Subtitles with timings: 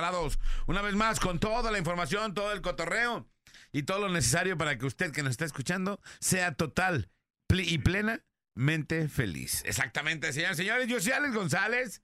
[0.00, 3.28] preparados una vez más con toda la información, todo el cotorreo
[3.70, 7.10] y todo lo necesario para que usted que nos está escuchando sea total
[7.52, 9.62] y plenamente feliz.
[9.66, 12.02] Exactamente, señores, señores, yo soy Alex González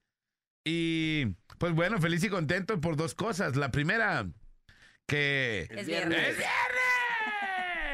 [0.63, 1.25] y
[1.57, 3.55] pues bueno, feliz y contento por dos cosas.
[3.55, 4.27] La primera,
[5.07, 5.67] que...
[5.71, 6.19] Es viernes.
[6.19, 6.37] ¡Es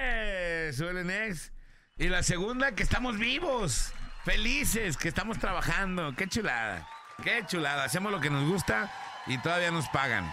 [0.04, 0.76] viernes!
[0.76, 1.54] Suelen ex.
[1.96, 3.94] Y la segunda, que estamos vivos,
[4.26, 6.14] felices, que estamos trabajando.
[6.18, 6.90] Qué chulada,
[7.24, 7.86] qué chulada.
[7.86, 8.92] Hacemos lo que nos gusta
[9.27, 10.31] y todavía nos pagan.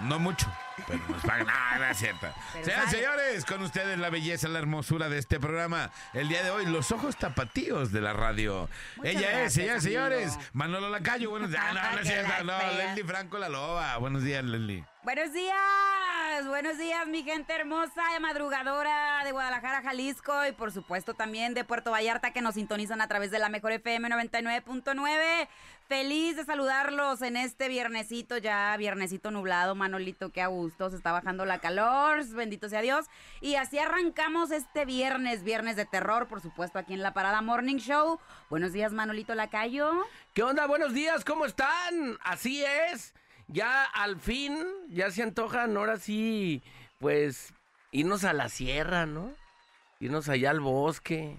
[0.00, 0.46] No mucho,
[0.88, 1.46] pero nos pagan.
[1.48, 2.26] Ah, no es cierto.
[2.62, 5.90] Señoras y señores, con ustedes la belleza, la hermosura de este programa.
[6.12, 8.68] El día de hoy, los ojos tapatíos de la radio.
[8.96, 11.30] Muchas Ella gracias, es, señoras y señores, Manolo Lacayo.
[11.30, 11.62] Buenos días.
[11.72, 12.44] Ah, no, no es cierto.
[12.44, 12.58] No.
[12.76, 13.96] Leslie Franco la loba.
[13.98, 14.84] Buenos días, Leslie.
[15.04, 21.14] Buenos días, buenos días mi gente hermosa de madrugadora de Guadalajara, Jalisco y por supuesto
[21.14, 25.48] también de Puerto Vallarta que nos sintonizan a través de la mejor FM 99.9.
[25.92, 31.12] Feliz de saludarlos en este viernesito, ya viernesito nublado, Manolito, que a gusto, se está
[31.12, 33.04] bajando la calor, bendito sea Dios.
[33.42, 37.76] Y así arrancamos este viernes, viernes de terror, por supuesto, aquí en la Parada Morning
[37.76, 38.18] Show.
[38.48, 39.92] Buenos días, Manolito Lacayo.
[40.32, 40.66] ¿Qué onda?
[40.66, 42.16] Buenos días, ¿cómo están?
[42.22, 43.12] Así es.
[43.48, 46.62] Ya al fin, ya se antojan, ahora sí,
[47.00, 47.52] pues,
[47.90, 49.30] irnos a la sierra, ¿no?
[50.00, 51.36] Irnos allá al bosque,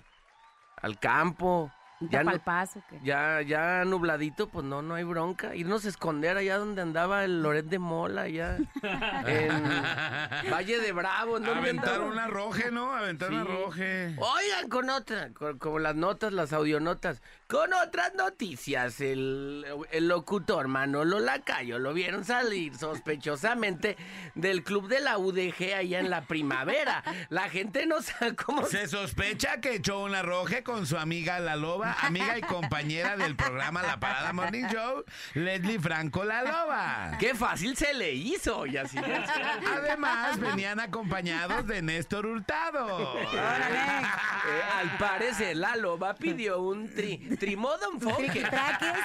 [0.80, 1.72] al campo.
[2.10, 5.56] Ya no- paso, ya, ya nubladito, pues no, no hay bronca.
[5.56, 8.58] Irnos a esconder allá donde andaba el Loret de Mola, allá
[9.28, 11.38] en Valle de Bravo.
[11.38, 12.06] ¿en Aventar andaba?
[12.12, 12.94] un arroje, ¿no?
[12.94, 13.36] Aventar Sí.
[13.36, 14.16] arroje.
[14.18, 17.22] Oigan, con otra, con- como las notas, las audionotas,
[17.54, 23.96] con otras noticias, el, el locutor Manolo Lacayo lo vieron salir sospechosamente
[24.34, 27.04] del club de la UDG allá en la primavera.
[27.30, 28.88] La gente no sabe cómo se...
[28.88, 33.84] Sospecha que echó un arroje con su amiga La Loba, amiga y compañera del programa
[33.84, 35.04] La Parada Morning Show,
[35.36, 37.18] Leslie Franco La Loba.
[37.20, 38.98] Qué fácil se le hizo, y así.
[38.98, 43.20] Además, venían acompañados de Néstor Hurtado.
[43.22, 48.28] Eh, al parecer, la loba pidió un tri, trimodo enfoque.
[48.30, 48.98] Triquitraques.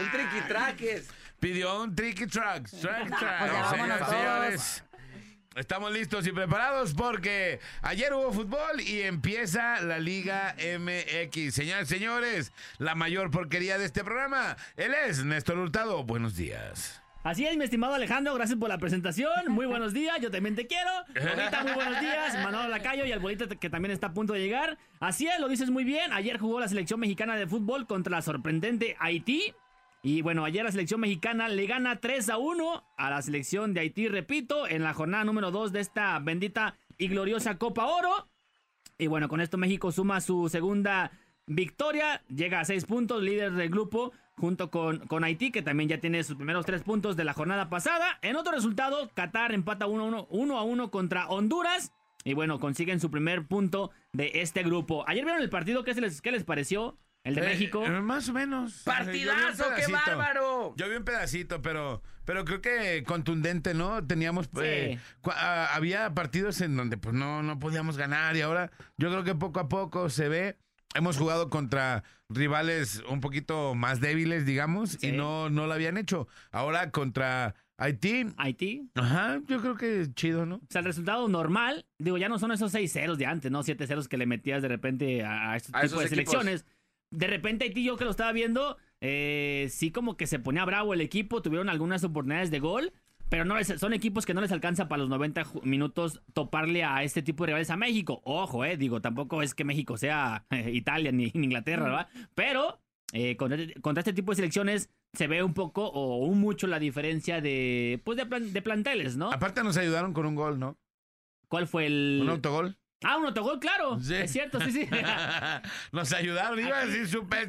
[0.00, 1.08] un triquitraques.
[1.38, 2.68] Pidió un tricky truck.
[2.68, 3.38] Truck, truck.
[3.38, 4.10] pues ya vámonos todos.
[4.10, 4.84] señores,
[5.56, 11.52] Estamos listos y preparados porque ayer hubo fútbol y empieza la Liga MX.
[11.52, 14.56] Señores, señores, la mayor porquería de este programa.
[14.76, 16.04] Él es Néstor Hurtado.
[16.04, 17.02] Buenos días.
[17.22, 19.30] Así es, mi estimado Alejandro, gracias por la presentación.
[19.48, 20.90] Muy buenos días, yo también te quiero.
[21.08, 22.42] Bonita, muy buenos días.
[22.42, 24.78] Manolo Lacayo y Albolita que también está a punto de llegar.
[25.00, 26.14] Así es, lo dices muy bien.
[26.14, 29.54] Ayer jugó la selección mexicana de fútbol contra la sorprendente Haití.
[30.02, 33.80] Y bueno, ayer la selección mexicana le gana 3 a 1 a la selección de
[33.80, 38.30] Haití, repito, en la jornada número 2 de esta bendita y gloriosa Copa Oro.
[38.96, 41.10] Y bueno, con esto México suma su segunda
[41.46, 46.00] victoria, llega a seis puntos, líder del grupo, junto con, con Haití, que también ya
[46.00, 48.18] tiene sus primeros tres puntos de la jornada pasada.
[48.22, 50.26] En otro resultado, Qatar empata 1
[50.58, 51.92] a 1 contra Honduras.
[52.24, 55.04] Y bueno, consiguen su primer punto de este grupo.
[55.08, 56.98] Ayer vieron el partido, ¿qué, se les, qué les pareció?
[57.24, 57.84] El de Eh, México.
[57.84, 58.82] eh, más o menos.
[58.84, 60.74] ¡Partidazo, vi un qué bárbaro!
[60.76, 64.06] Yo vi un pedacito, pero, pero creo que contundente, ¿no?
[64.06, 69.10] Teníamos, eh, ah, había partidos en donde pues no, no podíamos ganar y ahora yo
[69.10, 70.56] creo que poco a poco se ve.
[70.94, 76.28] Hemos jugado contra rivales un poquito más débiles, digamos, y no, no lo habían hecho.
[76.50, 78.88] Ahora contra Haití, Haití.
[78.94, 80.56] ajá, yo creo que chido, ¿no?
[80.56, 83.62] O sea, el resultado normal, digo, ya no son esos 6 ceros de antes, ¿no?
[83.62, 86.10] 7 ceros que le metías de repente a, a este A tipo de equipos.
[86.10, 86.66] selecciones.
[87.10, 90.94] De repente Haití, yo que lo estaba viendo, eh, sí como que se ponía bravo
[90.94, 92.92] el equipo, tuvieron algunas oportunidades de gol,
[93.30, 96.84] pero no les- son equipos que no les alcanza para los 90 ju- minutos toparle
[96.84, 98.20] a este tipo de rivales a México.
[98.24, 102.08] Ojo, eh, digo, tampoco es que México sea Italia ni, ni Inglaterra, ¿verdad?
[102.34, 102.78] Pero
[103.12, 106.78] eh, contra, contra este tipo de selecciones se ve un poco o un mucho la
[106.78, 109.32] diferencia de, pues de, plan- de planteles, ¿no?
[109.32, 110.76] Aparte nos ayudaron con un gol, ¿no?
[111.48, 112.20] ¿Cuál fue el...?
[112.22, 112.76] Un autogol.
[113.02, 113.98] Ah, un autogol, claro.
[113.98, 114.14] Sí.
[114.14, 114.86] Es cierto, sí, sí.
[115.92, 117.48] Nos ayudaron, iba a decir super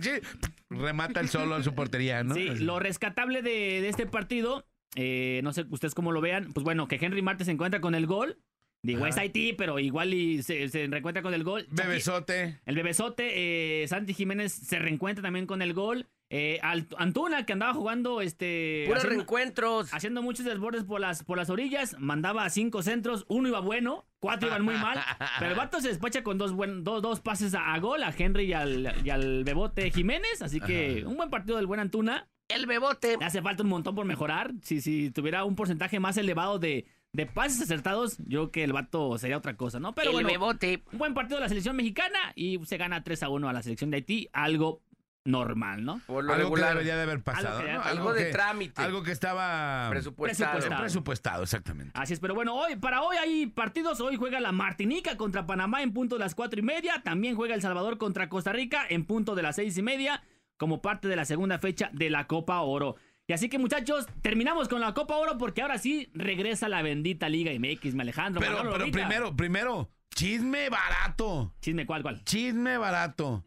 [0.70, 2.34] remata el solo en su portería, ¿no?
[2.34, 4.66] Sí, lo rescatable de, de este partido,
[4.96, 7.96] eh, no sé ustedes cómo lo vean, pues bueno, que Henry Martin se encuentra con
[7.96, 8.38] el gol.
[8.84, 9.10] Digo, Ajá.
[9.10, 11.68] es Haití, pero igual y se, se reencuentra con el gol.
[11.70, 12.60] Bebesote.
[12.66, 16.08] El bebesote, eh, Santi Jiménez se reencuentra también con el gol.
[16.32, 18.86] Eh, Al- Antuna, que andaba jugando, este.
[18.88, 19.94] Puros haciendo, reencuentros.
[19.94, 24.48] haciendo muchos desbordes por las, por las orillas, mandaba cinco centros, uno iba bueno, cuatro
[24.48, 24.98] iban muy mal,
[25.40, 28.12] pero el vato se despacha con dos, buen, dos, dos pases a, a gol, a
[28.18, 32.28] Henry y al, y al Bebote Jiménez, así que un buen partido del buen Antuna.
[32.56, 33.18] El bebote.
[33.20, 34.52] Le hace falta un montón por mejorar.
[34.62, 38.74] Si, si tuviera un porcentaje más elevado de, de pases acertados, yo creo que el
[38.74, 39.94] vato sería otra cosa, ¿no?
[39.94, 40.84] Pero el bueno, bebote.
[40.92, 43.62] un buen partido de la selección mexicana y se gana 3 a 1 a la
[43.64, 44.82] selección de Haití, algo
[45.24, 46.02] normal, ¿no?
[46.08, 46.70] Por lo Algo que regular.
[46.74, 47.82] debería de haber pasado, Algo que- ¿no?
[47.84, 48.82] algo de que- trámite.
[48.82, 50.52] Algo que estaba Presupuestado.
[50.54, 50.82] Presupuestado.
[50.82, 51.92] presupuestado, exactamente.
[51.94, 54.02] Así es, pero bueno, hoy, para hoy hay partidos.
[54.02, 57.04] Hoy juega la Martinica contra Panamá en punto de las cuatro y media.
[57.04, 60.24] También juega El Salvador contra Costa Rica en punto de las seis y media,
[60.62, 62.96] como parte de la segunda fecha de la Copa Oro.
[63.26, 67.30] Y así que, muchachos, terminamos con la Copa Oro porque ahora sí regresa la bendita
[67.30, 68.40] Liga MX, mi Alejandro.
[68.42, 71.52] Pero, Manolo, pero primero, primero, chisme barato.
[71.62, 72.24] Chisme, ¿cuál, cuál?
[72.26, 73.44] Chisme barato.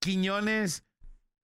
[0.00, 0.86] Quiñones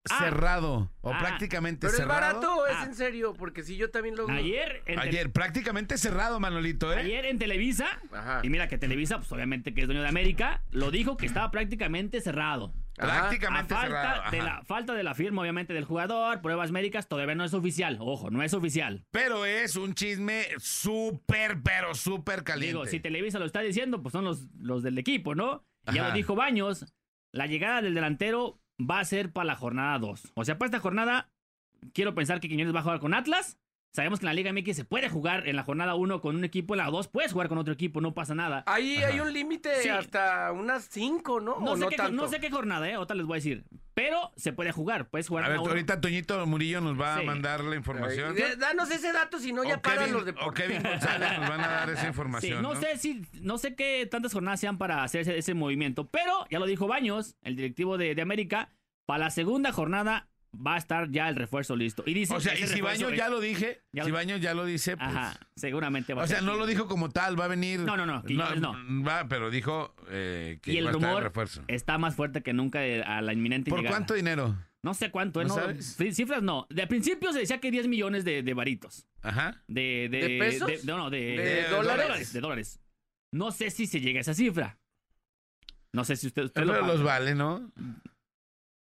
[0.10, 0.19] Ah.
[0.19, 0.89] cerrado.
[1.01, 1.19] O Ah.
[1.19, 2.22] prácticamente Pero es cerrado.
[2.22, 2.86] barato o es Ah.
[2.86, 7.00] en serio, porque si yo también lo Ayer en, Te- Ayer, prácticamente cerrado, Manolito, ¿eh?
[7.00, 8.39] ayer en Televisa, Ajá.
[8.42, 11.51] y mira que Televisa, pues obviamente que es dueño de América, lo dijo que estaba
[11.51, 12.74] prácticamente cerrado.
[13.00, 13.22] Ajá.
[13.22, 14.22] Prácticamente cerrado.
[14.24, 17.54] falta de la falta de la firma obviamente del jugador, pruebas médicas, todavía no es
[17.54, 17.98] oficial.
[18.00, 19.06] Ojo, no es oficial.
[19.12, 22.74] Pero es un chisme súper, pero súper caliente.
[22.74, 25.66] Digo, si Televisa lo está diciendo, pues son los, los del equipo, ¿no?
[25.92, 26.86] Ya lo dijo Baños,
[27.31, 30.34] la llegada del delantero va a ser para la jornada 2.
[30.36, 31.31] O sea, para esta jornada,
[31.94, 33.57] quiero pensar que Quiñones va a jugar con Atlas.
[33.91, 36.44] Sabemos que en la Liga MX se puede jugar en la jornada 1 con un
[36.44, 38.63] equipo, en la 2 puedes jugar con otro equipo, no pasa nada.
[38.68, 39.07] Ahí Ajá.
[39.07, 39.89] hay un límite Sí.
[39.89, 41.59] hasta unas 5, ¿no?
[41.59, 42.12] No ¿O sé, no qué, tanto?
[42.13, 42.97] no sé qué jornada, ¿eh?
[42.97, 43.65] Otra les voy a decir.
[43.95, 45.69] Pero se puede jugar, puedes jugar A ver, uno.
[45.69, 47.24] ahorita Toñito Murillo nos va Sí.
[47.24, 48.36] a mandar la información.
[48.38, 51.50] Ay, Danos ese dato, si no ya paran Kevin, los de o Kevin González nos
[51.50, 52.62] van a dar esa Sí, información.
[52.62, 56.45] no, sé si, no sé qué tantas jornadas sean para hacer ese, ese movimiento, pero
[56.51, 58.69] ya lo dijo Baños, el directivo de, de América,
[59.06, 62.04] para la segunda jornada va a estar ya el refuerzo listo.
[62.06, 64.54] Y dice O sea, y si Baños ya lo dije, Ya si lo- Baños ya
[64.54, 65.10] lo dice, pues...
[65.10, 67.80] Ajá, seguramente va a O sea, no lo dijo como tal, va a venir...
[67.81, 68.74] No, no, no, Quiñones no.
[69.06, 71.63] Va, pero dijo eh, que Y el va a estar rumor refuerzo.
[71.68, 73.96] está más fuerte que nunca de- a la inminente ¿Por llegada.
[73.98, 74.56] cuánto dinero?
[74.81, 75.46] No sé cuánto, ¿eh?
[75.46, 75.74] ¿No No,
[76.13, 76.66] cifras no.
[76.69, 79.06] De principio se decía que 10 millones de, de varitos.
[79.22, 79.62] Ajá.
[79.68, 80.68] De, de, ¿De pesos?
[80.68, 82.31] de- no, no, de, ¿De de dólares?
[82.31, 82.80] De dólares.
[83.34, 84.80] No sé si se llega a esa cifra.
[85.94, 86.94] No sé si usted, usted lo Pero paga.
[86.94, 87.72] los vale, ¿no?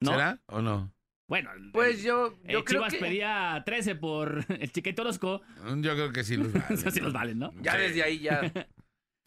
[0.03, 0.11] ¿No?
[0.11, 0.93] ¿Será o no?
[1.29, 5.43] Bueno, Pues el- yo, yo el creo Chivas que pedía 13 por el Chiquete Orozco.
[5.79, 6.49] Yo creo que sí los
[6.95, 7.53] sí valen, ¿no?
[7.61, 7.79] ya Sí.
[7.79, 8.41] desde ahí ya.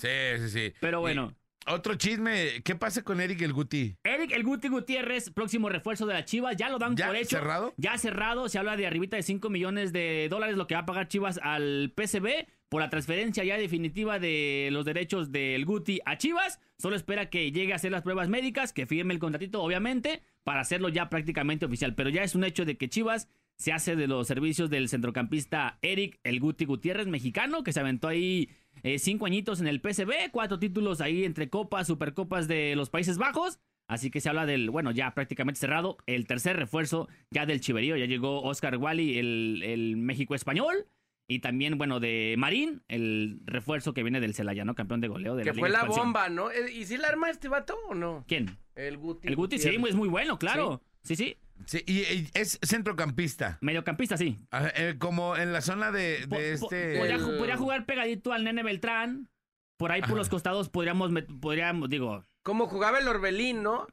[0.02, 0.08] Sí,
[0.38, 0.74] sí, sí.
[0.80, 1.36] Pero Y bueno.
[1.68, 3.98] otro chisme, ¿qué pasa con Eric el Guti?
[4.06, 7.32] Eric El Guti Gutiérrez, próximo refuerzo de la Chivas, ya lo dan ¿Ya por hecho.
[7.38, 7.74] cerrado?
[7.76, 10.86] Ya cerrado, se habla de arribita de 5 millones de dólares lo que va a
[10.86, 16.18] pagar Chivas al PCB por la transferencia ya definitiva de los derechos del Guti a
[16.18, 16.62] Chivas.
[16.78, 20.62] Solo espera que llegue a hacer las pruebas médicas, que firme el contratito, obviamente, para
[20.62, 21.94] hacerlo ya prácticamente oficial.
[21.94, 23.30] Pero ya es un hecho de que Chivas
[23.60, 28.08] se hace de los servicios del centrocampista Eric El Guti Gutiérrez, mexicano, que se aventó
[28.08, 28.50] ahí
[28.82, 33.20] eh, cinco añitos en el PCB, cuatro títulos ahí entre copas, supercopas de los Países
[33.20, 33.60] Bajos.
[33.88, 37.96] Así que se habla del, bueno, ya prácticamente cerrado, el tercer refuerzo ya del Chiverío.
[37.96, 40.88] Ya llegó Oscar Wally, el, el México español.
[41.32, 44.74] Y también, bueno, de Marín, el refuerzo que viene del Celaya, ¿no?
[44.74, 46.06] Campeón de goleo de que la fue Liga la Expansión.
[46.08, 46.50] bomba, ¿no?
[46.50, 48.26] Eh, ¿Y si la arma este vato o no?
[48.28, 48.58] ¿Quién?
[48.88, 49.28] El Guti.
[49.28, 50.82] El Guti, sí, es muy bueno, claro.
[51.04, 51.38] Sí, sí.
[51.66, 53.58] Sí, y, y es centrocampista.
[53.62, 54.38] Mediocampista, sí.
[54.52, 56.98] Ajá, eh, como en la zona de, Po- de po- este...
[56.98, 59.30] podría, ju- podría jugar pegadito al Nene Beltrán.
[59.78, 60.18] Por ahí por Ajá.
[60.18, 63.88] los costados podríamos, met- podríamos digo, Como jugaba el Orbelín, ¿no?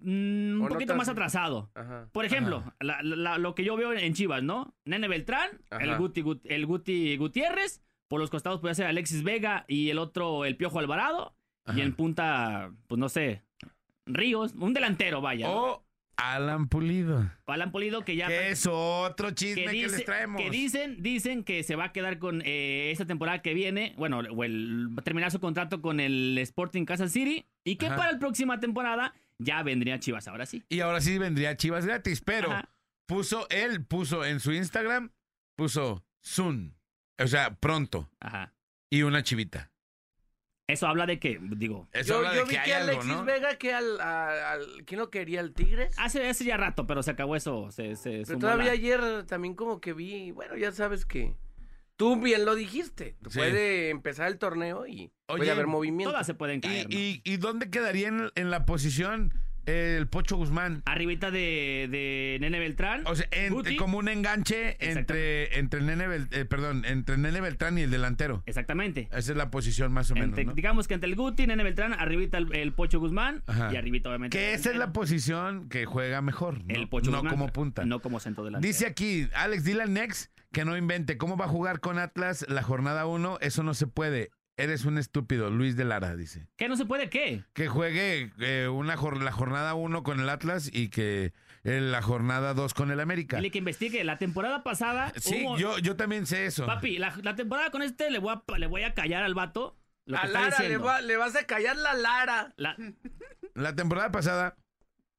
[0.00, 1.70] mm, un O no poquito tan- más atrasado.
[1.74, 2.08] Ajá.
[2.12, 4.74] Por ejemplo, la- la- lo que yo veo en Chivas, ¿no?
[4.84, 5.96] Nene Beltrán, el.
[5.96, 7.82] Guti, Gut- el Guti Gutiérrez.
[8.08, 11.34] Por los costados puede ser Alexis Vega y el otro, el Piojo Alvarado.
[11.64, 11.78] Ajá.
[11.78, 13.42] Y en punta, pues no sé,
[14.06, 14.54] Ríos.
[14.58, 15.50] Un delantero, vaya.
[15.50, 15.84] O
[16.16, 17.30] Alan Pulido.
[17.46, 18.28] Alan Polido que ya...
[18.28, 20.40] Que es otro chisme que, les traemos.
[20.40, 24.20] que dicen, dicen que se va a quedar con eh, esta temporada que viene, bueno,
[24.20, 27.96] o el, va a terminar su contrato con el Sporting Kansas City y que Ajá.
[27.96, 30.62] para la próxima temporada ya vendría Chivas, ahora sí.
[30.68, 32.70] Y ahora sí vendría Chivas gratis, pero Ajá.
[33.06, 35.10] puso, él puso en su Instagram,
[35.56, 36.76] puso soon.
[37.18, 38.10] O sea, pronto.
[38.20, 38.54] Ajá.
[38.90, 39.71] Y una chivita.
[40.72, 42.90] Eso habla de que, digo, Eso Yo, habla yo de vi que que, hay algo,
[42.90, 43.24] Alexis ¿no?
[43.24, 45.40] Vega, que al, a- al- ¿Quién no quería?
[45.40, 45.94] ¿El Tigres?
[45.98, 47.70] hace, hace ya rato, pero se acabó eso.
[47.70, 51.34] Se, se Pero sumó todavía la- ayer también como que vi, bueno, ya sabes que
[51.96, 53.16] tú bien lo dijiste.
[53.28, 53.38] Sí.
[53.38, 56.10] Puede empezar el torneo y Oye, puede haber movimiento.
[56.12, 56.88] Todas se pueden ¿Y, caer.
[56.90, 56.96] ¿no?
[56.98, 59.32] y, y dónde quedaría en, en la posición
[59.66, 60.82] el Pocho Guzmán.
[60.86, 63.02] Arribita de, de Nene Beltrán.
[63.06, 63.76] O sea, en- Guti.
[63.76, 67.90] como un enganche entre, entre el Nene Bel- eh, perdón, entre Nene Beltrán y el
[67.90, 68.42] delantero.
[68.46, 69.08] Exactamente.
[69.12, 70.54] Esa es la posición más o menos, Entre- ¿no?
[70.54, 73.70] Digamos que entre el Guti, Nene Beltrán, arribita el, el Pocho Guzmán Ajá.
[73.72, 74.36] y arribita obviamente.
[74.36, 74.92] Que el esa es la delantero.
[75.00, 76.74] posición que juega mejor, ¿no?
[76.74, 77.84] El Pocho no Guzmán, como punta.
[77.84, 78.66] No como centro delantero.
[78.66, 81.16] Dice aquí, Alex, dile al Nex que no invente.
[81.16, 83.38] ¿Cómo va a jugar con Atlas la jornada 1?
[83.40, 84.30] Eso no se puede.
[84.56, 86.46] Eres un estúpido, Luis de Lara, dice.
[86.56, 87.42] ¿Qué no se puede qué?
[87.54, 91.32] Que juegue eh, una jor- la jornada 1 con el Atlas y que
[91.64, 93.38] eh, la jornada 2 con el América.
[93.38, 94.04] Dile que investigue.
[94.04, 95.12] La temporada pasada.
[95.16, 96.66] Sí, hubo- yo, yo también sé eso.
[96.66, 99.78] Papi, la, la temporada con este le voy a, le voy a callar al vato.
[100.04, 100.84] Lo que A está Lara le, diciendo.
[100.86, 102.52] va- le vas a callar la Lara.
[102.56, 102.76] La-
[103.54, 104.56] La temporada pasada,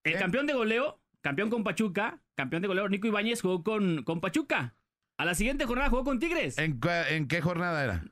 [0.03, 0.19] el ¿Qué?
[0.19, 4.75] campeón de goleo, campeón con Pachuca, campeón de goleo, Nico Ibáñez jugó con, con Pachuca.
[5.17, 6.57] A la siguiente jornada jugó con Tigres.
[6.57, 8.03] ¿en, en qué jornada era?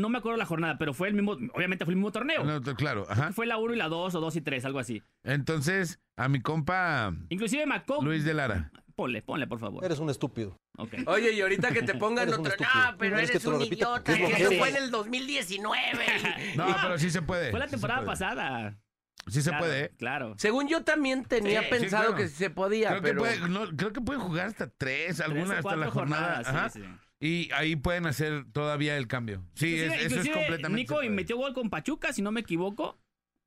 [0.00, 2.44] No me acuerdo la jornada, pero fue el mismo, obviamente fue el mismo torneo.
[2.44, 3.32] No, t- claro, ajá.
[3.32, 5.02] Fue la 1 y la 2 o 2 y 3, algo así.
[5.24, 8.02] Entonces, a mi compa Inclusive Macó.
[8.02, 8.70] Luis de Lara.
[8.96, 9.84] Ponle, ponle, por favor.
[9.84, 10.56] Eres un estúpido.
[10.78, 10.94] Ok.
[11.06, 12.52] Oye, y ahorita que te pongan Eres otro.
[12.60, 14.02] No, pero ¿Quieres que eres lo un idiota.
[14.04, 14.58] ¿Qué es lo que que eso eres?
[14.60, 15.78] fue en el 2019.
[16.56, 17.50] No, pero sí se puede.
[17.50, 18.78] Fue la sí temporada pasada.
[19.26, 19.84] Sí se Claro, puede.
[19.86, 19.90] ¿eh?
[19.98, 20.34] Claro.
[20.38, 22.16] Según yo también tenía Sí, sí, pensado claro.
[22.16, 23.22] que sí se podía, Creo, pero.
[23.24, 25.90] que puede- no, creo que pueden jugar hasta tres, Tres alguna o hasta cuatro la
[25.90, 26.22] jornada.
[26.44, 26.68] jornadas, ajá.
[26.70, 26.88] sí, sí.
[27.20, 29.42] Y ahí pueden hacer todavía el cambio.
[29.54, 30.68] Sí, es- eso es completamente.
[30.82, 31.10] Nico puede.
[31.10, 32.98] metió gol con Pachuca, si no me equivoco.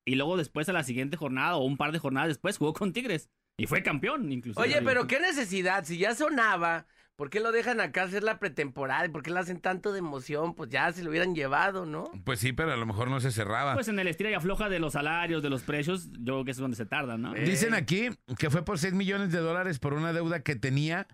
[0.06, 2.92] Y luego después a la siguiente jornada o un par de jornadas después jugó con
[2.92, 3.28] Tigres.
[3.58, 4.62] Y fue campeón, inclusive.
[4.64, 9.04] Oye, pero qué necesidad, si ya sonaba, ¿por qué lo dejan acá hacer la pretemporada?
[9.04, 10.54] ¿Y por qué le hacen tanto de emoción?
[10.54, 12.10] Pues ya se lo hubieran llevado, ¿no?
[12.24, 13.74] Pues sí, pero a lo mejor no se cerraba.
[13.74, 16.52] Pues en el estira y afloja de los salarios, de los precios, yo creo que
[16.52, 17.34] es donde se tarda, ¿no?
[17.36, 17.42] Eh.
[17.42, 18.08] Dicen aquí
[18.38, 21.06] que fue por 6 millones de dólares por una deuda que tenía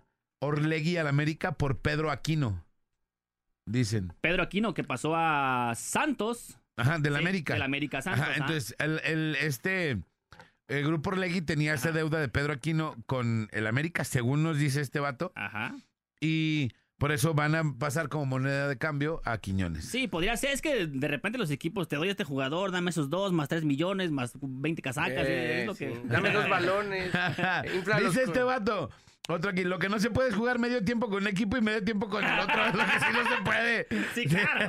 [0.45, 2.63] Orlegui al América por Pedro Aquino.
[3.67, 4.13] Dicen.
[4.21, 6.59] Pedro Aquino, que pasó a Santos.
[6.77, 7.53] Ajá, del Sí, América.
[7.53, 8.21] del América Santos.
[8.23, 9.99] Ajá, entonces, el, el- este.
[10.67, 14.81] El grupo Orlegui tenía esa deuda de Pedro Aquino con el América, según nos dice
[14.81, 15.31] este vato.
[15.35, 15.75] Ajá.
[16.19, 19.85] Y por eso van a pasar como moneda de cambio a Quiñones.
[19.85, 20.49] Sí, podría ser.
[20.51, 23.47] Es que de repente los equipos te doy a este jugador, dame esos dos, más
[23.47, 25.23] tres millones, más 20 casacas.
[25.27, 25.85] Eh, es lo sí.
[25.85, 26.01] que...
[26.05, 27.11] Dame dos balones.
[28.03, 28.89] Dice este vato.
[29.27, 31.61] Otro aquí, lo que no se puede es jugar medio tiempo con un equipo y
[31.61, 32.65] medio tiempo con el otro.
[32.67, 33.87] Lo que sí no se puede.
[34.13, 34.67] Sí, claro.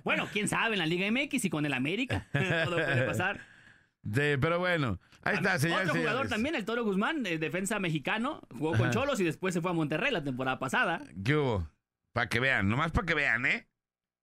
[0.04, 2.26] bueno, quién sabe, en la Liga MX y con el América.
[2.32, 3.40] Todo puede pasar.
[4.04, 5.88] Sí, pero bueno, ahí está, señores.
[5.88, 6.30] Otro jugador señores.
[6.30, 8.90] también, el Toro Guzmán, eh, defensa mexicano, jugó con Ajá.
[8.90, 11.02] Cholos y después se fue a Monterrey la temporada pasada.
[11.24, 11.68] ¿Qué hubo?
[12.12, 13.66] Para que vean, nomás para que vean, ¿eh?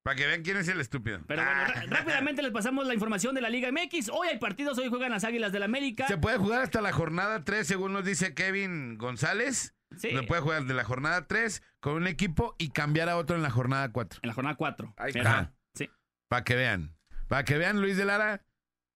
[0.03, 1.19] Para que vean quién es el estúpido.
[1.27, 1.83] Pero bueno, Ah.
[1.87, 4.09] rápidamente les pasamos la información de la Liga MX.
[4.09, 6.07] Hoy hay partidos, hoy juegan las Águilas del América.
[6.07, 9.75] Se puede jugar hasta la jornada 3, según nos dice Kevin González.
[9.97, 13.35] Sí, Se puede jugar de la jornada 3 con un equipo y cambiar a otro
[13.35, 14.19] en la jornada 4.
[14.23, 14.93] en la jornada 4.
[14.97, 15.53] Ahí está.
[15.73, 15.89] Sí,
[16.29, 16.95] Para que vean.
[17.27, 18.41] Para que vean, Luis de Lara,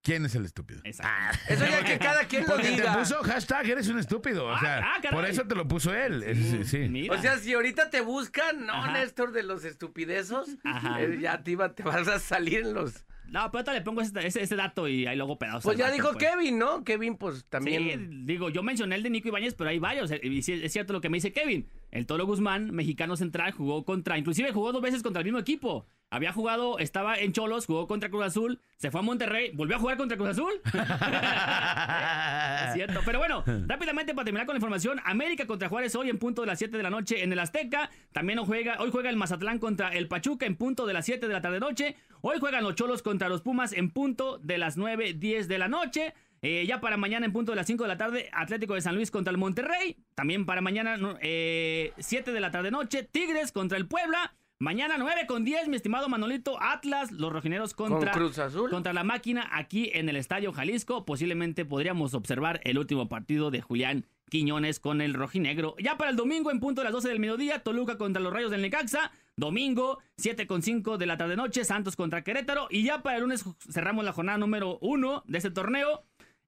[0.04, 0.82] quién es el estúpido.
[0.84, 1.40] exacto.
[1.50, 2.94] Eso ya que cada quien lo Porque te diga.
[2.98, 4.46] puso hashtag, eres un estúpido.
[4.46, 5.12] O Ah, sea, ah, caray.
[5.12, 6.24] por eso te lo puso él.
[6.36, 6.78] Sí, sí.
[6.90, 7.16] Mira.
[7.16, 8.92] O sea, si ahorita te buscan, no, Ajá.
[8.94, 11.02] Néstor, de los estupidezos, Ajá.
[11.02, 13.06] eh, ya te, iba- te vas a salir en los...
[13.26, 15.64] No, pero ahorita le pongo ese, ese- ese dato y ahí luego pedazos.
[15.64, 16.24] Pues ya dijo pues.
[16.30, 16.84] Kevin, ¿no?
[16.84, 18.26] Kevin, pues Sí, también...
[18.28, 20.12] digo, yo mencioné el de Nico Ibáñez, pero hay varios.
[20.12, 21.68] eh, Y sí, es cierto lo que me dice Kevin.
[21.94, 25.86] El Toro Guzmán, mexicano central, jugó contra, inclusive jugó dos veces contra el mismo equipo.
[26.10, 29.80] Había jugado, estaba en Cholos, jugó contra Cruz Azul, se fue a Monterrey, volvió a
[29.80, 30.54] jugar contra Cruz Azul.
[32.68, 33.02] es cierto.
[33.06, 36.48] Pero bueno, rápidamente para terminar con la información, América contra Juárez hoy en punto de
[36.48, 37.92] las 7 de la noche en el Azteca.
[38.12, 41.28] También hoy juega, hoy juega el Mazatlán contra el Pachuca en punto de las 7
[41.28, 41.96] de la tarde noche.
[42.22, 45.68] Hoy juegan los Cholos contra los Pumas en punto de las 9, 10 de la
[45.68, 46.16] noche.
[46.44, 48.96] Eh, ya para mañana en punto de las 5 de la tarde, Atlético de San
[48.96, 49.96] Luis contra el Monterrey.
[50.14, 54.36] También para mañana, eh, 7 de la tarde noche, Tigres contra el Puebla.
[54.60, 58.70] Mañana 9 con 10, mi estimado Manolito, Atlas, los rojineros contra, Con Cruz Azul.
[58.70, 61.06] contra la máquina aquí en el Estadio Jalisco.
[61.06, 65.76] Posiblemente podríamos observar el último partido de Julián Quiñones con el rojinegro.
[65.80, 68.52] Ya para el domingo en punto de las 12 del mediodía, Toluca contra los Rayos
[68.52, 69.12] del Necaxa.
[69.36, 72.68] Domingo, 7 con 5 de la tarde noche, Santos contra Querétaro.
[72.70, 76.04] Y ya para el lunes cerramos la jornada número 1 de este torneo.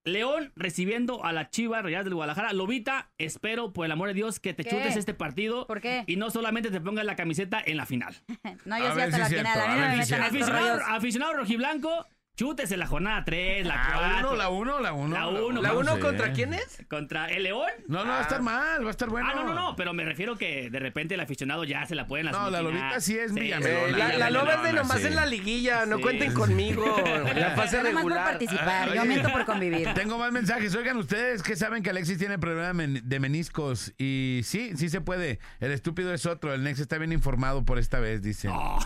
[0.05, 2.53] León recibiendo a la Chivas Real del Guadalajara.
[2.53, 4.69] Lobita, espero, por el amor de Dios, que te ¿Qué?
[4.69, 5.65] chutes este partido.
[5.67, 6.03] ¿Por qué?
[6.07, 8.15] Y no solamente te pongas la camiseta en la final.
[8.65, 10.00] No, yo A sí hasta si la final.
[10.00, 14.11] estos Aficionado, aficionado rojiblanco, chútese la jornada 3, la 4.
[14.11, 15.15] La 1, la 1, la 1.
[15.15, 15.99] La uno, ¿La no uno sé.
[16.01, 16.83] contra quién es?
[16.89, 17.69] Contra el León.
[17.87, 19.27] No, no va a estar mal, va a estar bueno.
[19.31, 22.07] Ah, no, no, no, pero me refiero que de repente el aficionado ya se la
[22.07, 23.79] puede en la No, la lobita sí es Sí, Villamelona.
[23.85, 25.07] Eh, sí, la, la loba es de nomás sí.
[25.07, 26.01] en la liguilla, no Sí.
[26.03, 26.83] cuenten conmigo.
[27.35, 28.23] la fase Yo nomás por regular.
[28.31, 28.97] participar, Oye.
[28.97, 29.93] yo miento por convivir.
[29.93, 30.75] Tengo más mensajes.
[30.75, 33.93] Oigan, ustedes que saben que Alexis tiene problema de meniscos.
[33.97, 35.39] Y sí, sí se puede.
[35.59, 36.53] El estúpido es otro.
[36.53, 38.51] El Nex está bien informado por esta vez, dicen.
[38.53, 38.79] Oh,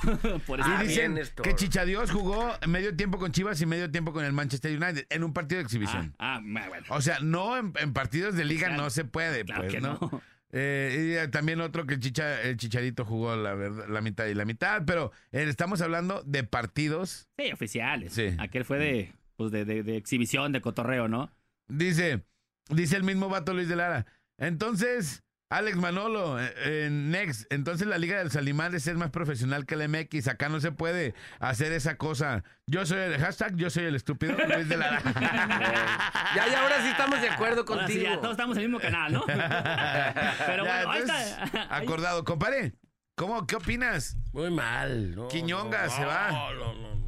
[0.45, 0.69] por eso.
[0.69, 4.33] Y Ah, dicen que Chichadios jugó medio tiempo con Chivas y medio tiempo con el
[4.33, 6.13] Manchester United en un partido de Ah, exhibición.
[6.19, 6.85] ah, bueno.
[6.89, 8.83] O sea, no en, en partidos de liga Claro.
[8.83, 9.97] no se puede, Claro pues, que ¿no?
[10.01, 10.21] no.
[10.51, 14.25] Eh, y eh, también otro que el, chicha, el Chicharito jugó la, verdad, la mitad
[14.25, 17.29] y la mitad, pero eh, estamos hablando de partidos.
[17.37, 18.11] Sí, oficiales.
[18.11, 18.35] Sí.
[18.39, 21.31] Aquel fue de, pues de, de- de exhibición, de cotorreo, ¿no?
[21.69, 22.25] Dice,
[22.69, 24.05] dice el mismo vato Luis de Lara.
[24.37, 29.73] Entonces, Alex Manolo, eh, en Next, entonces la Liga del Salimán es más profesional que
[29.73, 30.27] el MX.
[30.27, 32.43] Acá no se puede hacer esa cosa.
[32.67, 35.01] Yo soy el hashtag, yo soy el estúpido Luis de Lara.
[36.35, 38.13] Ya, ya, ahora sí estamos de acuerdo Ahora sí, contigo.
[38.13, 39.23] ya todos estamos en el mismo canal, ¿no?
[39.25, 41.61] Pero Ya, bueno, ahí entonces, está.
[41.75, 42.73] Ahí- Acordado, compadre.
[43.15, 43.47] ¿Cómo?
[43.47, 44.15] ¿Qué opinas?
[44.31, 45.15] Muy mal.
[45.15, 46.29] no, Quiñonga, no, se va.
[46.31, 46.73] No, no.
[46.75, 46.98] no.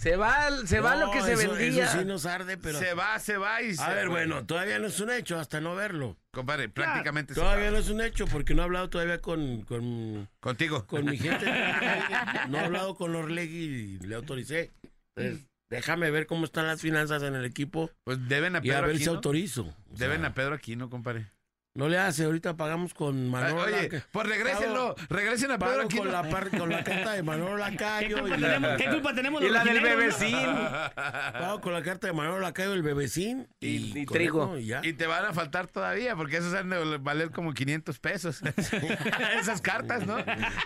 [0.00, 1.84] Se va, se va lo que se eso- vendía.
[1.84, 2.78] Eso sí nos arde, pero.
[2.78, 5.60] Se va, se va y se A ver, bueno, todavía no es un hecho hasta
[5.60, 6.16] no verlo.
[6.32, 7.72] Compadre, prácticamente se Todavía va.
[7.72, 10.86] no es un hecho porque no he hablado todavía con, con, Contigo.
[10.86, 11.44] con mi gente.
[12.48, 14.70] no he hablado con Orlegui y le autoricé.
[15.16, 18.74] Entonces, déjame ver cómo están las finanzas en el equipo Pues deben a y a
[18.76, 19.16] Pedro ver si Aquino.
[19.16, 19.62] autorizo.
[19.92, 21.26] O sea, Deben a Pedro Aquino, compadre.
[21.72, 23.62] No le hace, ahorita pagamos con Manolo.
[23.62, 24.96] Oye, Laca- pues regrésenlo.
[25.08, 26.02] Regresen a Pedro Aquino.
[26.02, 28.18] con la, par- con la carta de Manolo ¿Qué Lacayo.
[28.18, 30.48] culpa, y la- tenemos, qué culpa tenemos Y los la del bebecín.
[30.94, 33.46] Pago con la carta de Manolo Lacayo, el bebecín.
[33.60, 34.42] Y- y con trigo.
[34.44, 34.80] eso, y ya.
[34.82, 38.42] Y te van a faltar todavía, porque esos han de valer como 500 pesos.
[39.40, 40.16] Esas cartas, ¿no?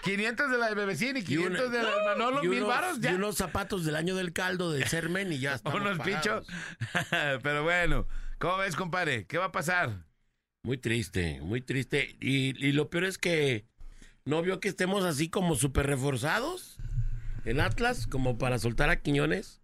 [0.05, 2.97] 500 de la de Bebecín y 500 de la de Manolo, y mil unos- varos
[2.99, 3.15] y ya.
[3.15, 6.47] unos zapatos del año del caldo de Sermen y ya estamos Unos pichos.
[7.43, 8.07] Pero bueno,
[8.39, 9.27] ¿cómo ves, compadre?
[9.27, 9.91] ¿Qué va a pasar?
[10.65, 12.17] Muy triste, muy triste.
[12.21, 13.67] Y, y lo peor es que
[14.25, 16.79] no vio que estemos así como súper reforzados
[17.45, 19.61] en Atlas, como para soltar a Quiñones.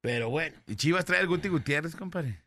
[0.00, 0.56] Pero bueno.
[0.68, 2.44] ¿Y Chivas trae el Guti Gutiérrez, compadre?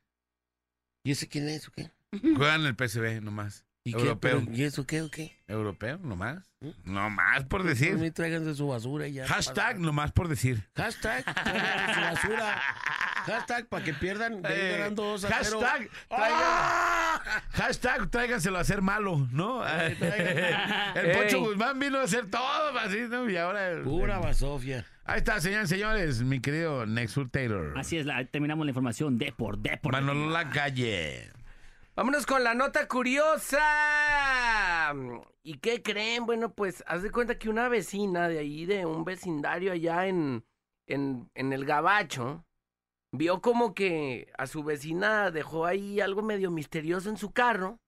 [1.04, 1.92] ¿Y ese quién es o qué?
[2.38, 3.66] Juegan en el PSV nomás.
[3.90, 4.00] ¿Y qué?
[4.00, 4.42] Europeo.
[4.46, 5.38] Pero, ¿Y eso qué o qué?
[5.48, 6.44] Europeo, nomás.
[6.62, 6.70] ¿Mm?
[6.94, 7.96] Nomás por A decir.
[7.98, 9.28] mí tráiganse su basura y ya.
[9.28, 10.68] Hashtag nomás por decir.
[10.76, 12.62] Hashtag, tráiganse su basura.
[13.26, 15.60] Hashtag para que pierdan, de Eh, ganando 2 a 0.
[15.62, 19.64] hashtag, traigan- hashtag, tráiganselo a hacer malo, ¿no?
[19.68, 21.44] el Pocho Ey.
[21.44, 23.30] Guzmán vino a hacer todo así, ¿no?
[23.30, 23.82] Y ahora.
[23.84, 24.86] Pura basofia.
[25.06, 27.74] Ahí está, señores, señores, mi querido Nexur Taylor.
[27.78, 29.92] Así es, la- terminamos la información de por de por.
[29.92, 31.32] Manolo La Calle.
[32.00, 33.60] Vámonos con la nota curiosa.
[35.44, 36.26] ¿Y qué creen?
[36.26, 40.46] Bueno, pues haz de cuenta que una vecina de ahí, de un vecindario allá en,
[40.88, 42.46] en, en el Gabacho,
[43.12, 47.82] vio como que a su vecina dejó ahí algo medio misterioso en su carro.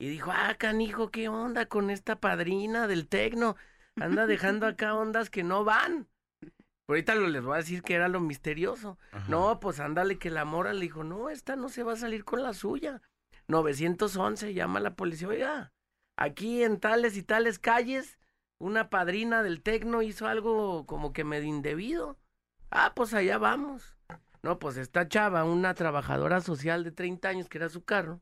[0.00, 3.54] Y dijo, ah, canijo, ¿qué onda con esta padrina del tecno?
[4.00, 6.08] Anda dejando acá ondas que no van.
[6.88, 8.98] Ahorita lo les voy a decir que era lo misterioso.
[9.28, 12.24] No, pues ándale que la mora le dijo, no, esta no se va a salir
[12.24, 13.00] con la suya.
[13.52, 15.72] 911 llama a la policía, oiga,
[16.16, 18.18] aquí en tales y tales calles,
[18.58, 22.18] una padrina del tecno hizo algo como que medio indebido.
[22.70, 23.96] Ah, pues allá vamos.
[24.42, 28.20] No, pues esta chava, una trabajadora social de 30 años que era su carro.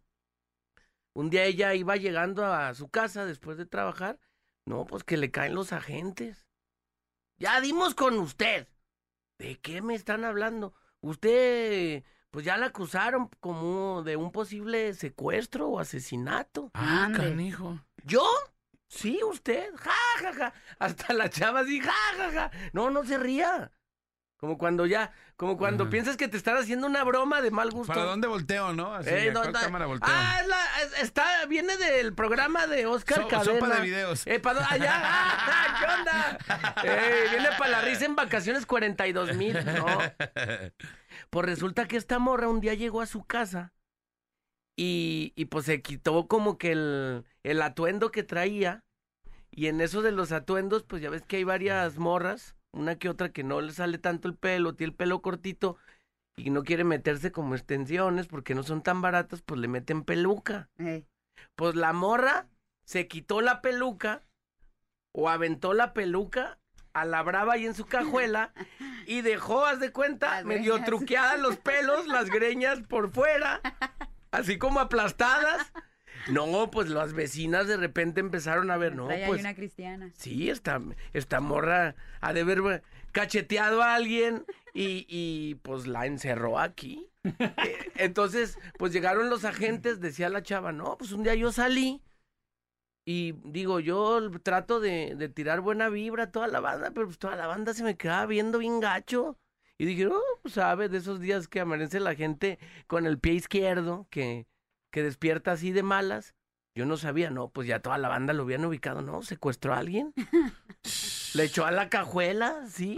[1.14, 4.18] Un día ella iba llegando a su casa después de trabajar.
[4.66, 6.46] No, pues que le caen los agentes.
[7.38, 8.68] Ya dimos con usted.
[9.38, 10.74] ¿De qué me están hablando?
[11.00, 16.70] Usted, pues ya la acusaron como de un posible secuestro o asesinato.
[16.74, 17.18] Ah, Ande.
[17.18, 17.80] canijo.
[18.04, 18.24] ¿Yo?
[18.88, 19.68] Sí, usted.
[19.76, 19.90] Ja,
[20.20, 20.52] ja, ja.
[20.78, 22.50] Hasta la chava así, ja, ja, ja.
[22.72, 23.70] No, no se ría.
[24.36, 25.90] Como cuando ya, como cuando Ajá.
[25.90, 27.92] piensas que te están haciendo una broma de mal gusto.
[27.92, 28.94] ¿Para dónde volteo, no?
[28.94, 30.08] Así, Eh, ¿a no, cámara volteo?
[30.10, 33.60] Ah, es la- es- está, viene del programa de Oscar So- Cadena.
[33.60, 34.26] sopa de videos.
[34.26, 34.74] Eh, ¿para dónde?
[34.76, 36.38] allá, ah, ¿qué onda?
[36.84, 39.62] Eh, viene para la risa en vacaciones 42 mil.
[39.62, 39.86] No.
[41.30, 43.72] Pues resulta que esta morra un día llegó a su casa
[44.76, 48.84] y, y pues se quitó como que el, el atuendo que traía.
[49.52, 53.08] Y en eso de los atuendos, pues ya ves que hay varias morras, una que
[53.08, 55.76] otra que no le sale tanto el pelo, tiene el pelo cortito
[56.36, 60.70] y no quiere meterse como extensiones porque no son tan baratas, pues le meten peluca.
[60.78, 61.04] Ey.
[61.56, 62.48] Pues la morra
[62.84, 64.22] se quitó la peluca
[65.12, 66.59] o aventó la peluca
[66.92, 68.52] a la brava ahí en su cajuela
[69.06, 70.86] y dejó, haz de cuenta, Las medio greñas.
[70.86, 73.60] truqueadas los pelos, las greñas por fuera,
[74.30, 75.72] así como aplastadas.
[76.28, 80.10] No, pues las vecinas de repente empezaron a ver, no, ahí pues una cristiana.
[80.16, 80.80] Sí, esta,
[81.14, 87.06] esta morra ha de haber cacheteado a alguien y, y, pues la encerró aquí.
[87.40, 92.02] Eh, Entonces, pues llegaron los agentes, decía la chava, no, pues un día yo salí
[93.06, 97.18] y digo, yo trato de, de tirar buena vibra a toda la banda, pero pues
[97.18, 99.36] toda la banda se me quedaba viendo bien gacho.
[99.78, 103.32] Y dije, no, pues sabe, de esos días que amanece la gente con el pie
[103.32, 104.46] izquierdo, que,
[104.92, 106.34] que despierta así de malas.
[106.76, 109.22] Yo no sabía, no, pues ya toda la banda lo habían ubicado, ¿no?
[109.22, 110.12] ¿Secuestró a alguien?
[111.34, 112.96] Le echó a la cajuela, sí.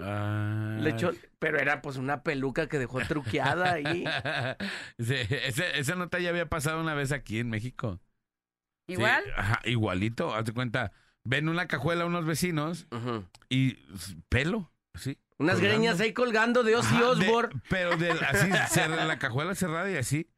[0.83, 4.05] Le echó, pero era pues una peluca que dejó truqueada ahí.
[4.99, 8.01] Sí, ese- esa nota ya había pasado una vez aquí en México.
[8.87, 9.23] Sí, Igual.
[9.37, 10.35] ajá, igualito.
[10.35, 10.93] Haz de cuenta,
[11.25, 12.87] ven una cajuela unos vecinos
[13.49, 13.75] y
[14.29, 15.19] pelo, así.
[15.39, 15.79] Unas colgando.
[15.79, 18.49] greñas ahí colgando de Ozzy Ajá, de- pero de, así,
[18.81, 20.29] cer- la cajuela cerrada y así.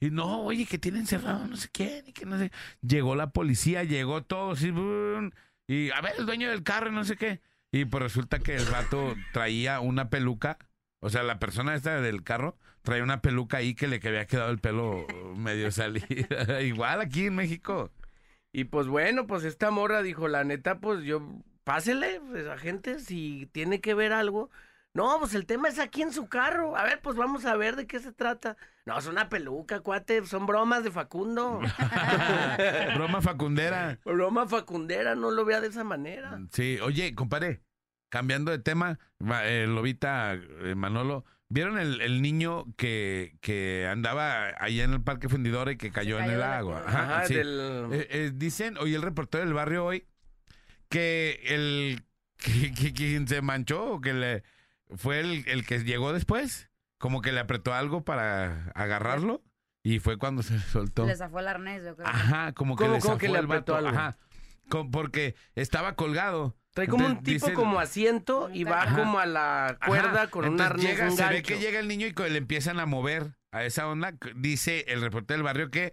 [0.00, 2.50] Y no, oye, que tienen cerrado no sé quién y que no sé.
[2.80, 4.70] Llegó la policía, llegó todo así.
[4.72, 5.30] brum,
[5.68, 7.40] y a ver, el dueño del carro y no sé qué.
[7.70, 10.58] Y pues resulta que el vato traía una peluca.
[11.04, 14.26] O sea, la persona esta del carro traía una peluca ahí que le que había
[14.26, 16.06] quedado el pelo medio salido.
[16.62, 17.90] Igual aquí en México.
[18.52, 21.20] Y pues bueno, pues esta morra dijo, la neta, pues yo,
[21.64, 24.48] pásele, pues a gente, si tiene que ver algo.
[24.94, 26.76] No, pues el tema es aquí en su carro.
[26.76, 28.56] A ver, pues vamos a ver de qué se trata.
[28.86, 31.60] No, es una peluca, cuate, son bromas de Facundo.
[32.94, 33.98] Broma facundera.
[34.04, 36.38] Broma facundera, no lo vea de esa manera.
[36.52, 37.62] Sí, oye, compadre,
[38.16, 38.98] cambiando de tema,
[39.42, 45.30] eh, Lobita, eh, Manolo, ¿vieron el, el niño que, que andaba allá en el Parque
[45.30, 46.84] Fundidora y que cayó, en el agua?
[46.86, 47.32] Ajá, Ajá, sí.
[47.36, 47.88] del...
[47.90, 50.04] Eh, eh, dicen, oye, el reportero del barrio hoy,
[50.90, 52.04] que el
[52.36, 54.42] que, que quien se manchó o que le
[54.94, 59.42] fue el, el que llegó después, como que le apretó algo para agarrarlo
[59.82, 61.06] y fue cuando se soltó.
[61.06, 62.06] Le zafó el arnés, yo creo.
[62.08, 63.86] Ajá, como que ¿Cómo- le zafó que le el apretó vato.
[63.86, 63.98] algo?
[63.98, 64.18] Ajá,
[64.68, 66.58] co- porque estaba colgado.
[66.74, 68.96] Trae como un tipo como asiento y va Ajá.
[68.96, 70.30] como a la cuerda Ajá.
[70.30, 72.86] con un arnés, llega, un se ve que llega el niño y le empiezan a
[72.86, 74.14] mover a esa onda.
[74.36, 75.92] Dice el reportero del barrio que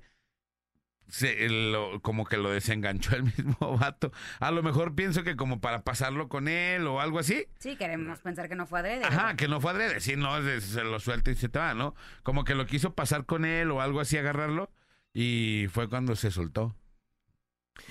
[1.07, 4.11] se, lo- como que lo desenganchó el mismo vato.
[4.39, 7.45] A lo mejor pienso que como para pasarlo con él o algo así.
[7.59, 9.03] Sí, queremos pensar que no fue adrede.
[9.03, 9.35] Ajá, ¿verdad?
[9.35, 9.99] que no fue adrede.
[9.99, 11.95] Sí, no, se lo suelta y se te va, ¿no?
[12.23, 14.71] Como que lo quiso pasar con él o algo así, agarrarlo.
[15.13, 16.75] Y fue cuando se soltó.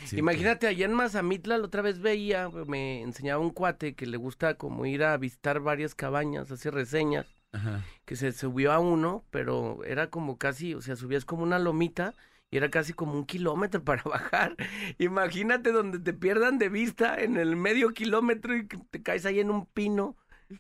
[0.05, 4.16] Sí, Imagínate, allá en Mazamitla la otra vez veía, me enseñaba un cuate que le
[4.16, 7.85] gusta como ir a visitar varias cabañas, hace reseñas, que- Ajá.
[8.05, 12.14] que se subió a uno, pero era como casi, o sea, subías como una lomita
[12.51, 14.57] y era casi como un kilómetro para bajar.
[14.98, 19.40] Imagínate donde te pierdan de vista en el medio kilómetro y que te caes ahí
[19.40, 20.16] en un pino.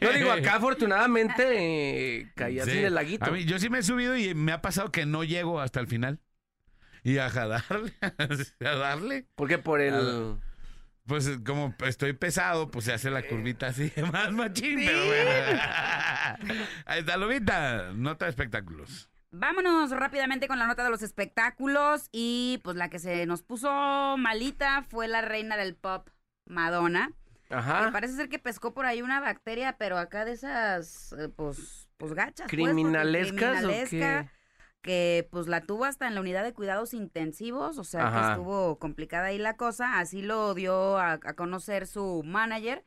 [0.00, 1.44] No digo, acá afortunadamente
[2.20, 2.78] eh, caías Sí.
[2.78, 3.26] en el laguito.
[3.26, 5.80] A mí, yo sí me he subido y me ha pasado que no llego hasta
[5.80, 6.18] el final.
[7.06, 7.94] Y a darle,
[8.66, 9.28] a darle.
[9.36, 10.38] Porque por el...
[11.06, 15.30] Pues como estoy pesado, pues se hace la curvita así, más machín, pero bueno.
[16.86, 19.08] Ahí está, Lobita, nota de espectáculos.
[19.30, 24.16] Vámonos rápidamente con la nota de los espectáculos y pues la que se nos puso
[24.18, 26.08] malita fue la reina del pop,
[26.44, 27.12] Madonna.
[27.50, 27.92] Me Ajá.
[27.92, 32.14] parece ser que pescó por ahí una bacteria, pero acá de esas, eh, pues, pues
[32.14, 32.48] gachas.
[32.48, 34.35] pues, ¿Criminalescas o criminalesca, qué?
[34.86, 38.78] Que pues la tuvo hasta en la unidad de cuidados intensivos, o sea que estuvo
[38.78, 39.98] complicada ahí la cosa.
[39.98, 42.86] Así lo dio a, a conocer su manager.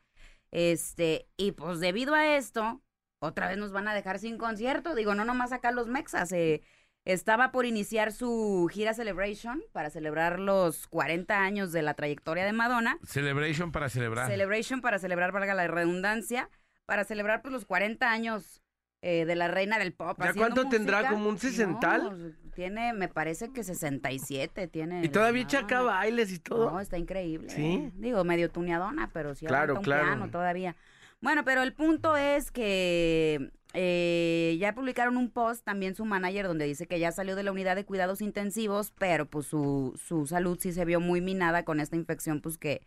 [0.51, 2.81] Este, y pues debido a esto,
[3.21, 4.95] otra vez nos van a dejar sin concierto.
[4.95, 6.31] Digo, no nomás acá los mexas.
[6.31, 6.61] eh,
[7.05, 12.53] estaba por iniciar su gira Celebration para celebrar los 40 años de la trayectoria de
[12.53, 12.97] Madonna.
[13.05, 14.27] Celebration para celebrar.
[14.29, 16.49] Celebration para celebrar, valga la redundancia,
[16.85, 18.61] para celebrar pues los 40 años
[19.01, 20.19] eh, de la reina del pop.
[20.21, 21.09] ¿Ya cuánto tendrá?
[21.09, 22.19] ¿Como un sesental?
[22.19, 25.03] No, tiene, me parece que 67 tiene.
[25.05, 25.83] Y todavía acá Madonna.
[25.83, 26.71] bailes y todo.
[26.71, 27.49] No, está increíble.
[27.49, 27.63] ¿Sí?
[27.65, 27.91] ¿eh?
[27.95, 30.05] Digo, medio tuneadona, pero sí Claro, un claro.
[30.05, 30.75] piano todavía.
[31.21, 36.65] Bueno, pero el punto es que eh, ya publicaron un post también su manager donde
[36.65, 40.57] dice que ya salió de la unidad de cuidados intensivos, pero pues su, su salud
[40.59, 42.81] sí se vio muy minada con esta infección pues que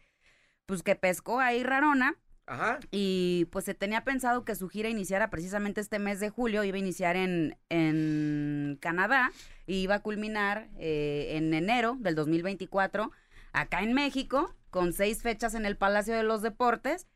[0.66, 2.80] pues que pescó ahí rarona Ajá.
[2.90, 6.76] y pues se tenía pensado que su gira iniciara precisamente este mes de julio, iba
[6.76, 9.30] a iniciar en, en Canadá
[9.66, 13.12] y iba a culminar eh, en enero del 2024
[13.52, 17.06] acá en México con seis fechas en el Palacio de los Deportes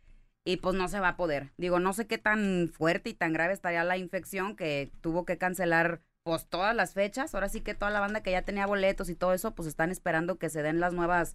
[0.44, 1.52] y pues no se va a poder.
[1.56, 5.38] Digo, no sé qué tan fuerte y tan grave estaría la infección que tuvo que
[5.38, 7.34] cancelar pues todas las fechas.
[7.34, 9.90] Ahora sí que toda la banda que ya tenía boletos y todo eso pues están
[9.90, 11.34] esperando que se den las nuevas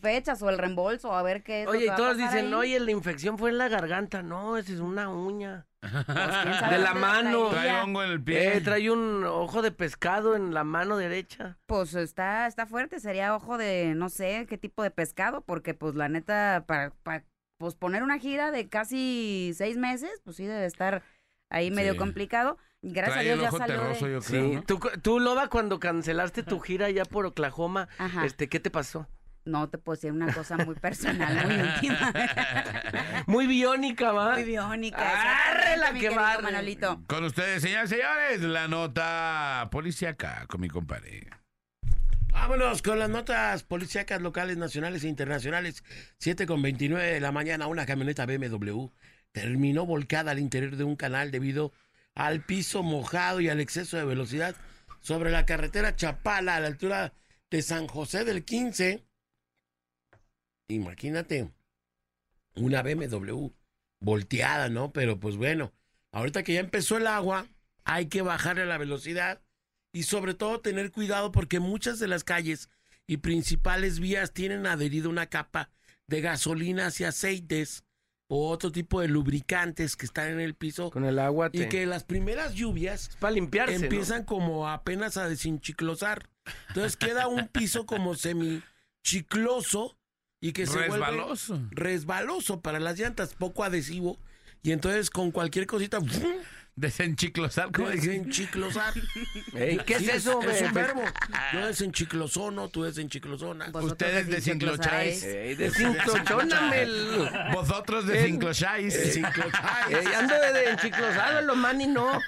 [0.00, 2.54] fechas o el reembolso a ver qué es lo Oye, que y todos dicen, ahí.
[2.54, 4.22] oye, la infección fue en la garganta.
[4.22, 5.66] No, esa es una uña.
[5.80, 5.92] Pues,
[6.70, 7.48] De la mano.
[7.48, 8.56] Trae hongo en el pie.
[8.56, 11.58] Eh, trae un ojo de pescado en la mano derecha.
[11.66, 15.94] Pues está, está fuerte, sería ojo de no sé qué tipo de pescado, porque pues
[15.94, 17.24] la neta, para, para
[17.58, 21.02] pues, poner una gira de casi seis meses, pues sí debe estar
[21.50, 21.98] ahí medio Sí.
[21.98, 22.58] complicado.
[22.82, 24.12] Gracias Trae a Dios ya salió terroso, de...
[24.12, 24.54] yo creo, Sí.
[24.54, 24.62] ¿no?
[24.62, 28.24] Tú, tú, Loba, cuando cancelaste tu gira allá por Oklahoma, Ajá.
[28.24, 29.06] este, ¿qué te pasó?
[29.50, 32.12] No te puedo decir una cosa muy personal, muy íntima.
[33.26, 34.34] Muy biónica, ¿va?
[34.34, 35.50] muy biónica.
[35.50, 36.42] Árrela, que barre.
[36.42, 37.02] Manolito.
[37.06, 41.28] Con ustedes, señores, señores, la nota policíaca con mi compadre.
[42.32, 45.84] Vámonos con las notas policíacas locales, nacionales e internacionales.
[46.18, 48.86] 7 con 29 de la mañana, una camioneta BMW
[49.32, 51.72] terminó volcada al interior de un canal debido
[52.14, 54.56] al piso mojado y al exceso de velocidad
[55.00, 57.12] sobre la carretera Chapala a la altura
[57.50, 59.04] de San José del 15.
[60.70, 61.50] Imagínate,
[62.54, 63.50] una BMW
[64.00, 64.92] volteada, ¿no?
[64.92, 65.72] Pero pues bueno,
[66.12, 67.46] ahorita que ya empezó el agua,
[67.84, 69.42] hay que bajarle la velocidad
[69.92, 72.68] y sobre todo tener cuidado porque muchas de las calles
[73.06, 75.70] y principales vías tienen adherido una capa
[76.06, 77.84] de gasolinas y aceites
[78.28, 81.64] o otro tipo de lubricantes que están en el piso Con el agua te...
[81.64, 83.84] y que las primeras lluvias para limpiarse, ¿no?
[83.84, 86.28] empiezan como apenas a desinchiclosar.
[86.68, 89.98] Entonces queda un piso como semichicloso
[90.40, 91.60] y que se vuelve Resbaloso.
[91.70, 94.18] resbaloso para las llantas, poco adhesivo.
[94.62, 96.32] Y entonces con cualquier cosita ¡fum!
[96.76, 98.94] Desenchiclosar, desenchiclosar.
[99.54, 101.02] Ey, ¿Qué Sí, es eso, Es un be- verbo.
[101.52, 103.70] Yo desenchiclosono, tú desenchiclosona.
[103.74, 104.28] Ustedes.
[105.24, 107.28] Ey, desinclochóname el...
[107.54, 108.94] Vosotros desenclocháis.
[108.94, 109.96] Desenclocháis.
[109.96, 112.20] Ey, ando de, lo mani no.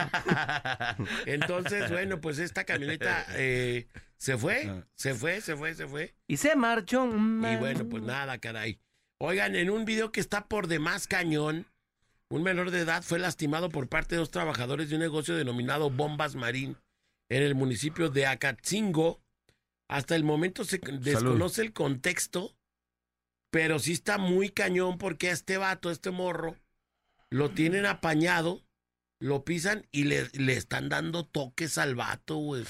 [1.26, 6.14] Entonces, bueno, pues esta camioneta eh, se fue, se fue, se fue, se fue.
[6.26, 7.06] Y se marchó.
[7.06, 8.80] Y bueno, pues nada, caray.
[9.18, 11.66] Oigan, en un video que está por demás cañón,
[12.32, 15.90] un menor de edad fue lastimado por parte de dos trabajadores de un negocio denominado
[15.90, 16.78] Bombas Marín
[17.28, 19.20] en el municipio de Acatzingo.
[19.86, 22.56] Hasta el momento se desconoce el contexto,
[23.50, 26.56] pero sí está muy cañón porque a este vato, a este morro,
[27.28, 28.62] lo tienen apañado,
[29.20, 32.64] lo pisan y le, le están dando toques al vato, güey.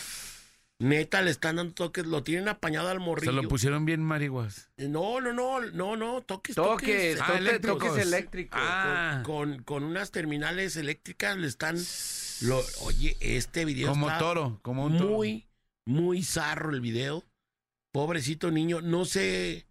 [0.83, 3.33] Neta, le están dando toques, lo tienen apañado al Se morrillo.
[3.33, 4.68] lo pusieron bien marihuas.
[4.77, 7.21] No, no, no, no, no, toques, Toques, toques.
[7.21, 7.79] Ah, toques, eléctricos.
[7.88, 8.61] toques eléctricos.
[8.61, 11.77] Ah, Con, con unas terminales eléctricas le están...
[12.42, 15.11] Lo, oye, este video como está toro, como un toro.
[15.11, 15.47] muy,
[15.87, 17.25] muy zarro el video.
[17.92, 19.66] Pobrecito niño, no sé,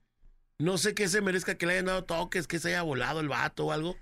[0.60, 3.28] no sé qué se merezca que le hayan dado toques, que se haya volado el
[3.28, 3.98] vato o algo.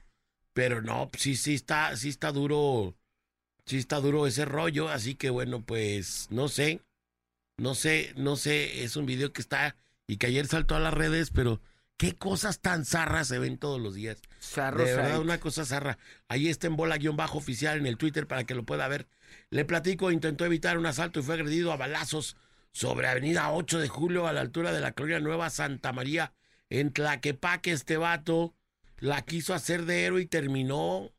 [0.53, 2.95] Pero no, sí, sí está, sí está duro,
[3.65, 4.89] sí está duro ese rollo.
[4.89, 6.81] Así que bueno, pues, no sé,
[7.59, 9.75] no sé, no sé, es un video que está
[10.07, 11.61] y que ayer saltó a las redes, pero
[11.97, 14.21] qué cosas tan zarras se ven todos los días.
[14.41, 15.97] Zarro, De verdad, una cosa zarra.
[16.27, 19.07] Ahí está en bola guion bajo oficial en el Twitter para que lo pueda ver.
[19.49, 22.37] Le platico, intentó evitar un asalto y fue agredido a balazos
[22.71, 26.33] sobre Avenida 8 de Julio a la altura de la colonia Nueva Santa María
[26.69, 27.71] en Tlaquepaque.
[27.71, 28.55] Este vato
[28.97, 31.11] la quiso hacer de héroe y terminó,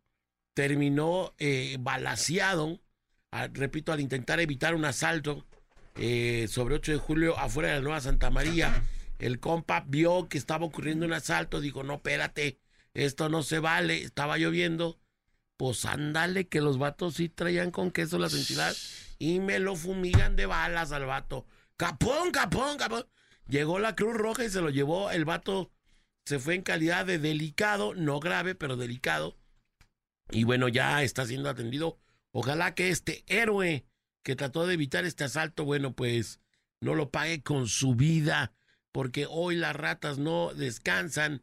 [0.55, 2.81] terminó eh, balaseado.
[3.53, 5.47] Repito, al intentar evitar un asalto
[5.97, 8.83] eh, sobre 8 de julio afuera de la Nueva Santa María.
[9.19, 12.59] El compa vio que estaba ocurriendo un asalto, dijo, no, espérate,
[12.95, 14.99] esto no se vale, estaba lloviendo.
[15.57, 20.35] Pues ándale, que los vatos sí traían con queso las entidades y me lo fumigan
[20.35, 21.47] de balas al vato.
[21.77, 23.07] Capón, capón, capón.
[23.47, 25.11] Llegó la Cruz Roja y se lo llevó.
[25.11, 25.71] El vato
[26.25, 29.37] se fue en calidad de delicado, no grave, pero delicado.
[30.31, 31.99] Y bueno, ya está siendo atendido.
[32.33, 33.85] Ojalá que este héroe
[34.23, 36.41] que trató de evitar este asalto, bueno, pues
[36.81, 38.53] no lo pague con su vida,
[38.93, 41.43] porque hoy las ratas no descansan.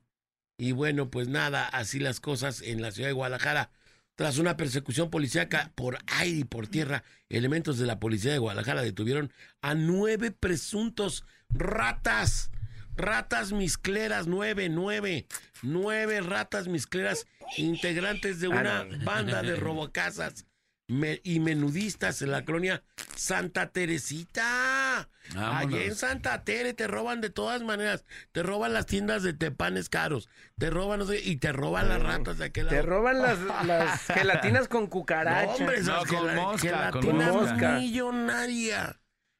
[0.58, 3.72] Y bueno, pues nada, así las cosas en la ciudad de Guadalajara.
[4.16, 8.82] Tras una persecución policíaca por aire y por tierra, elementos de la policía de Guadalajara
[8.82, 12.50] detuvieron a nueve presuntos ratas.
[12.96, 15.28] Ratas miscleras, nueve, nueve,
[15.62, 20.48] nueve ratas miscleras, integrantes de una banda de robocasas
[20.88, 22.84] me- y menudistas en la colonia
[23.16, 25.10] Santa Teresita.
[25.36, 25.74] Vámonos.
[25.74, 28.06] Allá en Santa Tere te roban de todas maneras.
[28.32, 30.30] Te roban las tiendas de tepanes caros.
[30.58, 32.88] Te roban, no sé, y te roban las ratas de aquel Te lado.
[32.88, 35.52] roban las, las gelatinas con No, cucaracha.
[35.56, 37.72] hombre, No, esas con gela- mosca, con gelatinas mosca.
[37.80, 39.00] millonaria.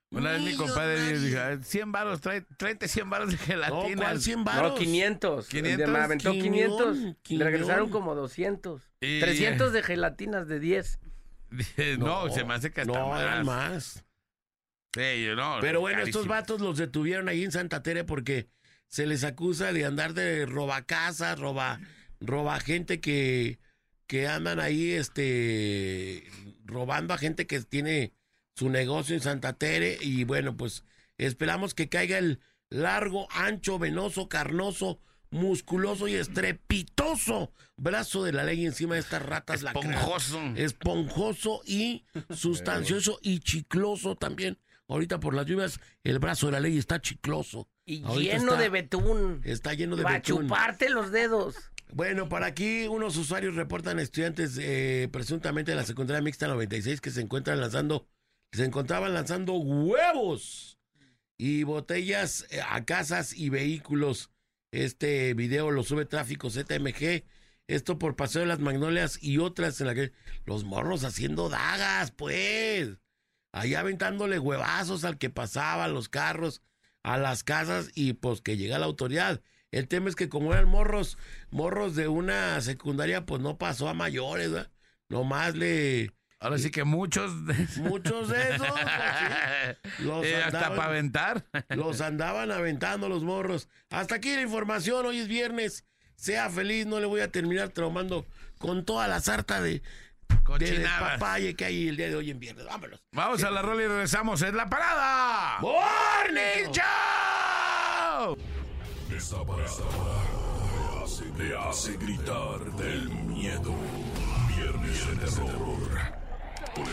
[0.10, 4.04] Una vez mi compadre dijo, "Ah, 100 varos, trae, tráete 100 varos de No, gelatina.
[4.04, 4.80] ¿cuál 100 No, varos?
[4.80, 5.48] 500.
[5.50, 6.98] 500, Me aventó 500.
[7.24, 8.82] quiñón, Le regresaron como 200.
[9.02, 11.00] Y- 300 de gelatinas de 10.
[12.00, 13.22] No, se me hace que hasta No, más.
[13.22, 14.04] eran más.
[14.94, 18.50] Sí, yo no, Pero bueno, estos vatos los detuvieron ahí en Santa Tere porque
[18.88, 21.80] se les acusa de andar de roba casas, roba,
[22.20, 23.60] roba gente que,
[24.08, 26.24] que andan ahí, este,
[26.66, 28.14] robando a gente que tiene
[28.56, 30.84] su negocio en Santa Tere y bueno, pues
[31.18, 35.00] esperamos que caiga el largo, ancho, venoso, carnoso,
[35.32, 40.42] musculoso y estrepitoso brazo de la ley encima de estas ratas Esponjoso.
[40.56, 44.58] esponjoso y sustancioso y chicloso también.
[44.90, 47.68] Ahorita por las lluvias, el brazo de la ley está chicloso.
[47.86, 49.42] Y Ahorita lleno está- de betún.
[49.44, 50.44] Está lleno de Va a betún.
[50.44, 51.56] chuparte los dedos.
[51.94, 57.12] Bueno, por aquí unos usuarios reportan estudiantes eh, presuntamente de la secundaria mixta 96 que
[57.12, 58.08] se encuentran lanzando,
[58.52, 60.78] se encontraban lanzando huevos
[61.38, 64.32] y botellas eh, a casas y vehículos.
[64.78, 67.24] Este video lo sube Tráfico ZMG.
[67.66, 70.12] Esto por Paseo de las Magnolias y otras en la que
[70.46, 73.00] los morros haciendo dagas, pues.
[73.52, 76.62] Allá aventándole huevazos al que pasaba, los carros,
[77.02, 79.42] a las casas y pues que llega la autoridad.
[79.72, 81.18] El tema es que como eran morros,
[81.50, 84.72] morros de una secundaria, pues no pasó a mayores, ¿verdad?
[85.10, 86.12] Nomás le...
[86.40, 87.46] Ahora sí que muchos.
[87.48, 88.82] de- Muchos de esos, pues,
[89.98, 91.46] sí, los Eh, hasta andaban- para aventar.
[91.70, 93.68] los andaban aventando los morros.
[93.90, 95.84] Hasta aquí la información, hoy es viernes.
[96.16, 98.26] Sea feliz, no le voy a terminar traumando
[98.60, 99.82] con toda la sarta de,
[101.00, 102.66] papaya que hay el día de hoy en viernes.
[102.66, 103.04] Vámonos.
[103.12, 104.42] Vamos a la rola y regresamos.
[104.42, 105.60] Es la parada.
[105.60, 108.38] ¡Morning Show!
[109.16, 113.74] Esta parada hace, te hace gritar del miedo.
[114.56, 116.17] Viernes de terror.
[116.78, 116.88] Con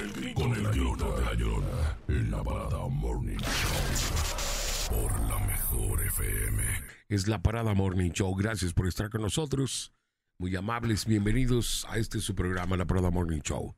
[0.54, 1.98] el grito, de la llorona.
[2.08, 4.96] En la parada Morning Show.
[4.96, 6.62] Por la mejor FM.
[7.10, 8.34] Es la Parada Morning Show.
[8.34, 9.92] Gracias por estar con nosotros.
[10.38, 13.74] Muy amables, bienvenidos a este su programa, La Parada Morning Show.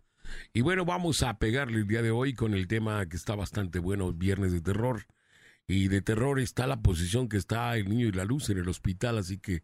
[0.52, 3.80] Y bueno, vamos a pegarle el día de hoy con el tema que está bastante
[3.80, 5.06] bueno, Viernes de Terror.
[5.68, 8.68] Y de terror está la posición que está el niño y la luz en el
[8.68, 9.62] hospital, así que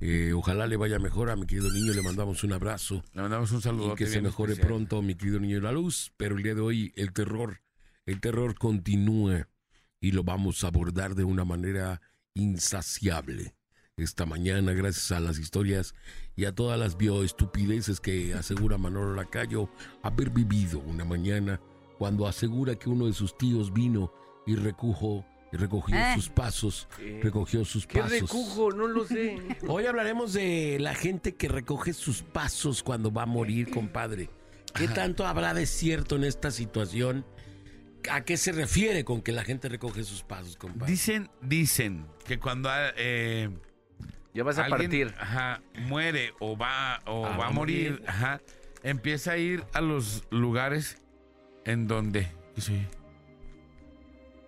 [0.00, 1.92] eh, ojalá le vaya mejor a mi querido niño.
[1.92, 3.92] Le mandamos un abrazo Le mandamos un saludo.
[3.92, 6.12] y que se mejore pronto mi querido niño y la luz.
[6.16, 7.60] Pero el día de hoy el terror,
[8.06, 9.48] el terror continúa
[10.00, 12.00] y lo vamos a abordar de una manera
[12.34, 13.54] insaciable.
[13.96, 15.94] Esta mañana, gracias a las historias
[16.34, 19.70] y a todas las bioestupideces que asegura Manolo Lacayo
[20.02, 21.60] haber vivido una mañana
[21.98, 24.12] cuando asegura que uno de sus tíos vino
[24.46, 26.12] y recojo, y recogió Eh.
[26.14, 26.88] sus pasos,
[27.22, 28.20] recogió sus ¿Qué pasos.
[28.22, 28.70] recujo?
[28.72, 29.38] No lo sé.
[29.68, 34.30] Hoy hablaremos de la gente que recoge sus pasos cuando va a morir, compadre.
[34.74, 37.24] ¿Qué tanto habrá de cierto en esta situación?
[38.10, 40.92] ¿A qué se refiere con que la gente recoge sus pasos, compadre?
[40.92, 43.48] Dicen, dicen que cuando eh,
[44.34, 45.14] Ya vas a alguien, partir.
[45.18, 48.40] ajá, muere o va o Ah, va a morir, ajá,
[48.82, 51.02] empieza a ir a los lugares
[51.64, 52.28] en donde.
[52.54, 52.86] ¿Qué soy?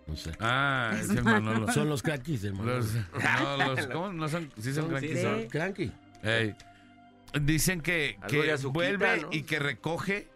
[0.09, 0.33] No sé.
[0.40, 1.71] Ah, es el Manolo.
[1.73, 2.73] Son los craquis, hermano.
[2.77, 2.94] Los,
[3.40, 4.12] no, los, ¿cómo?
[4.12, 5.47] No son, sí son sí, son.
[5.49, 5.92] Cranky.
[6.23, 6.55] Ey,
[7.42, 9.29] dicen que, que vuelve ¿no?
[9.31, 10.29] y que recoge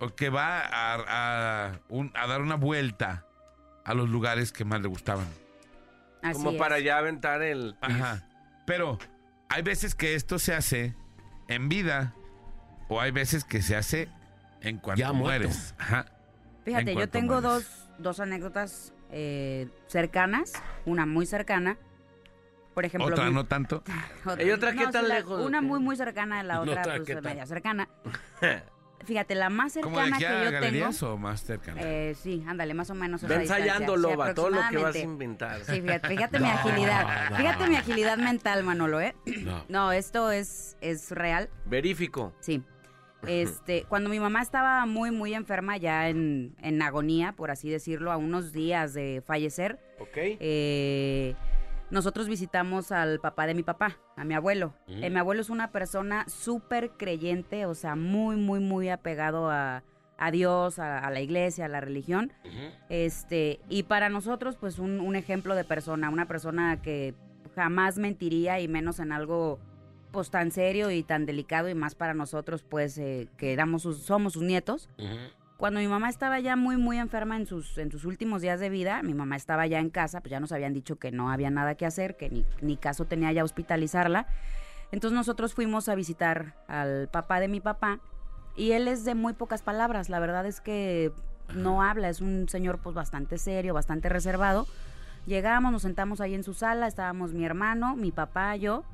[0.00, 3.24] o que va a, a un- a dar una vuelta
[3.84, 5.26] a los lugares que más le gustaban.
[6.22, 6.56] Así Como es.
[6.58, 7.76] para ya aventar el...
[7.80, 8.26] Ajá.
[8.66, 8.98] Pero
[9.48, 10.94] hay veces que esto se hace
[11.46, 12.12] en vida
[12.88, 14.08] o hay veces que se hace
[14.60, 15.74] en cuanto Ya mueres.
[15.78, 16.06] Ajá.
[16.64, 17.68] Fíjate, yo tengo mueres.
[17.68, 20.52] dos, dos anécdotas eh, cercanas,
[20.84, 21.78] una muy cercana.
[22.74, 23.82] Por ejemplo, Otra mi- no tanto.
[24.26, 25.42] otra- ¿Y otra qué sí, tan la- lejos?
[25.44, 27.88] Una muy, muy cercana, la No, otra otra, pues media cercana.
[29.04, 30.52] Fíjate, la más ¿Como de cercana que a yo tengo...
[30.52, 31.80] galerías o más cercana?
[31.82, 33.22] Eh, sí, ándale, más o menos.
[33.22, 35.60] Ensayando, sí, Loba, todo lo que vas a inventar.
[35.64, 37.30] Sí, fíjate, fíjate mi agilidad.
[37.30, 37.36] no.
[37.36, 39.14] Fíjate mi agilidad mental, Manolo, ¿eh?
[39.44, 39.64] No.
[39.68, 41.48] No, esto es, es real.
[41.66, 42.34] Verifico.
[42.40, 42.62] Sí.
[43.26, 48.12] Este, cuando mi mamá estaba muy, muy enferma, ya en, en agonía, por así decirlo,
[48.12, 50.16] a unos días de fallecer, ¿Ok?
[50.16, 51.34] eh,
[51.90, 54.74] nosotros visitamos al papá de mi papá, a mi abuelo.
[54.86, 55.04] Mm.
[55.04, 59.82] Eh, mi abuelo es una persona súper creyente, o sea, muy, muy, muy apegado a,
[60.18, 62.32] a Dios, a, a la iglesia, a la religión.
[62.88, 67.14] Este, y para nosotros, pues, un, un ejemplo de persona, una persona que
[67.54, 69.58] jamás mentiría y menos en algo
[70.16, 74.02] pues tan serio y tan delicado y más para nosotros pues eh, que éramos sus-
[74.02, 74.88] somos sus nietos.
[75.58, 78.70] Cuando mi mamá estaba ya muy muy enferma en sus en sus últimos días de
[78.70, 81.50] vida, mi mamá estaba ya en casa, pues ya nos habían dicho que no había
[81.50, 84.26] nada que hacer, que ni, ni caso tenía ya hospitalizarla.
[84.90, 88.00] Entonces nosotros fuimos a visitar al papá de mi papá
[88.56, 91.12] y él es de muy pocas palabras, la verdad es que
[91.54, 94.66] no habla, es un señor pues bastante serio, bastante reservado.
[95.26, 98.84] Llegamos, nos sentamos ahí en su sala, estábamos mi hermano, mi papá, yo,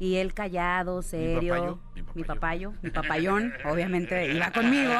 [0.00, 1.54] y él callado, serio.
[1.54, 1.78] papayo,
[2.14, 2.72] mi papayo.
[2.82, 4.92] mi papayón, obviamente iba conmigo.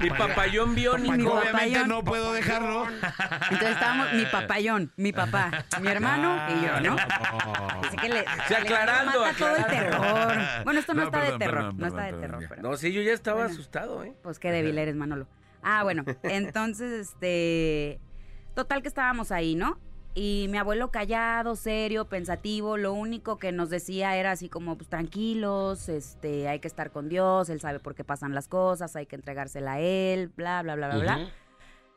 [0.00, 1.12] Mi papayón biónico.
[1.16, 1.88] Mi Obviamente papayón.
[1.88, 2.86] no puedo dejarlo.
[2.88, 5.50] Entonces estábamos mi papayón, mi papá,
[5.82, 6.96] mi hermano y yo, ¿no?
[7.84, 10.38] Así que le, Sí, le aclarando, mata todo el terror.
[10.64, 12.44] Bueno, esto no, No, está perdón, de terror, perdón, no está perdón, de terror.
[12.48, 13.52] pero- No, sí, yo ya estaba Bueno.
[13.52, 14.14] asustado, ¿eh?
[14.22, 15.26] Pues qué débil eres, Manolo.
[15.64, 17.98] Ah, bueno, entonces, este,
[18.54, 19.80] total que estábamos ahí, ¿no?
[20.16, 24.88] Y mi abuelo callado, serio, pensativo, lo único que nos decía era así como, pues
[24.88, 29.06] tranquilos, este, hay que estar con Dios, él sabe por qué pasan las cosas, hay
[29.06, 31.28] que entregársela a él, bla, bla, bla, bla, bla.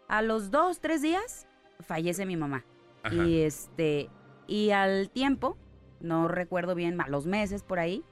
[0.07, 1.45] A los dos, tres días,
[1.79, 2.65] fallece mi mamá.
[3.03, 3.13] Ajá.
[3.13, 4.09] Y este,
[4.47, 5.55] y al tiempo,
[5.99, 8.03] no recuerdo bien, a los meses por ahí,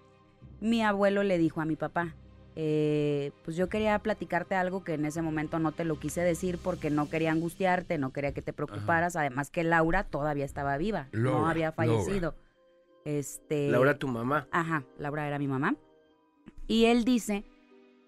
[0.61, 2.13] mi abuelo le dijo a mi papá,
[2.55, 6.57] eh, pues yo quería platicarte algo que en ese momento no te lo quise decir
[6.57, 11.09] porque no quería angustiarte, no quería que te preocuparas, además que Laura todavía estaba viva,
[11.11, 12.35] no Laura, había fallecido.
[13.03, 14.47] Este, Laura, tu mamá.
[14.51, 15.75] Ajá, Laura era mi mamá.
[16.67, 17.43] Y él dice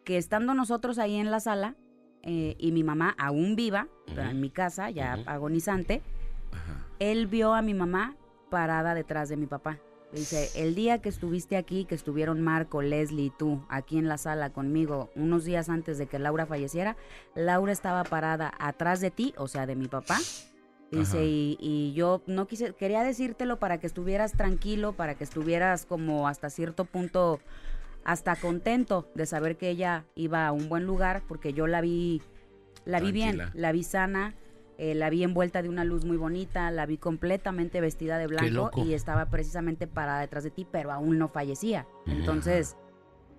[0.05, 1.75] que estando nosotros ahí en la sala
[2.23, 6.01] eh, y mi mamá aún viva, pero en mi casa, ya agonizante,
[6.99, 8.15] él vio a mi mamá
[8.49, 9.79] parada detrás de mi papá.
[10.13, 14.17] Dice, el día que estuviste aquí, que estuvieron Marco, Leslie y tú aquí en la
[14.17, 16.95] sala conmigo, unos días antes de que Laura falleciera,
[17.35, 20.17] Laura estaba parada atrás de ti, o sea, de mi papá.
[20.89, 25.85] Dice, y, y yo no quise, quería decírtelo para que estuvieras tranquilo, para que estuvieras
[25.85, 27.41] como hasta cierto punto,
[28.05, 32.21] hasta contento de saber que ella iba a un buen lugar, porque yo la vi,
[32.85, 34.33] la vi bien, la vi sana,
[34.77, 38.71] eh, la vi envuelta de una luz muy bonita, la vi completamente vestida de blanco
[38.75, 41.87] y estaba precisamente parada detrás de ti, pero aún no fallecía.
[42.05, 42.75] Entonces,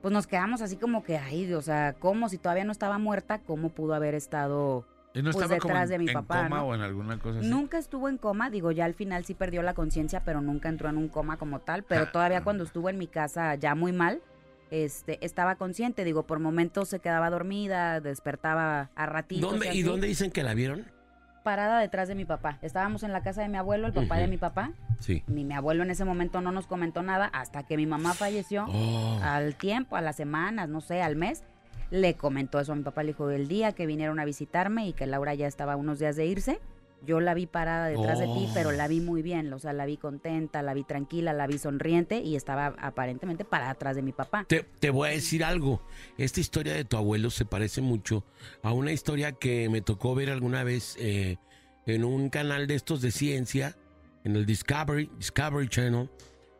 [0.02, 3.40] pues nos quedamos así como que, ay, o sea, ¿cómo si todavía no estaba muerta,
[3.40, 4.84] cómo pudo haber estado
[5.14, 6.66] ¿Y no Pues estaba como detrás en, de mi en papá, coma ¿no?
[6.66, 7.48] o en alguna cosa así?
[7.48, 10.88] Nunca estuvo en coma, digo, ya al final sí perdió la conciencia, pero nunca entró
[10.88, 12.12] en un coma como tal, pero Ah.
[12.12, 14.20] todavía cuando estuvo en mi casa ya muy mal,
[14.70, 19.50] este, estaba consciente, digo, por momentos se quedaba dormida, despertaba a ratitos.
[19.50, 20.84] ¿Dónde, ¿Y dónde dicen que la vieron?
[21.48, 22.58] Parada detrás de mi papá.
[22.60, 24.32] Estábamos en la casa de mi abuelo, el papá de Ujú.
[24.32, 24.72] mi papá.
[24.98, 25.22] Sí.
[25.28, 28.66] Mi, mi abuelo en ese momento no nos comentó nada hasta que mi mamá falleció.
[28.68, 29.18] Oh.
[29.22, 31.44] Al tiempo, a las semanas, no sé, al mes,
[31.90, 33.02] le comentó eso a mi papá.
[33.02, 36.16] Le dijo, el día que vinieron a visitarme y que Laura ya estaba unos días
[36.16, 36.60] de irse,
[37.06, 38.50] yo la vi parada detrás de ti, Oh.
[38.54, 39.52] pero la vi muy bien.
[39.52, 43.70] O sea, la vi contenta, la vi tranquila, la vi sonriente y estaba aparentemente parada
[43.70, 44.44] atrás de mi papá.
[44.48, 45.82] Te, te voy a decir algo.
[46.16, 48.24] Esta historia de tu abuelo se parece mucho
[48.62, 51.36] a una historia que me tocó ver alguna vez eh,
[51.86, 53.76] en un canal de estos de ciencia,
[54.24, 56.10] en el Discovery, Discovery Channel.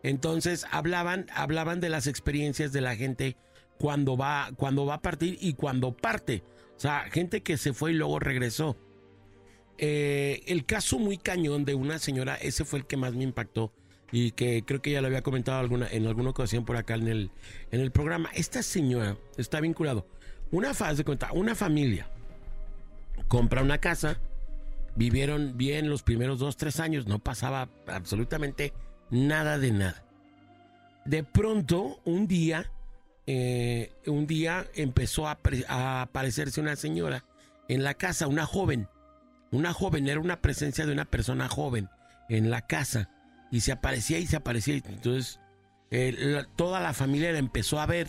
[0.03, 3.37] Entonces hablaban, hablaban de las experiencias de la gente
[3.79, 6.43] cuando va, cuando va a partir y cuando parte.
[6.77, 8.77] O sea, gente que se fue y luego regresó.
[9.79, 13.73] Eh, el caso muy cañón de una señora, ese fue el que más me impactó
[14.11, 17.09] y que creo que ya lo había comentado alguna, en alguna ocasión por acá en
[17.09, 17.31] el,
[17.71, 18.31] en el programa.
[18.35, 20.07] Esta señora está vinculado.
[20.51, 22.09] Una faz de cuenta, una familia
[23.29, 24.19] compra una casa,
[24.97, 28.73] vivieron bien los primeros dos, tres años, no pasaba absolutamente
[29.11, 30.05] nada de nada.
[31.05, 32.71] De pronto, un día,
[33.27, 37.25] eh, un día empezó a, a aparecerse una señora
[37.69, 38.89] en la casa, una joven.
[39.51, 41.89] Una joven, era una presencia de una persona joven
[42.29, 43.11] en la casa.
[43.51, 44.75] Y se aparecía y se aparecía.
[44.75, 45.41] Entonces,
[45.91, 48.09] eh, toda la familia la empezó a ver.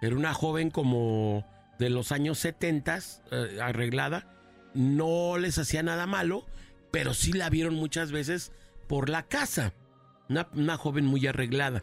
[0.00, 1.44] Era una joven como
[1.78, 2.98] de los años 70,
[3.32, 4.32] eh, arreglada.
[4.74, 6.46] No les hacía nada malo,
[6.90, 8.52] pero sí la vieron muchas veces
[8.86, 9.72] por la casa.
[10.28, 11.82] Una, una joven muy arreglada.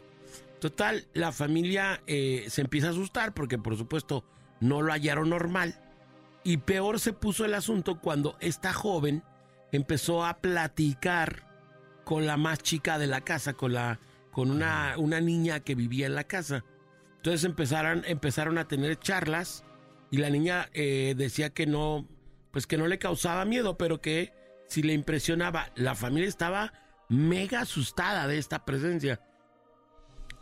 [0.60, 4.24] Total, la familia eh, se empieza a asustar porque por supuesto
[4.60, 5.78] no lo hallaron normal.
[6.44, 9.24] Y peor se puso el asunto cuando esta joven
[9.72, 11.48] empezó a platicar
[12.04, 13.98] con la más chica de la casa, con la
[14.34, 16.64] con una, una niña que vivía en la casa.
[17.16, 19.64] Entonces empezaron, empezaron a tener charlas
[20.10, 22.08] y la niña eh, decía que no,
[22.50, 24.32] pues que no le causaba miedo, pero que
[24.66, 25.70] si le impresionaba.
[25.76, 26.72] La familia estaba
[27.08, 29.20] mega asustada de esta presencia.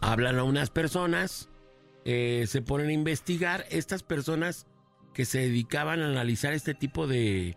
[0.01, 1.51] Hablan a unas personas,
[2.07, 3.67] eh, se ponen a investigar.
[3.69, 4.67] Estas personas
[5.15, 7.57] que se dedicaban a analizar este tipo de,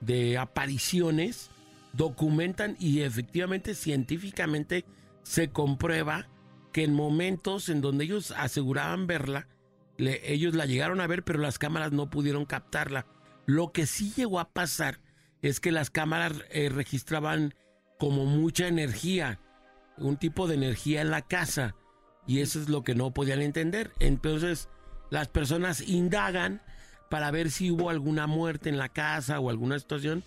[0.00, 1.50] de apariciones
[1.92, 4.84] documentan y efectivamente científicamente
[5.22, 6.28] se comprueba
[6.72, 9.48] que en momentos en donde ellos aseguraban verla,
[9.98, 13.06] ellos la llegaron a ver, pero las cámaras no pudieron captarla.
[13.46, 15.00] Lo que sí llegó a pasar
[15.42, 17.54] es que las cámaras eh, registraban
[17.98, 19.40] como mucha energía,
[19.98, 21.74] un tipo de energía en la casa,
[22.26, 23.92] y eso es lo que no podían entender.
[23.98, 24.68] Entonces,
[25.10, 26.62] las personas indagan
[27.10, 30.24] para ver si hubo alguna muerte en la casa o alguna situación.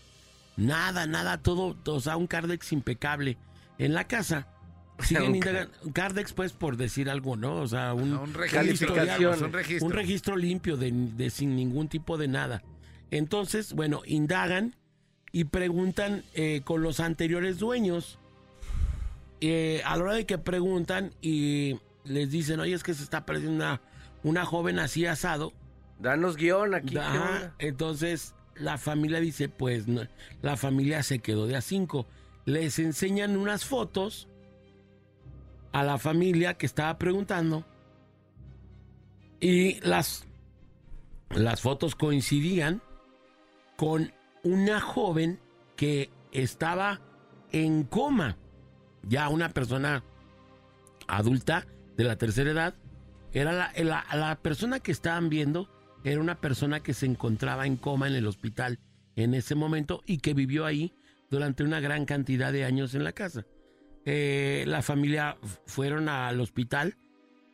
[0.58, 3.38] Nada, nada, todo, o sea, un Cardex impecable
[3.80, 4.48] en la casa.
[5.00, 5.74] Siguen indagando.
[5.94, 7.56] Cardex, pues, por decir algo, ¿no?
[7.56, 9.00] O sea, un, Un registro, un
[9.52, 9.88] registro.
[9.88, 12.62] un registro limpio de, de sin ningún tipo de nada.
[13.10, 14.76] Entonces, bueno, indagan
[15.32, 18.20] y preguntan eh, con los anteriores dueños.
[19.42, 23.20] Eh, a la hora de que preguntan y les dicen, oye, es que se está
[23.20, 23.82] apareciendo una,
[24.24, 25.54] una joven así asado.
[26.04, 26.98] Danos guion aquí.
[27.60, 30.02] entonces la familia dice, pues no,
[30.42, 32.06] la familia se quedó de a cinco.
[32.46, 34.28] Les enseñan unas fotos
[35.72, 37.66] a la familia que estaba preguntando
[39.40, 40.28] y las,
[41.30, 42.82] las fotos coincidían
[43.78, 45.40] con una joven
[45.78, 47.00] que estaba
[47.52, 48.38] en coma,
[49.04, 50.04] ya una persona
[51.08, 52.76] adulta de la tercera edad,
[53.32, 55.70] Era la, la, la persona que estaban viendo,
[56.04, 58.80] era una persona que se encontraba en coma en el hospital
[59.16, 60.94] en ese momento y que vivió ahí
[61.30, 63.46] durante una gran cantidad de años en la casa.
[64.06, 66.98] Eh, la familia fueron al hospital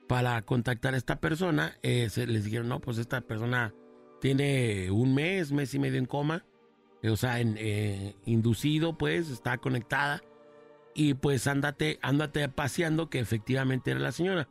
[0.08, 1.78] para contactar a esta persona.
[1.84, 3.74] eh, se les dijeron, no, pues esta persona
[4.20, 6.46] tiene un mes, mes y medio en coma.
[7.04, 10.24] eh, o sea, eh, inducido, pues, está conectada.
[10.96, 14.50] Y pues ándate, ándate paseando que efectivamente era la señora.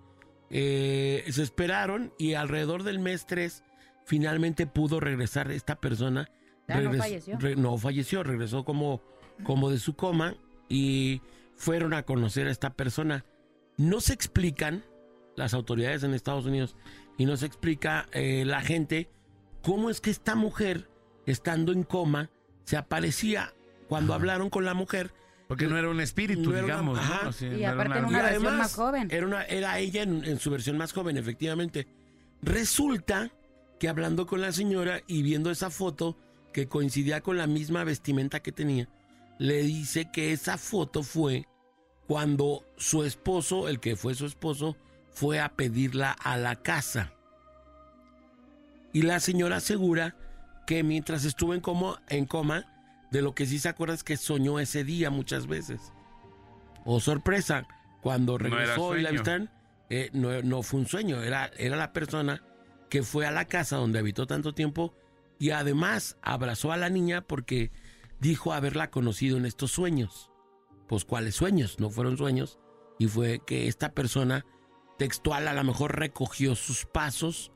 [0.49, 3.65] Se esperaron y alrededor del mes 3
[4.09, 6.31] finalmente pudo regresar esta persona.
[6.67, 7.39] Ya no falleció.
[7.39, 9.03] re- no falleció, regresó como,
[9.45, 10.35] como de su coma
[10.69, 11.21] y
[11.57, 13.25] fueron a conocer a esta persona.
[13.77, 14.83] No se explican
[15.37, 16.75] las autoridades en Estados Unidos
[17.19, 19.11] y no se explica eh, la gente
[19.63, 20.89] cómo es que esta mujer,
[21.27, 22.31] estando en coma,
[22.65, 23.53] se aparecía
[23.89, 25.13] cuando hablaron con la mujer.
[25.49, 27.43] Porque no era un espíritu, No era una- digamos.
[27.43, 29.09] Y no era aparte Y una versión más joven.
[29.11, 31.87] Era, una, era ella en, en su versión más joven, efectivamente.
[32.43, 33.31] Resulta
[33.79, 36.17] que hablando con la señora y viendo esa foto
[36.53, 38.89] que coincidía con la misma vestimenta que tenía,
[39.39, 41.47] le dice que esa foto fue
[42.07, 44.77] cuando su esposo, el que fue su esposo,
[45.11, 47.13] fue a pedirla a la casa.
[48.93, 50.17] Y la señora asegura
[50.67, 52.65] que mientras estuvo en coma, en coma,
[53.11, 55.81] de lo que sí se acuerda es que soñó ese día muchas veces.
[56.85, 57.67] Oh, sorpresa,
[58.01, 59.51] cuando No regresó y la avistaron,
[59.91, 62.43] eh, no, no fue un sueño, era, era la persona
[62.89, 64.95] que fue a la casa donde habitó tanto tiempo
[65.39, 67.71] y además abrazó a la niña porque
[68.21, 70.31] dijo haberla conocido en estos sueños.
[70.89, 72.59] Pues cuáles sueños, no fueron sueños.
[72.99, 74.45] Y fue que esta persona
[74.99, 77.53] textual a lo mejor recogió sus pasos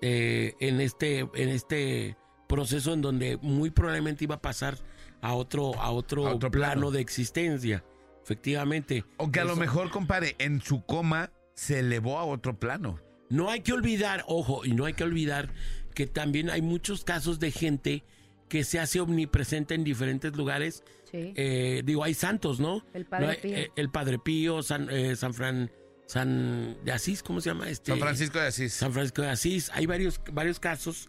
[0.00, 2.16] eh, en, este, en este
[2.48, 4.78] proceso en donde muy probablemente iba a pasar
[5.20, 6.72] a otro, a otro, A otro plano.
[6.74, 6.90] plano.
[6.90, 7.84] de existencia.
[8.22, 9.04] Efectivamente.
[9.18, 12.98] O que a lo mejor, compadre, en su coma se elevó a otro plano.
[13.34, 15.52] No hay que olvidar, ojo, y no hay que olvidar
[15.94, 18.04] que también hay muchos casos de gente
[18.48, 20.84] que se hace omnipresente en diferentes lugares.
[21.10, 21.32] Sí.
[21.36, 22.84] Eh, digo, hay santos, ¿no?
[22.92, 23.56] El Padre No Pío.
[23.56, 25.70] eh, el Padre Pío, San, eh, San Fran,
[26.06, 27.68] San de Asís, ¿cómo se llama?
[27.68, 28.72] Este, San Francisco de Asís.
[28.72, 29.70] San Francisco de Asís.
[29.74, 31.08] Hay varios, varios casos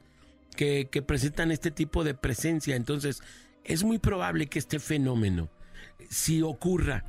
[0.56, 2.76] que, que presentan este tipo de presencia.
[2.76, 3.22] Entonces,
[3.64, 5.50] es muy probable que este fenómeno
[6.10, 7.04] si ocurra.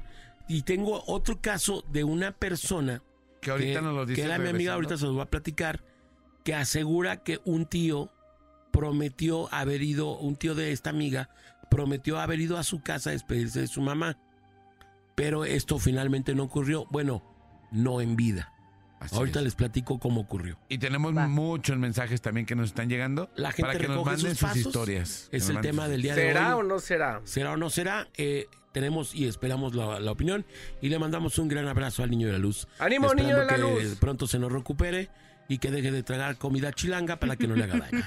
[0.49, 3.03] Y tengo otro caso de una persona
[3.47, 4.21] que ahorita que, nos lo dice.
[4.21, 5.85] que era mi amiga, ahorita se los voy a platicar,
[6.43, 8.11] que asegura que un tío
[8.73, 11.31] prometió haber ido, un tío de esta amiga,
[11.71, 14.19] prometió haber ido a su casa a despedirse de su mamá.
[15.15, 16.87] Pero esto finalmente no ocurrió.
[16.91, 17.23] Bueno,
[17.71, 18.53] no en vida.
[19.01, 19.45] Así ahorita es.
[19.45, 20.59] les platico cómo ocurrió.
[20.69, 21.29] Y tenemos Va.
[21.29, 25.29] muchos mensajes también que nos están llegando La gente para que nos manden sus historias.
[25.33, 26.29] Es el tema sus- del día de hoy.
[26.29, 27.21] ¿Será o no será?
[27.25, 28.09] ¿Será o no será?
[28.17, 30.45] Eh, tenemos y esperamos la, la opinión
[30.83, 32.67] y le mandamos un gran abrazo al niño de la luz.
[32.79, 33.99] ¡Ánimo, niño de la Esperando que luz!
[33.99, 35.09] pronto se nos recupere
[35.49, 38.05] y que deje de tragar comida chilanga para que no le haga daño.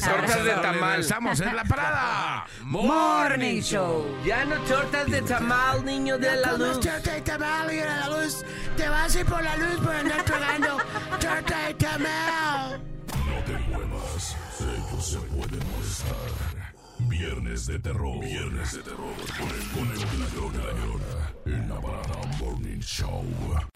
[0.00, 0.90] Tortas de tamal.
[0.90, 2.46] Regresamos en la parada.
[2.62, 4.04] Morning Show.
[4.24, 6.80] Ya no tortas de tamal, niño de la luz.
[6.80, 8.44] torta de tamal, niño de la luz.
[8.76, 10.78] Te vas a ir por la luz por andar tragando
[11.20, 12.80] torta de tamal.
[13.08, 16.64] No te muevas, ellos se pueden molestar.
[16.98, 18.20] Viernes de terror.
[18.20, 19.14] Viernes de terror.
[19.38, 21.32] Con el, con el de la llora, la llora.
[21.46, 23.73] En la parada Morning Show.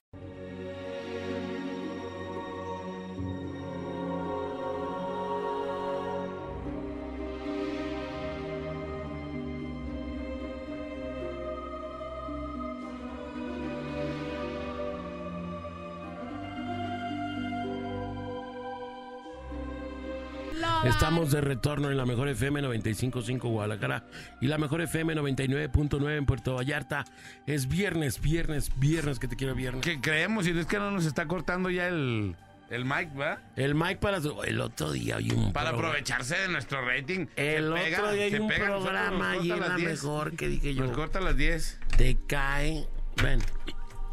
[20.99, 24.05] Estamos de retorno en la mejor FM 95.5 Guadalajara
[24.41, 27.05] y la mejor FM 99.9 en Puerto Vallarta.
[27.47, 29.83] Es viernes, viernes, viernes que te quiero viernes.
[29.85, 32.35] Que creemos, y es que no nos está cortando ya el,
[32.69, 33.41] el mic, ¿va?
[33.55, 35.89] El Mike para su- el otro día hay un Para programa.
[35.91, 37.27] aprovecharse de nuestro rating.
[37.37, 39.89] El Se pega, otro día hay un pega, programa a la las 10.
[40.03, 40.85] mejor que dije yo.
[40.85, 41.79] Nos corta a las 10.
[41.97, 42.89] Te cae.
[43.23, 43.39] Ven.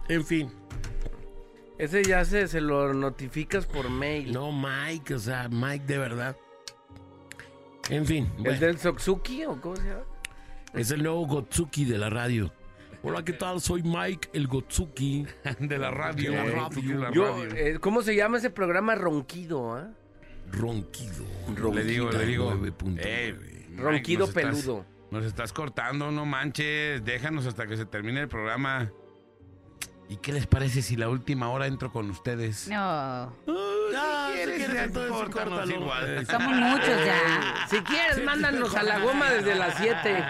[0.07, 0.51] En fin.
[1.79, 4.31] Ese ya se, se lo notificas por mail.
[4.31, 6.37] No, Mike, o sea, Mike de verdad.
[7.89, 10.01] En fin, ¿El bueno, del Soxuki o cómo se llama?
[10.73, 12.51] es el nuevo Gotsuki de la radio.
[13.03, 13.61] Hola, ¿qué tal?
[13.61, 15.25] Soy Mike, el Gotsuki.
[15.59, 16.31] De la radio.
[16.31, 17.11] De la eh, radio.
[17.13, 18.95] Yo, eh, ¿Cómo se llama ese programa?
[18.95, 19.91] Ronquido, ¿ah?
[20.51, 21.23] Ronquido.
[21.73, 22.51] le digo, le digo.
[22.55, 22.99] 9.9.
[23.05, 23.33] "Ey,
[23.69, 24.85] Mike, Ronquido nos estás- peludo.
[25.11, 27.05] Nos estás cortando, no manches.
[27.05, 28.91] Déjanos hasta que se termine el programa.
[30.07, 32.67] ¿Y qué les parece si la última hora entro con ustedes?
[32.67, 32.75] No.
[32.77, 35.81] Ah, No, si quieres, quieres, entonces córtanos córtalo.
[35.81, 36.27] igual.
[36.27, 37.15] Somos muchos ya.
[37.69, 40.23] Si quieres, mándanos a la goma desde las 7.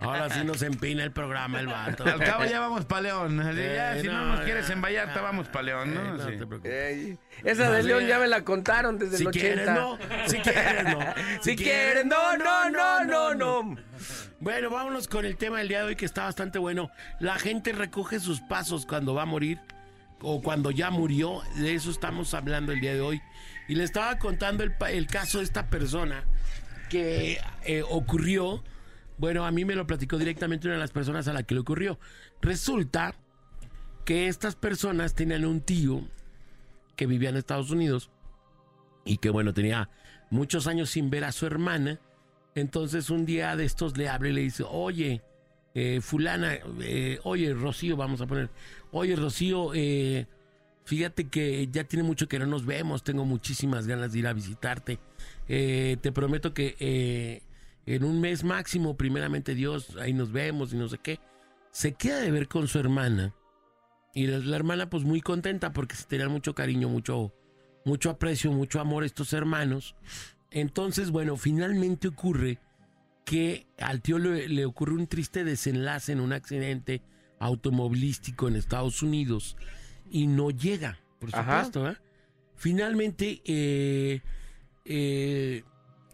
[0.00, 2.04] No, Ahora sí nos empina el programa el vato.
[2.04, 3.38] Al cabo ya vamos pa' León.
[3.56, 5.20] Ya, Eh, si no, no, nos quieres en Vallarta, ya.
[5.22, 6.14] vamos pa' León, Eh, ¿no?
[6.16, 6.36] no Sí.
[6.36, 7.18] te preocupes.
[7.42, 9.40] Esa de León ya me la contaron desde Si el 80.
[9.40, 9.98] quieres, no.
[10.26, 10.98] Si quieres, no.
[11.42, 13.76] Si quieres, no, no, no, no, no.
[14.40, 16.90] Bueno, vámonos con el tema del día de hoy que está bastante bueno.
[17.20, 19.60] La gente recoge sus pasos cuando va a morir
[20.20, 21.42] o cuando ya murió.
[21.56, 23.20] De eso estamos hablando el día de hoy.
[23.68, 26.24] Y le estaba contando el, caso de esta persona
[26.88, 28.62] que eh, ocurrió.
[29.18, 31.60] Bueno, a mí me lo platicó directamente una de las personas a la que le
[31.60, 31.98] ocurrió.
[32.40, 33.14] Resulta
[34.04, 36.02] que estas personas tenían un tío
[36.96, 38.10] que vivía en Estados Unidos
[39.04, 39.90] y que bueno, tenía
[40.30, 42.00] muchos años sin ver a su hermana.
[42.60, 45.22] Entonces un día de estos le habla y le dice, oye,
[45.74, 48.50] eh, fulana, eh, oye, Rocío, vamos a poner,
[48.90, 50.26] oye, Rocío, eh,
[50.84, 54.32] fíjate que ya tiene mucho que no nos vemos, tengo muchísimas ganas de ir a
[54.32, 54.98] visitarte.
[55.46, 57.42] Te prometo que
[57.86, 61.20] en un mes máximo, primeramente Dios, ahí nos vemos y no sé qué.
[61.70, 63.34] Se queda de ver con su hermana
[64.14, 67.32] y la, la hermana pues muy contenta porque se tenían mucho cariño, mucho,
[67.84, 69.94] mucho aprecio, mucho amor estos hermanos.
[70.50, 72.58] Entonces, bueno, finalmente ocurre
[73.24, 77.02] que al tío le, le ocurre un triste desenlace en un accidente
[77.38, 79.56] automovilístico en Estados Unidos
[80.10, 81.88] y no llega, por supuesto.
[81.90, 81.96] ¿eh?
[82.56, 84.22] Finalmente eh,
[84.84, 85.62] eh,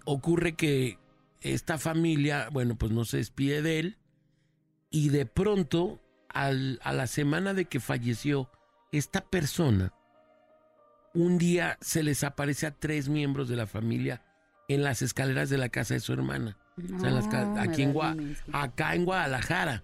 [0.04, 0.98] ocurre que
[1.40, 3.98] esta familia, bueno, pues no se despide de él
[4.90, 8.50] y de pronto, al- a la semana de que falleció
[8.92, 9.92] esta persona,
[11.14, 14.22] un día se les aparece a tres miembros de la familia
[14.68, 16.56] en las escaleras de la casa de su hermana.
[16.76, 19.82] O sea, en las aquí en Gua- acá en Guadalajara.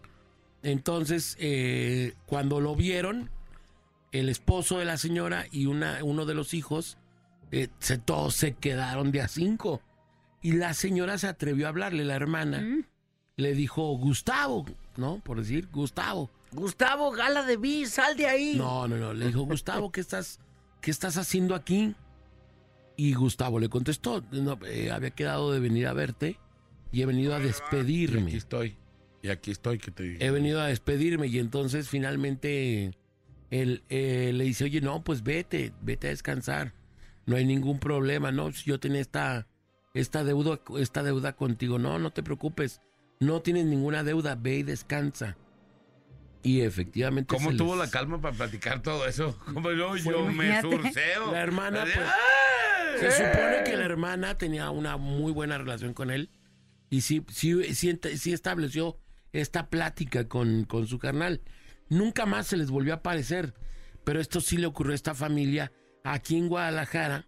[0.62, 3.30] Entonces, eh, cuando lo vieron,
[4.12, 6.98] el esposo de la señora y una, uno de los hijos,
[7.52, 9.80] eh, se, todos se quedaron de a cinco.
[10.42, 12.60] Y la señora se atrevió a hablarle, la hermana.
[12.60, 12.84] Mm.
[13.36, 14.66] Le dijo, Gustavo,
[14.96, 15.20] ¿no?
[15.20, 16.30] Por decir, Gustavo.
[16.52, 18.54] Gustavo Gala de Vi, sal de ahí.
[18.56, 19.14] No, no, no.
[19.14, 20.40] Le dijo, Gustavo, ¿qué estás,
[20.80, 21.94] qué estás haciendo aquí?
[22.96, 26.38] Y Gustavo le contestó, "No, eh, había quedado de venir a verte
[26.92, 28.34] y he venido a Y aquí despedirme.
[28.36, 28.76] estoy.
[29.22, 30.24] Y aquí estoy, que te dije.
[30.24, 32.92] He venido a despedirme y entonces finalmente
[33.50, 36.74] él eh, le dice, oye, no, pues vete, vete a descansar.
[37.26, 39.46] No hay ningún problema, no, si yo tenía esta,
[39.94, 41.78] esta, deuda, esta deuda contigo.
[41.78, 42.80] No, no te preocupes,
[43.18, 45.36] no tienes ninguna deuda, ve y descansa.
[46.42, 47.34] Y efectivamente...
[47.34, 49.38] ¿Cómo se tuvo les- la calma para platicar todo eso?
[49.52, 51.32] ¿Cómo yo, Pues yo me surceo?
[51.32, 51.98] La hermana, pues.
[53.00, 56.30] Se supone que la hermana tenía una muy buena relación con él
[56.90, 58.98] y sí, sí, sí, ent- sí estableció
[59.32, 61.40] esta plática con, con su carnal.
[61.88, 63.54] Nunca más se les volvió a aparecer,
[64.04, 65.72] pero esto sí le ocurrió a esta familia
[66.04, 67.26] aquí en Guadalajara,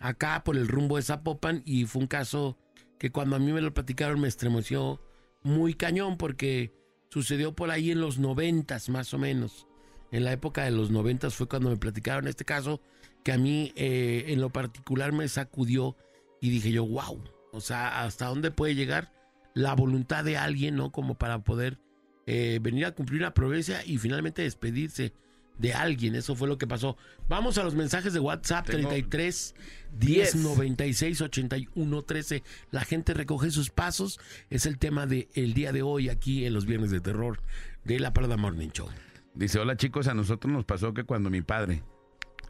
[0.00, 2.58] acá por el rumbo de Zapopan y fue un caso
[2.98, 5.00] que cuando a mí me lo platicaron me estremeció
[5.42, 6.72] muy cañón porque
[7.12, 9.66] sucedió por ahí en los noventas más o menos.
[10.12, 12.80] En la época de los noventas fue cuando me platicaron este caso
[13.22, 15.94] que a mí eh, en lo particular me sacudió
[16.40, 19.12] y dije yo, wow, o sea, ¿hasta dónde puede llegar
[19.52, 20.90] la voluntad de alguien, ¿no?
[20.90, 21.78] Como para poder
[22.26, 25.12] eh, venir a cumplir una promesa y finalmente despedirse
[25.58, 26.14] de alguien.
[26.14, 26.96] Eso fue lo que pasó.
[27.28, 29.54] Vamos a los mensajes de WhatsApp Tengo- 33
[29.98, 32.42] 10 96 81 13.
[32.70, 34.18] La gente recoge sus pasos.
[34.50, 37.40] Es el tema del el día de hoy aquí en los Viernes de Terror
[37.84, 38.88] de la Parada Morning Show.
[39.34, 41.82] Dice, hola chicos, a nosotros nos pasó que cuando mi padre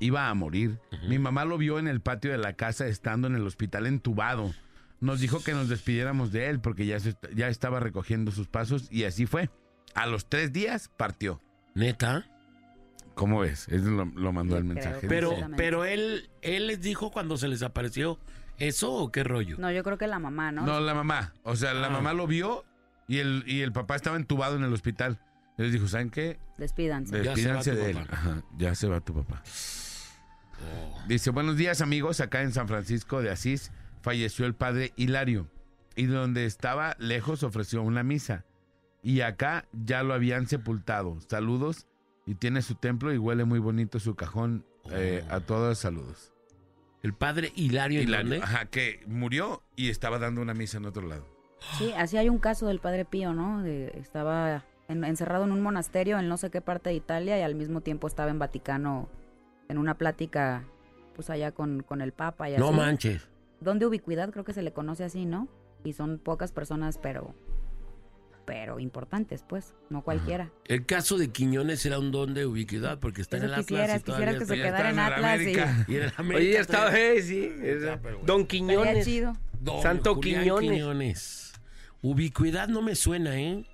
[0.00, 3.36] iba a morir, mi mamá lo vio en el patio de la casa estando en
[3.36, 4.52] el hospital entubado.
[5.00, 8.88] Nos dijo que nos despidiéramos de él porque ya, se- ya estaba recogiendo sus pasos
[8.90, 9.50] y así fue.
[9.94, 11.40] A los tres días partió.
[11.74, 12.28] Neta.
[13.14, 13.68] ¿Cómo ves?
[13.68, 15.06] Eso lo, lo mandó el mensaje.
[15.08, 18.18] Pero, pero él, él les dijo cuando se les apareció
[18.58, 19.56] eso o qué rollo.
[19.58, 20.64] No, yo creo que la mamá, ¿no?
[20.66, 21.32] No, la mamá.
[21.42, 21.90] O sea, la Ah.
[21.90, 22.64] mamá lo vio
[23.08, 25.18] y el, y el papá estaba entubado en el hospital.
[25.58, 26.38] Y les dijo, ¿saben qué?
[26.58, 27.12] Despídanse.
[27.16, 27.96] Ya se va Despídanse tu de él.
[27.98, 28.12] papá.
[28.16, 29.42] Ajá, ya se va tu papá.
[31.08, 35.48] Dice, buenos días amigos, acá en San Francisco de Asís falleció el padre Hilario
[35.96, 38.44] y donde estaba lejos ofreció una misa
[39.02, 41.18] y acá ya lo habían sepultado.
[41.28, 41.86] Saludos
[42.26, 44.64] y tiene su templo y huele muy bonito su cajón.
[44.90, 46.32] Eh, a todos saludos.
[47.02, 51.06] El padre Hilario, ¿en Hilario, ajá, que murió y estaba dando una misa en otro
[51.06, 51.26] lado.
[51.78, 53.62] Sí, así hay un caso del padre Pío, ¿no?
[53.62, 57.42] De- estaba en- encerrado en un monasterio en no sé qué parte de Italia y
[57.42, 59.08] al mismo tiempo estaba en Vaticano
[59.68, 60.64] en una plática,
[61.14, 62.60] pues allá con, con el Papa y así.
[62.60, 63.28] No manches.
[63.60, 65.48] Don de ubicuidad creo que se le conoce así, ¿no?
[65.84, 67.34] Y son pocas personas, pero
[68.44, 70.50] pero importantes, pues, no cualquiera.
[70.66, 74.00] El caso de Quiñones era un don de ubiquidad porque está en el Atlas quisieras,
[74.00, 75.84] y todavía quisieras que se quedara en Atlas y América.
[75.88, 77.52] y en el América Oye, ya estaba, todavía- eh, sí.
[78.02, 78.20] pero.
[78.24, 79.04] Don Quiñones.
[79.04, 79.32] chido.
[79.60, 80.70] Don Santo Julián Quiñones.
[80.70, 81.52] Quiñones.
[82.02, 83.64] Ubicuidad no me suena, ¿eh?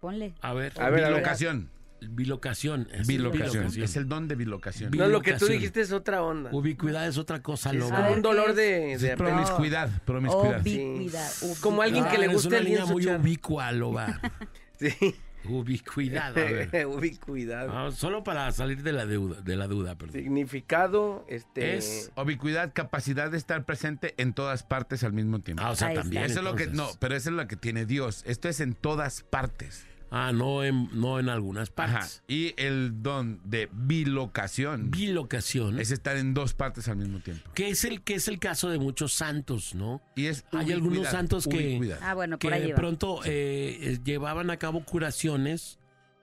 [0.00, 0.34] Ponle.
[0.40, 0.72] A ver.
[0.76, 1.14] A ver, a ver.
[1.14, 1.70] Bilocación.
[2.10, 2.88] Bilocación.
[2.92, 3.50] es Bilocación.
[3.52, 3.84] bilocación.
[3.84, 4.90] Es el don de bilocación.
[4.90, 6.50] Bi- No, lo que tú dijiste es otra onda.
[6.52, 8.56] Ubicuidad es otra cosa, Es como ver, un ¿qué dolor es?
[8.56, 8.92] de...
[8.94, 9.90] Es de promiscuidad.
[10.04, 10.60] Promiscuidad.
[10.60, 11.28] Ubicuidad.
[11.30, 11.54] Sí.
[11.60, 14.20] Como alguien que le gusta es una el niña muy ubicua, loba.
[14.78, 15.14] Sí.
[15.44, 16.86] Ubicuidad, a ver.
[16.86, 17.72] Uy, cuidado.
[17.76, 20.14] Ah, solo para salir de la deuda, de la duda, perdón.
[20.14, 21.76] Significado, este...
[21.76, 25.62] Es- Ubicuidad, capacidad de estar presente en todas partes al mismo tiempo.
[25.64, 26.02] Ah, o sea, Ahí está.
[26.02, 26.24] también.
[26.24, 28.22] eso es lo que no, pero eso es lo que tiene Dios.
[28.26, 29.84] Esto es en todas partes.
[30.14, 31.74] Ah, no en, no en algunas Ajá.
[31.92, 32.22] partes.
[32.28, 35.78] Y el don de bilocación Bilocación.
[35.80, 37.50] es estar en dos partes al mismo tiempo.
[37.54, 40.02] que es el que es el caso de muchos santos, ¿no?
[40.14, 41.96] Y es Hay ubicuidad, algunos santos que-.
[42.02, 45.78] Ah, bueno, que ahí de pronto eh, eh, llevaban a cabo curaciones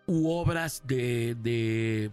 [0.06, 2.12] u obras de, de,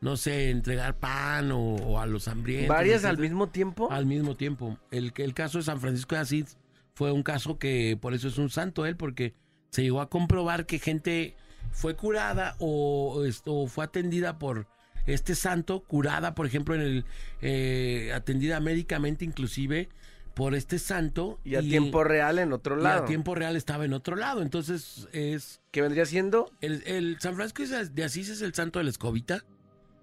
[0.00, 2.68] no sé, entregar pan o, o a los hambrientos.
[2.74, 3.92] ¿Varias al mismo tiempo?
[3.92, 4.78] al mismo tiempo.
[4.90, 6.56] El, que- el caso de San Francisco de Asís
[6.94, 9.34] fue un caso que por eso es un santo él, porque
[9.70, 11.34] se llegó a comprobar que gente
[11.72, 13.24] fue curada o,
[13.68, 14.66] fue atendida por
[15.06, 17.04] este santo, curada, por ejemplo, en el
[17.40, 19.88] eh, atendida médicamente inclusive
[20.34, 21.38] por este santo.
[21.44, 23.04] Y a tiempo real en otro y lado.
[23.04, 24.42] a tiempo real estaba en otro lado.
[24.42, 26.50] Entonces es ¿Qué vendría siendo?
[26.60, 27.62] el, el San Francisco
[27.92, 29.44] de Asís es el santo de la escobita.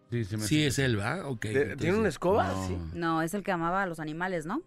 [0.10, 1.28] Sí, se me Sí, es él, ¿va?
[1.28, 1.44] Ok.
[1.46, 2.48] De- entonces- ¿Tiene una escoba?
[2.48, 2.68] No.
[2.68, 2.78] Sí.
[2.94, 4.62] No, es el que amaba a los animales, ¿no?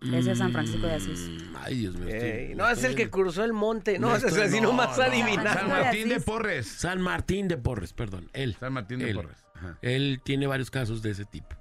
[0.00, 1.28] Ese es San Francisco de Asís.
[1.28, 2.08] Mm, Ay, Dios mío.
[2.08, 3.98] Ey, estoy- no, es estoy el que cruzó el monte.
[3.98, 5.10] No, No es así estoy- nomás no, no.
[5.10, 5.54] adivinar.
[5.58, 6.20] San Martín de.
[6.20, 6.66] Porres.
[6.68, 8.30] San Martín de Porres, perdón.
[8.32, 8.56] Él.
[8.60, 9.16] San Martín de Él.
[9.16, 9.38] Porres.
[9.54, 9.76] Ajá.
[9.82, 11.56] Él tiene varios casos de ese tipo.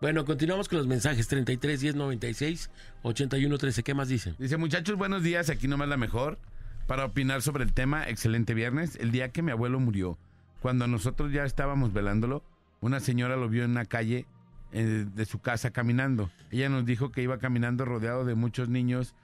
[0.00, 1.26] Bueno, continuamos con los mensajes.
[1.28, 2.70] 33 10 96
[3.02, 3.82] 81 13.
[3.82, 4.36] ¿Qué más dicen?
[4.38, 5.50] Dice, muchachos, buenos días.
[5.50, 6.38] Aquí nomás la mejor
[6.86, 8.08] para opinar sobre el tema.
[8.08, 8.96] Excelente viernes.
[8.96, 10.18] El día que mi abuelo murió,
[10.60, 12.44] cuando nosotros ya estábamos velándolo,
[12.80, 14.26] una señora lo vio en una calle
[14.72, 16.30] de su casa caminando.
[16.50, 19.14] Ella nos dijo que iba caminando rodeado de muchos niños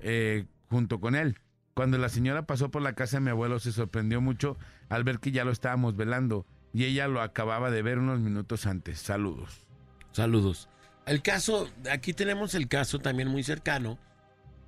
[0.00, 1.38] eh, junto con él.
[1.74, 4.56] Cuando la señora pasó por la casa de mi abuelo, se sorprendió mucho
[4.88, 6.46] al ver que ya lo estábamos velando.
[6.72, 8.98] Y ella lo acababa de ver unos minutos antes.
[8.98, 9.66] Saludos.
[10.12, 10.68] Saludos.
[11.06, 13.98] El caso, aquí tenemos el caso también muy cercano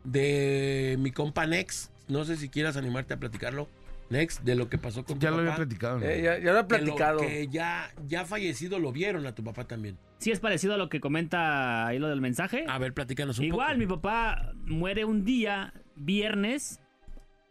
[0.04, 1.90] de mi compa Nex.
[2.06, 3.68] No sé si quieras animarte a platicarlo,
[4.10, 5.98] Nex, de lo que pasó con tu Ya lo había platicado.
[5.98, 6.06] ¿no?
[6.06, 7.18] Eh, ya, ya lo he Que lo- platicado.
[7.20, 9.98] Que, ya, ya fallecido lo vieron a tu papá también.
[10.18, 12.64] Sí es parecido a lo que comenta ahí lo del mensaje.
[12.68, 13.78] A ver, platícanos un Igual, poco.
[13.78, 16.80] mi papá muere un día, viernes,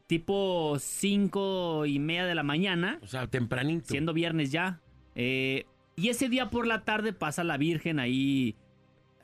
[0.07, 3.85] tipo cinco y media de la mañana, O sea, tempranito.
[3.89, 4.79] siendo viernes ya.
[5.15, 8.55] Eh, y ese día por la tarde pasa la Virgen ahí.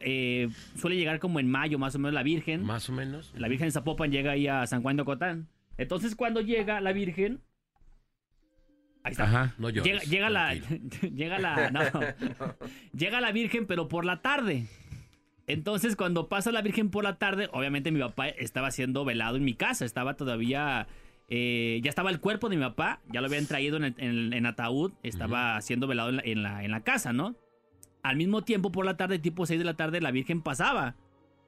[0.06, 2.64] eh, suele llegar como en mayo más o menos la Virgen.
[2.66, 3.32] Más o menos.
[3.38, 5.48] La Virgen de Zapopan llega ahí a San Juan de Ocotán.
[5.78, 7.42] Entonces cuando llega la Virgen...
[9.04, 9.24] Ahí está.
[9.26, 9.56] Ajá.
[9.58, 10.54] No llores, Llega, llega la.
[11.14, 11.72] llega la.
[11.72, 11.82] no.
[12.98, 14.68] llega la Virgen, pero por la tarde.
[15.46, 19.44] Entonces, cuando pasa la Virgen por la tarde, obviamente mi papá estaba siendo velado en
[19.44, 19.84] mi casa.
[19.84, 20.88] Estaba todavía.
[21.28, 24.10] eh, ya estaba el cuerpo de mi papá, ya lo habían traído en, el- en
[24.10, 27.36] el- en ataúd, estaba siendo velado en la, en, la, en la casa, ¿no?
[28.04, 30.96] Al mismo tiempo, por la tarde, tipo 6 de la tarde, la Virgen pasaba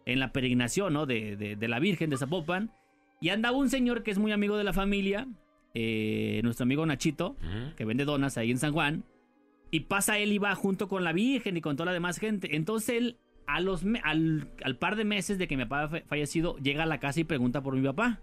[0.05, 1.05] en la peregrinación, ¿no?
[1.05, 2.71] De, de- de la Virgen de Zapopan.
[3.25, 5.27] Y andaba un señor que es muy amigo de la familia,
[5.73, 7.35] eh, nuestro amigo Nachito,
[7.75, 9.03] que vende donas ahí en San Juan.
[9.71, 12.55] Y pasa él y va junto con la Virgen y con toda la demás gente.
[12.55, 13.17] Entonces él,
[13.47, 16.85] a los al, al par de meses de que mi papá fa- fallecido, llega a
[16.85, 18.19] la casa y pregunta por mi papá.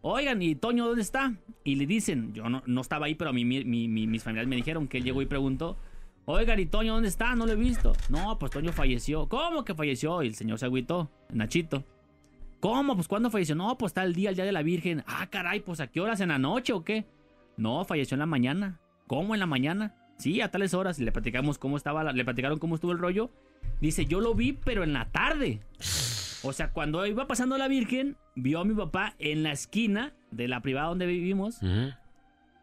[0.00, 1.34] Oigan, ¿y Toño dónde está?
[1.62, 3.62] Y le dicen, yo no, no estaba ahí, pero a mí mi-
[4.06, 5.76] mis familiares me dijeron que él llegó y preguntó.
[6.24, 7.34] Oigan, ¿y Toño dónde está?
[7.36, 7.92] No lo he visto.
[8.08, 9.28] No, pues Toño falleció.
[9.28, 10.22] ¿Cómo que falleció?
[10.22, 11.84] Y el señor se agüitó, Nachito.
[12.64, 12.94] ¿Cómo?
[12.94, 13.54] Pues ¿cuándo falleció?
[13.54, 15.04] No, pues está el día, el día de la Virgen.
[15.06, 16.20] Ah, caray, pues ¿a qué horas?
[16.22, 17.04] ¿En la noche o qué?
[17.58, 18.80] No, falleció en la mañana.
[19.06, 19.94] ¿Cómo en la mañana?
[20.16, 20.98] Sí, a tales horas.
[20.98, 23.30] Le platicamos cómo estaba, la- le platicaron cómo estuvo el rollo.
[23.82, 25.60] Dice, yo lo vi, pero en la tarde.
[26.42, 30.48] O sea, cuando iba pasando la Virgen, vio a mi papá en la esquina de
[30.48, 31.60] la privada donde vivimos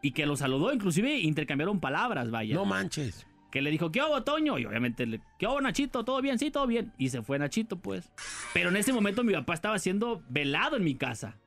[0.01, 0.73] y que lo saludó.
[0.73, 2.55] Inclusive intercambiaron palabras, vaya.
[2.55, 3.27] No manches.
[3.51, 4.57] Que le dijo, ¿qué hubo, Toño?
[4.57, 6.05] Y obviamente, le, ¿qué hubo, Nachito?
[6.05, 6.39] ¿Todo bien?
[6.39, 6.93] Sí, todo bien.
[6.97, 8.09] Y se fue Nachito, pues.
[8.53, 11.37] Pero en ese momento mi papá estaba siendo velado en mi casa.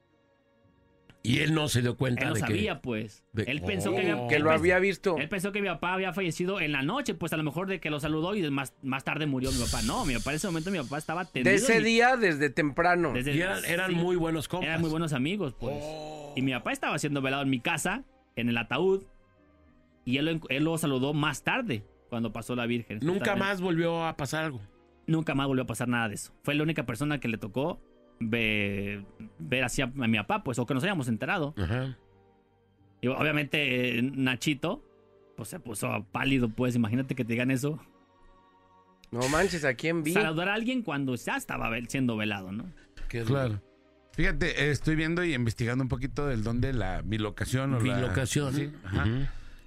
[1.26, 3.24] Y él no se dio cuenta Él no de sabía, pues.
[3.32, 3.94] de- Él pensó Oh.
[3.94, 4.26] que había...
[4.28, 5.16] Que él lo pens- había visto.
[5.16, 7.80] Él pensó que mi papá había fallecido en la noche, pues a lo mejor de
[7.80, 9.80] que lo saludó y más, más tarde murió mi papá.
[9.86, 11.50] No, mi papá en ese momento mi papá estaba tendido.
[11.50, 13.14] De ese mi- día, desde temprano.
[13.14, 13.34] desde-.
[13.36, 14.68] Y eran, eran sí, muy buenos compas.
[14.68, 15.74] Eran muy buenos amigos, pues.
[15.80, 16.34] Oh.
[16.36, 18.04] Y mi papá estaba siendo velado en mi casa,
[18.36, 19.04] en el ataúd.
[20.04, 21.84] Y él él lo saludó más tarde,
[22.14, 23.00] cuando pasó la Virgen.
[23.02, 24.60] Nunca más volvió a pasar algo.
[25.08, 26.32] Nunca más volvió a pasar nada de eso.
[26.44, 27.80] Fue la única persona que le tocó
[28.20, 29.04] ve-
[29.40, 31.54] ver así a, a mi papá, pues, o que nos hayamos enterado.
[31.58, 31.98] Ajá.
[33.00, 34.82] Y obviamente Nachito,
[35.36, 37.80] pues se puso pálido, pues, imagínate que te digan eso.
[39.10, 40.12] No manches, ¿a quién vi?
[40.12, 42.64] Saludar a alguien cuando ya estaba siendo velado, ¿no?
[43.08, 43.60] Qué Claro.
[44.12, 47.74] Fíjate, eh, estoy viendo y investigando un poquito del don de la bilocación.
[47.74, 48.54] O la- Bilocación.
[48.54, 49.04] Sí, ajá.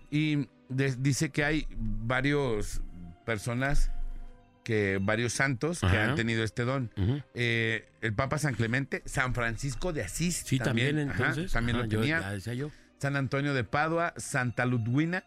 [0.09, 2.81] Y de- dice que hay varios
[3.25, 3.91] personas,
[4.63, 6.91] que varios santos que han tenido este don.
[7.33, 10.43] Eh, el Papa San Clemente, San Francisco de Asís.
[10.45, 11.51] Sí, también, entonces.
[11.51, 12.19] también Ajá, lo yo- tenía.
[12.21, 12.71] ya decía yo.
[12.99, 15.23] San Antonio de Padua, Santa Ludwina,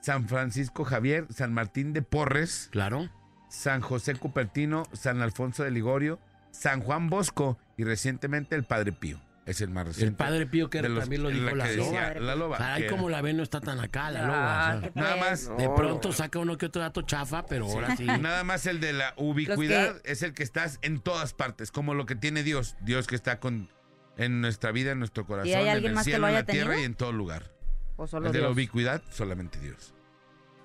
[0.00, 3.10] San Francisco Javier, San Martín de Porres, Claro.
[3.48, 6.18] San José Cupertino, San Alfonso de Ligorio,
[6.50, 9.20] San Juan Bosco y recientemente el Padre Pío.
[9.46, 10.10] Es el más reciente.
[10.10, 12.20] El padre Pío que los- también lo la dijo que la decía, loba.
[12.20, 12.56] La loba.
[12.58, 14.76] Caray, que como la ve no está tan acá, la Ah, loba.
[14.76, 15.74] o sea, ¿qué Nada más, No, de no.
[15.74, 18.04] pronto saca uno que otro dato chafa, pero ahora sí.
[18.22, 22.06] Nada más el de la ubicuidad es el que estás en todas partes, como lo
[22.06, 22.76] que tiene Dios.
[22.80, 23.68] Dios que está con
[24.16, 26.44] en nuestra vida, en nuestro corazón, hay en el más que cielo, lo en la
[26.44, 26.82] tierra tenido?
[26.82, 27.50] y en todo lugar.
[27.96, 29.92] O solo el de la ubicuidad, solamente Dios.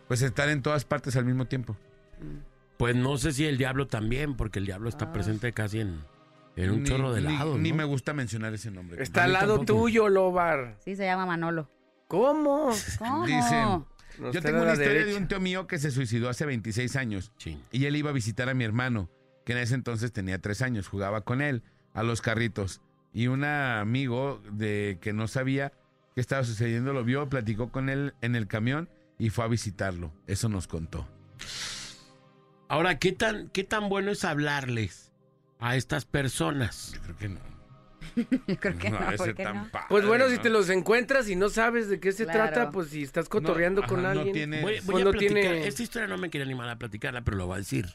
[0.08, 1.76] Pues estar en todas partes al mismo tiempo.
[2.78, 5.12] Pues no sé si el diablo también, porque el diablo está Ah.
[5.14, 6.00] presente casi en,
[6.56, 7.60] en un Ni- chorro de ni- lados.
[7.60, 7.78] Ni ¿no?
[7.78, 9.02] me gusta mencionar ese nombre.
[9.02, 9.80] Está A al lado tampoco.
[9.84, 10.78] tuyo, Lobar.
[10.84, 11.70] Sí, se llama Manolo.
[12.08, 12.72] ¿Cómo?
[12.98, 13.26] ¿Cómo?
[13.26, 13.86] Dicen,
[14.34, 17.32] Yo tengo a una historia de un tío mío que se suicidó hace 26 años.
[17.72, 19.10] Y él iba a visitar a mi hermano,
[19.46, 22.82] que en ese entonces tenía tres años, jugaba con él a los carritos.
[23.14, 25.72] Y un amigo de que no sabía
[26.16, 30.12] qué estaba sucediendo lo vio, platicó con él en el camión y fue a visitarlo.
[30.28, 31.08] Eso nos contó.
[32.68, 35.09] Ahora, ¿qué tan, ¿qué tan bueno es hablarles
[35.60, 36.94] a estas personas?
[36.94, 37.40] Yo creo que no.
[38.48, 39.70] Yo creo que no, debe ¿por ser qué tan no?
[39.72, 40.32] padre, Pues bueno, ¿no?
[40.32, 42.52] si te los encuentras y no sabes de qué se Claro.
[42.54, 44.52] trata, pues si estás cotorreando No, con ajá, no alguien.
[44.52, 45.34] Voy, Pues voy a no platicar.
[45.36, 47.88] tiene- Esta historia no me quería animar a platicarla, pero lo voy a decir.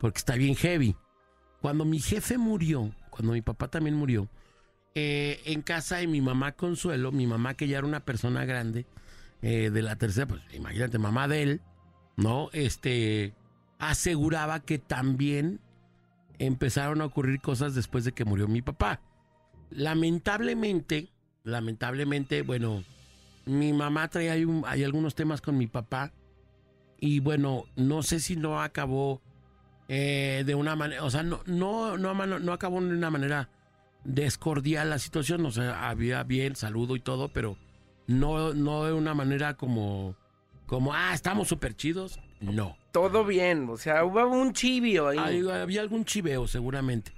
[0.00, 0.96] Porque está bien heavy.
[1.60, 4.28] Cuando mi jefe murió, cuando mi papá también murió,
[4.94, 8.86] eh, en casa de mi mamá Consuelo, mi mamá que ya era una persona grande,
[9.42, 11.60] eh, de la tercera, pues imagínate, mamá de él,
[12.16, 12.48] ¿no?
[12.52, 13.34] Este,
[13.78, 15.60] aseguraba que también
[16.38, 19.00] empezaron a ocurrir cosas después de que murió mi papá.
[19.70, 21.08] Lamentablemente,
[21.44, 22.82] lamentablemente, bueno,
[23.44, 26.12] mi mamá traía un- hay algunos temas con mi papá
[26.98, 29.20] y bueno, no sé si no acabó
[29.88, 33.48] eh, de una manera, o sea, no, no, no, no acabó de una manera
[34.02, 37.56] descordial la situación, o sea, había bien saludo y todo, pero
[38.08, 40.16] no, no de una manera como,
[40.66, 42.76] como, ah, estamos súper chidos, no.
[42.96, 45.46] Todo bien, o sea, hubo un chivio ahí.
[45.50, 47.12] Había algún chiveo, seguramente.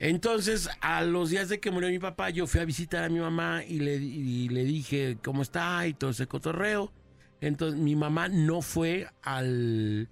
[0.00, 3.20] Entonces, a los días de que murió mi papá, yo fui a visitar a mi
[3.20, 6.92] mamá y le, dije cómo está y todo ese cotorreo.
[7.40, 10.08] Entonces, mi mamá no fue al,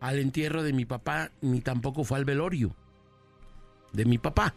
[0.00, 2.74] al entierro de mi papá, ni tampoco fue al velorio
[3.92, 4.54] de mi papá.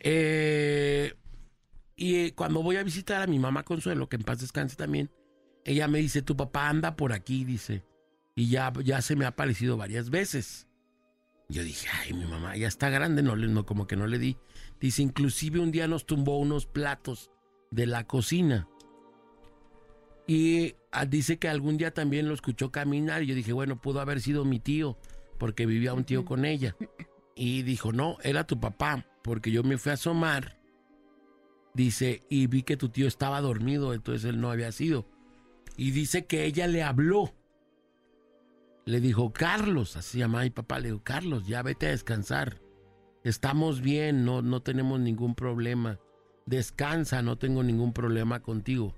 [0.00, 1.14] Eh,
[1.94, 5.08] y cuando voy a visitar a mi mamá Consuelo, que en paz descanse también,
[5.64, 7.82] ella me dice, tu papá anda por aquí, dice.
[8.34, 10.66] Y ya, ya se me ha aparecido varias veces.
[11.48, 14.36] Yo dije, ay, mi mamá ya está grande, no, como que no le di.
[14.80, 17.30] Dice, inclusive un día nos tumbó unos platos
[17.70, 18.68] de la cocina.
[20.26, 23.22] Y ah, dice que algún día también lo escuchó caminar.
[23.22, 24.98] Y yo dije, bueno, pudo haber sido mi tío,
[25.38, 26.76] porque vivía un tío con ella.
[27.36, 30.58] Y dijo, no, era tu papá, porque yo me fui a asomar.
[31.74, 35.06] Dice, y vi que tu tío estaba dormido, entonces él no había sido.
[35.76, 37.34] Y dice que ella le habló.
[38.86, 42.60] Le dijo, Carlos, así llamaba mi papá, le dijo, Carlos, ya vete a descansar.
[43.22, 45.98] Estamos bien, no, no tenemos ningún problema.
[46.46, 48.94] Descansa, no tengo ningún problema contigo.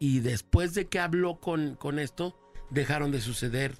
[0.00, 2.36] Y después de que habló con, con esto,
[2.70, 3.78] dejaron de suceder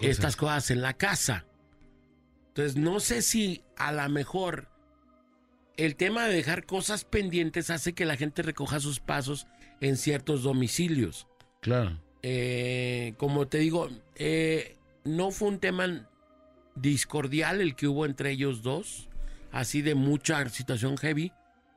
[0.00, 1.46] estas cosas en la casa.
[2.48, 4.68] Entonces, no sé si a lo mejor
[5.76, 9.46] el tema de dejar cosas pendientes hace que la gente recoja sus pasos
[9.80, 11.28] en ciertos domicilios.
[11.60, 11.98] Claro.
[12.22, 16.08] Eh, como te digo, eh, no fue un tema
[16.74, 19.08] discordial el que hubo entre ellos dos,
[19.52, 21.32] así de mucha situación heavy,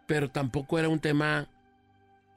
[0.07, 1.49] pero tampoco era un tema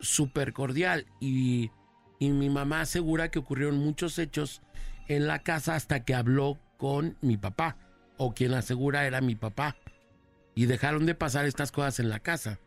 [0.01, 1.07] súper cordial.
[1.20, 1.70] Y,
[2.18, 4.62] y mi mamá asegura que ocurrieron muchos hechos
[5.09, 7.76] en la casa hasta que habló con mi papá,
[8.16, 9.76] o quien asegura era mi papá.
[10.55, 12.61] Y dejaron de pasar estas cosas en la casa.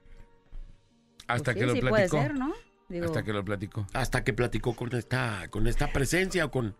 [1.27, 2.21] Hasta Pues que lo sí puede platicó.
[2.21, 2.53] ser, ¿no?
[2.89, 3.85] Digo, Hasta que lo platicó.
[3.93, 6.75] hasta que platicó con esta, con esta presencia o con,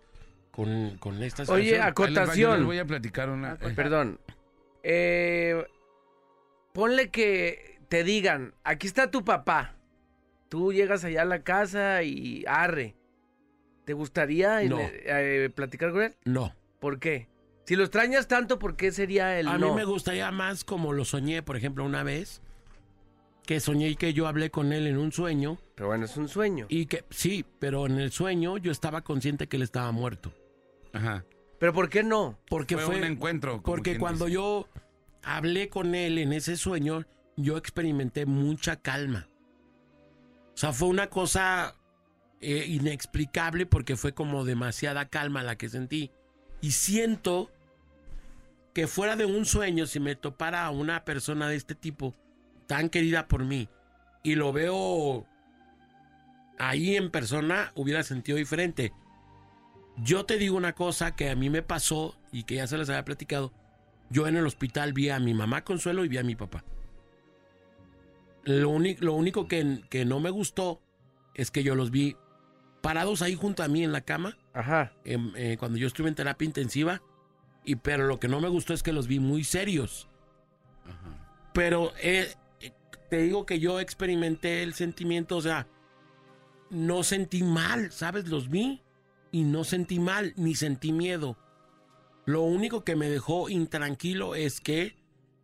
[0.52, 2.58] con, con esta Oye, acotación.
[2.58, 3.54] les voy a platicar una.
[3.62, 4.20] eh, Perdón.
[4.84, 5.66] Eh,
[6.74, 9.76] ponle que te digan, aquí está tu papá.
[10.50, 12.96] Tú llegas allá a la casa y arre.
[13.86, 14.80] ¿Te gustaría No.
[14.82, 16.16] eh, platicar con él?
[16.26, 17.28] No, ¿Por qué?
[17.66, 19.72] Si lo extrañas tanto, ¿por qué sería el A no?
[19.72, 22.42] mí me gustaría más como lo soñé, por ejemplo, una vez,
[23.48, 26.68] que soñé que yo hablé con él en un sueño, Pero bueno, es un sueño.
[26.70, 30.32] y que, sí, pero en el sueño yo estaba consciente que él estaba muerto.
[30.94, 31.26] Ajá.
[31.58, 32.38] Pero ¿por qué no?
[32.50, 34.36] Porque Fue fue, un encuentro, Porque cuando dice.
[34.36, 34.68] yo
[35.24, 37.06] hablé con él en ese sueño,
[37.38, 39.28] yo experimenté mucha calma.
[40.54, 41.74] O sea, fue una cosa
[42.42, 46.12] eh, inexplicable porque fue como demasiada calma la que sentí.
[46.62, 47.50] Y siento
[48.74, 52.14] que fuera de un sueño, si me topara a una persona de este tipo,
[52.68, 53.70] tan querida por mí,
[54.24, 55.26] y lo veo
[56.60, 58.94] ahí en persona, hubiera sentido diferente.
[59.98, 62.90] Yo te digo una cosa que a mí me pasó y que ya se les
[62.90, 63.52] había platicado.
[64.10, 66.64] Yo en el hospital vi a mi mamá Consuelo y vi a mi papá.
[68.44, 70.82] Lo, lo único que, que no me gustó
[71.34, 72.16] es que yo los vi
[72.82, 74.94] parados ahí junto a mí en la cama Ajá.
[75.04, 77.02] em, eh, cuando yo estuve en terapia intensiva.
[77.66, 80.08] Y pero lo que no me gustó es que los vi muy serios.
[81.54, 82.36] Pero eh, eh,
[83.10, 85.68] te digo que yo experimenté el sentimiento, o sea,
[86.70, 88.28] no sentí mal, ¿sabes?
[88.28, 88.82] Los vi
[89.32, 91.38] y no sentí mal, ni sentí miedo.
[92.26, 94.96] Lo único que me dejó intranquilo es que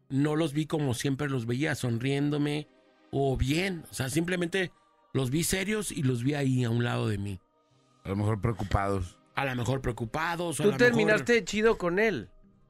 [0.10, 2.68] no los vi como siempre los veía, sonriéndome
[3.12, 3.86] o bien.
[3.90, 4.72] O sea, simplemente
[5.14, 7.40] los vi serios y los vi ahí a un lado de mí.
[8.04, 9.18] A lo mejor preocupados.
[9.36, 10.58] A lo mejor preocupados.
[10.58, 12.30] Tú lo terminaste chido con él.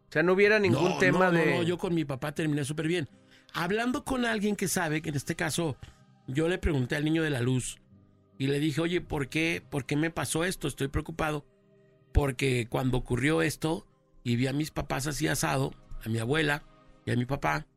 [0.09, 1.57] O sea, no hubiera ningún No, tema no, no, de...
[1.57, 3.09] no, yo con mi papá terminé súper bien.
[3.53, 5.77] Hablando con alguien que sabe, que en este caso
[6.27, 7.79] yo le pregunté al niño de la luz
[8.37, 10.67] y le dije, oye, ¿por qué, ¿por qué me pasó esto?
[10.67, 11.45] Estoy preocupado
[12.13, 13.85] porque cuando ocurrió esto
[14.23, 15.73] y vi a mis papás así asado,
[16.03, 16.63] a mi abuela
[17.05, 17.67] y a mi papá,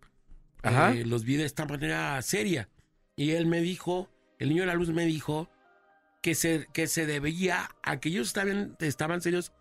[0.63, 0.93] Ajá.
[0.95, 2.69] eh, los vi de esta manera seria.
[3.17, 5.51] Y él me dijo, el niño de la luz me dijo
[6.23, 9.53] que se, que se debía a que ellos estaban, estaban serios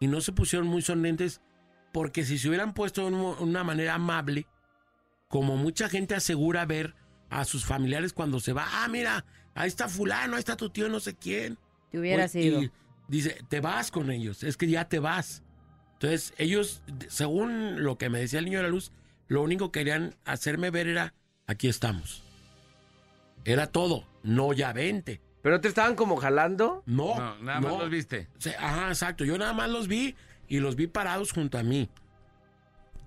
[0.00, 1.40] y no se pusieron muy sonrientes
[1.92, 4.46] porque si se hubieran puesto de un- una manera amable,
[5.30, 6.94] como mucha gente asegura ver
[7.30, 9.24] a sus familiares cuando se va, ah, mira,
[9.54, 11.56] ahí está fulano, ahí está tu tío, no sé quién.
[11.92, 12.62] Te hubiera Oye, sido.
[12.64, 12.70] y
[13.06, 15.44] dice, te vas con ellos, es que ya te vas.
[15.94, 18.90] Entonces, ellos, según lo que me decía el niño de la luz,
[19.28, 21.14] lo único que querían hacerme ver era,
[21.46, 22.24] aquí estamos.
[23.44, 25.20] Era todo, no ya vente.
[25.42, 26.82] ¿Pero te estaban como jalando?
[26.86, 28.26] No, No, nada más los viste.
[28.58, 29.24] Ajá, exacto.
[29.24, 30.16] Yo nada más los vi
[30.48, 31.88] y los vi parados junto a mí.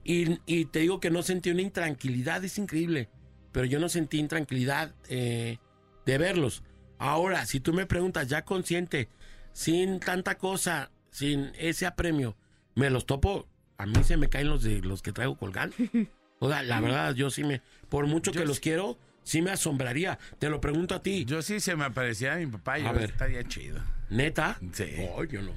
[0.04, 3.10] Y, y te digo que no sentí una intranquilidad, es increíble.
[3.52, 5.58] Pero yo no sentí intranquilidad eh,
[6.06, 6.64] de verlos.
[6.98, 9.10] Ahora, si tú me preguntas, ya consciente,
[9.54, 12.36] sin tanta cosa, sin ese apremio,
[12.76, 13.48] me los topo,
[13.78, 15.76] a mí se me caen los de los que traigo colgando.
[16.40, 19.52] O sea, la verdad, yo sí me, por mucho Yo que los quiero, sí me
[19.52, 20.20] asombraría.
[20.40, 21.24] Te lo pregunto a ti.
[21.24, 23.12] Yo sí se me aparecía mi papá y A yo ver.
[23.12, 23.80] estaría chido.
[24.10, 24.60] ¿Neta?
[24.74, 24.88] Sí.
[24.98, 25.54] No, yo no.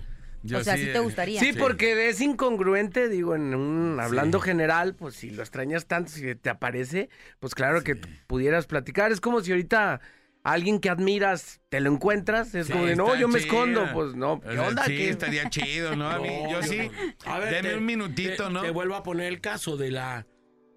[0.47, 1.40] Yo o sea, sí te eh, gustaría.
[1.40, 6.34] Sí, porque es incongruente, digo, en un hablando general, pues si lo extrañas tanto, si
[6.34, 7.09] te aparece,
[7.40, 9.12] pues claro que pudieras platicar.
[9.12, 10.01] Es como si ahorita
[10.44, 14.14] alguien que admiras te lo encuentras, es Sí, como de, no, yo me escondo, pues
[14.14, 14.84] no, O ¿qué sea, onda?
[14.84, 15.09] Sí, ¿Qué?
[15.09, 16.09] estaría chido, ¿no?
[16.09, 16.88] A mí, No, yo sí.
[17.24, 18.62] A ver, Deme te- un minutito, te- ¿no?
[18.62, 20.26] Te vuelvo a poner el caso de la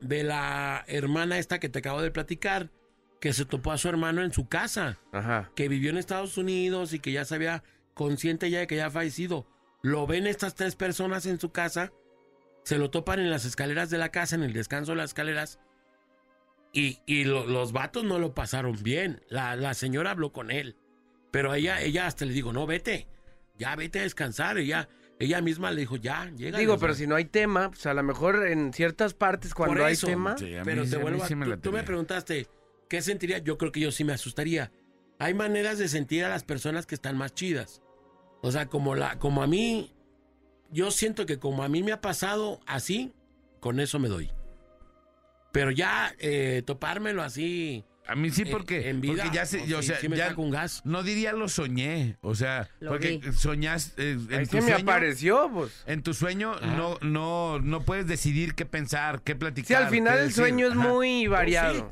[0.02, 2.72] de la hermana esta que te acabo de platicar,
[3.20, 5.52] que se topó a su hermano en su casa, Ajá.
[5.56, 7.64] que vivió en Estados Unidos y que ya sabía
[7.94, 9.46] consciente ya de que ya ha fallecido.
[9.82, 11.92] Lo ven estas tres personas en su casa,
[12.64, 15.60] se lo topan en las escaleras de la casa, en el descanso de las escaleras,
[16.74, 19.22] y, y lo- los vatos no lo pasaron bien.
[19.30, 20.76] La, la señora habló con él,
[21.32, 23.08] pero ella, ella hasta le dijo, no, vete,
[23.58, 24.58] ya vete a descansar.
[24.58, 26.60] Ella, ella misma le dijo, ya, llega.
[26.60, 29.84] Digo, pero si no hay tema, pues a lo mejor en ciertas partes cuando Por
[29.86, 31.28] hay tema, Sí, a mí Pero te vuelvo a...
[31.28, 32.48] sí me tú, tú me preguntaste,
[32.88, 33.40] ¿qué sentiría?
[33.40, 34.72] Yo creo que yo sí me asustaría.
[35.18, 37.82] Hay maneras de sentir a las personas que están más chidas.
[38.42, 39.92] O sea, como, la, como a mí,
[40.72, 43.14] yo siento que como a mí me ha pasado así,
[43.60, 44.32] con eso me doy.
[45.52, 47.84] Pero ya eh, topármelo así...
[48.08, 50.10] A mí sí, eh, porque, en vida, porque ya se, yo, o sí, sea, sí
[50.10, 50.82] me ya un gas.
[50.84, 53.34] no diría lo soñé, o sea, Lo porque vi.
[53.34, 55.84] soñas eh, en tu me sueño, apareció, pues.
[55.86, 56.76] en tu sueño Ajá.
[56.76, 59.68] no no no puedes decidir qué pensar, qué platicar.
[59.68, 60.44] Sí, al final el decir.
[60.44, 60.88] sueño es Ajá.
[60.90, 61.92] muy variado.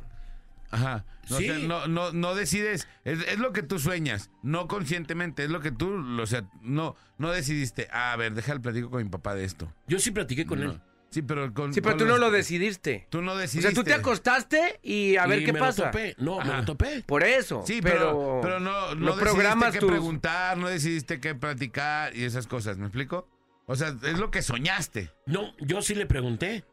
[0.69, 1.05] Ajá.
[1.29, 5.43] No, o sea, no, no, no decides, es, es lo que tú sueñas, no conscientemente,
[5.43, 9.03] es lo que tú, o sea, no, no decidiste, "Ah, a ver, déjale platico con
[9.03, 9.73] mi papá de esto.
[9.87, 10.71] Yo sí platiqué con No.
[10.71, 10.81] él.
[11.09, 11.73] Sí, pero con...
[11.73, 13.07] Sí, pero con tú no lo decidiste.
[13.09, 13.71] Tú no O decidiste.
[13.71, 15.85] sea, tú te acostaste y a ver Y qué me lo pasa.
[15.85, 16.15] topé.
[16.17, 17.01] No, me lo topé.
[17.05, 17.63] Por eso.
[17.65, 22.13] Sí, pero, pero, no, no no decidiste programas qué tus- preguntar, no decidiste qué platicar
[22.15, 23.29] y esas cosas, ¿me explico?
[23.67, 25.09] O sea, es lo que soñaste.
[25.25, 26.65] No, yo sí le pregunté.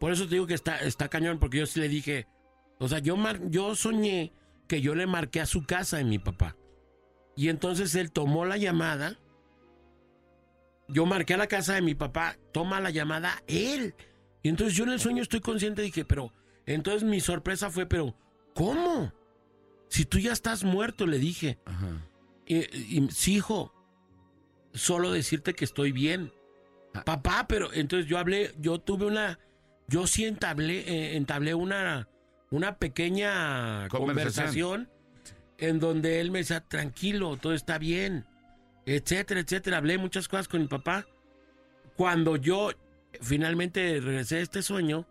[0.00, 2.26] Por eso te digo que está, está cañón, porque yo sí le dije.
[2.82, 4.32] O sea, yo, mar- yo soñé
[4.66, 6.56] que yo le marqué a su casa de mi papá.
[7.36, 9.18] Y entonces él tomó la llamada,
[10.88, 13.94] yo marqué a la casa de mi papá, toma la llamada él.
[14.42, 16.32] Y entonces yo en el sueño estoy consciente, dije, pero,
[16.66, 18.16] entonces mi sorpresa fue, pero,
[18.54, 19.12] ¿cómo?
[19.88, 21.60] Si tú ya estás muerto, le dije.
[21.64, 22.04] Ajá.
[22.46, 22.56] Y,
[22.98, 23.72] y, sí, hijo,
[24.74, 26.32] solo decirte que estoy bien.
[26.94, 27.04] Ah.
[27.04, 29.38] Papá, pero entonces yo hablé, yo tuve una,
[29.86, 32.08] yo sí entablé, eh, entablé una,
[32.52, 34.86] una pequeña Conversación.
[34.86, 34.88] conversación
[35.58, 38.24] en donde él me decía, tranquilo, todo está bien,
[38.86, 39.78] etcétera, etcétera.
[39.78, 41.06] Hablé muchas cosas con mi papá.
[41.96, 42.70] Cuando yo
[43.20, 45.06] finalmente regresé a este sueño,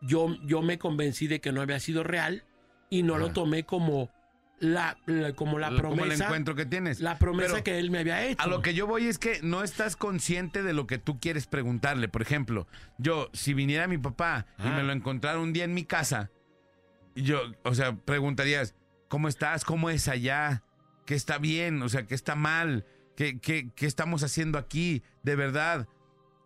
[0.00, 2.44] yo, yo me convencí de que no había sido real
[2.90, 3.32] y no lo Ah.
[3.32, 4.10] tomé como
[4.58, 7.00] la, la- como la Como el promesa, encuentro que tienes.
[7.00, 8.40] la promesa Pero- que él me había hecho.
[8.42, 11.46] A lo que yo voy es que no estás consciente de lo que tú quieres
[11.46, 12.08] preguntarle.
[12.08, 12.66] Por ejemplo,
[12.98, 14.76] yo, si viniera mi papá y Ah.
[14.76, 16.30] me lo encontrara un día en mi casa,
[17.22, 18.74] yo, o sea, preguntarías,
[19.08, 19.64] ¿cómo estás?
[19.64, 20.62] ¿Cómo es allá?
[21.04, 21.82] ¿Qué está bien?
[21.82, 22.84] O sea, ¿qué está mal?
[23.16, 25.02] ¿Qué, qué, qué estamos haciendo aquí?
[25.22, 25.88] De verdad,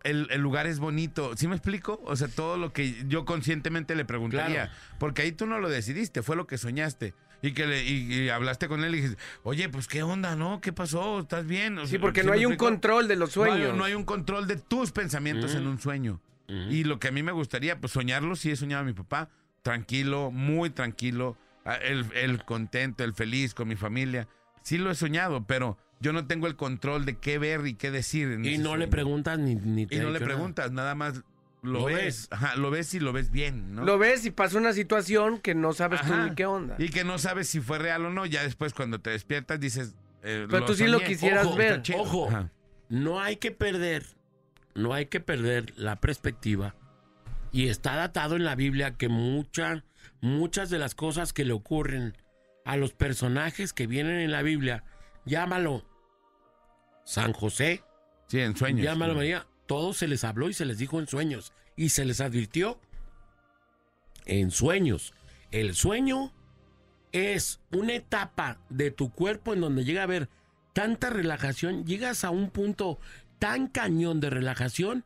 [0.03, 1.35] el, el lugar es bonito.
[1.35, 2.01] ¿Sí me explico?
[2.05, 4.67] O sea, todo lo que yo conscientemente le preguntaría.
[4.67, 4.71] Claro.
[4.99, 7.13] Porque ahí tú no lo decidiste, fue lo que soñaste.
[7.43, 10.61] Y que le, y, y hablaste con él y dijiste, oye, pues qué onda, ¿no?
[10.61, 11.21] ¿Qué pasó?
[11.21, 11.75] ¿Estás bien?
[11.79, 13.75] O Sí, porque ¿sí no hay un control de los No hay- sueños.
[13.75, 15.57] No hay, un control de tus pensamientos Mm.
[15.57, 16.21] en un sueño.
[16.47, 16.57] Ujú.
[16.69, 19.29] Y lo que a mí me gustaría, pues soñarlo, sí he soñado a mi papá,
[19.61, 24.27] tranquilo, muy tranquilo, ah, el, el contento, el feliz con mi familia.
[24.63, 27.91] Sí lo he soñado, pero yo no tengo el control de qué ver y qué
[27.91, 28.31] decir.
[28.31, 30.25] en y no le preguntas ni, ni te Y no le nada.
[30.25, 31.23] preguntas, nada más
[31.63, 31.95] lo, Lo ves.
[31.95, 32.27] ves.
[32.31, 33.83] Ajá, lo ves y lo ves bien, ¿no?
[33.85, 36.27] Lo ves y pasa una situación que no sabes tú Ajá.
[36.27, 36.75] ni qué onda.
[36.79, 38.25] Y que no sabes si fue real o no.
[38.25, 39.93] Ya después cuando te despiertas dices...
[40.23, 41.83] eh, Pero tú sí lo quisieras Ojo, ver.
[41.95, 42.27] Ojo.
[42.29, 42.49] Ajá.
[42.89, 44.05] No hay que perder,
[44.73, 46.75] no hay que perder la perspectiva.
[47.51, 49.83] Y está datado en la Biblia que mucha-
[50.21, 52.15] muchas de las cosas que le ocurren
[52.65, 54.83] a los personajes que vienen en la Biblia,
[55.25, 55.83] llámalo
[57.03, 57.83] San José,
[58.27, 58.83] Sí, en sueños.
[58.85, 62.21] llámalo María, todo se les habló y se les dijo en sueños y se les
[62.21, 62.79] advirtió
[64.25, 65.13] en sueños.
[65.51, 66.31] El sueño
[67.11, 70.29] es una etapa de tu cuerpo en donde llega a haber
[70.73, 72.99] tanta relajación, llegas a un punto
[73.39, 75.03] tan cañón de relajación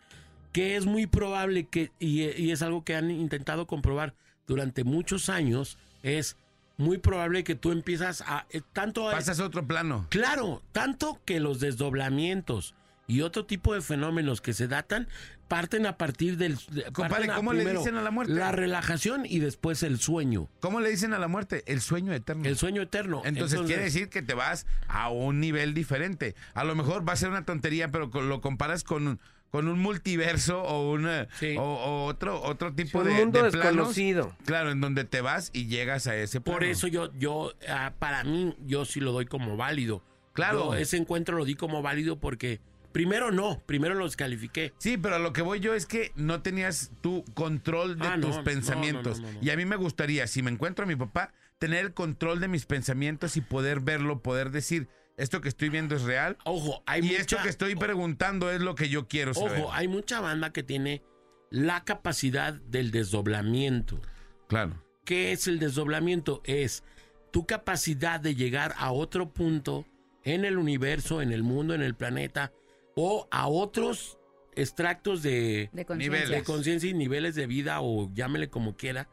[0.56, 4.14] que es muy probable que, y, y es algo que han intentado comprobar
[4.48, 6.38] durante muchos años, es
[6.78, 8.46] muy probable que tú empiezas a...
[8.52, 10.08] eh, tanto a- Pasas a otro plano.
[10.10, 12.74] Claro, tanto que los desdoblamientos
[13.06, 15.10] y otro tipo de fenómenos que se datan
[15.50, 16.58] parten a partir del...
[16.72, 18.34] de- Compadre, ¿cómo le dicen a la muerte?
[18.34, 21.64] La relajación y después el sueño, ¿Cómo le dicen a la muerte?
[21.68, 22.46] El sueño eterno.
[22.46, 23.22] el sueño eterno.
[23.26, 26.34] Entonces, quiere decir que te vas a un nivel diferente.
[26.54, 29.20] A lo mejor va a ser una tontería, pero lo comparas con,
[29.56, 31.56] con un multiverso o, una, Sí.
[31.58, 33.68] o, o otro, otro tipo un de, mundo de planos.
[33.96, 34.36] desconocido.
[34.46, 36.58] Claro, en donde te vas y llegas a ese plano.
[36.60, 40.04] Por eso yo, yo, ah, para mí, yo sí lo doy como válido.
[40.34, 40.74] Claro.
[40.74, 42.60] Yo ese encuentro lo di como válido porque
[42.92, 44.74] primero no, primero lo descalifiqué.
[44.78, 48.18] Sí, pero a lo que voy yo es que no tenías tu control de Ah,
[48.22, 49.22] tus no, pensamientos.
[49.22, 49.40] no, no.
[49.42, 52.50] Y a mí me gustaría, si me encuentro a mi papá, tener el control de
[52.50, 56.38] mis pensamientos y poder verlo, poder decir, esto que estoy viendo es real.
[56.44, 59.62] Ojo, hay y mucha, esto que estoy preguntando es lo que yo quiero saber.
[59.62, 61.04] Ojo, hay mucha banda que tiene
[61.50, 64.02] la capacidad del desdoblamiento.
[64.48, 64.84] Claro.
[65.06, 66.42] ¿Qué es el desdoblamiento?
[66.46, 66.84] Es
[67.32, 69.86] tu capacidad de llegar a otro punto
[70.24, 72.52] en el universo, en el mundo, en el planeta,
[72.96, 74.18] o a otros
[74.56, 76.36] extractos de, De conciencia.
[76.36, 79.08] de conciencia y niveles de vida, o llámele como quiera,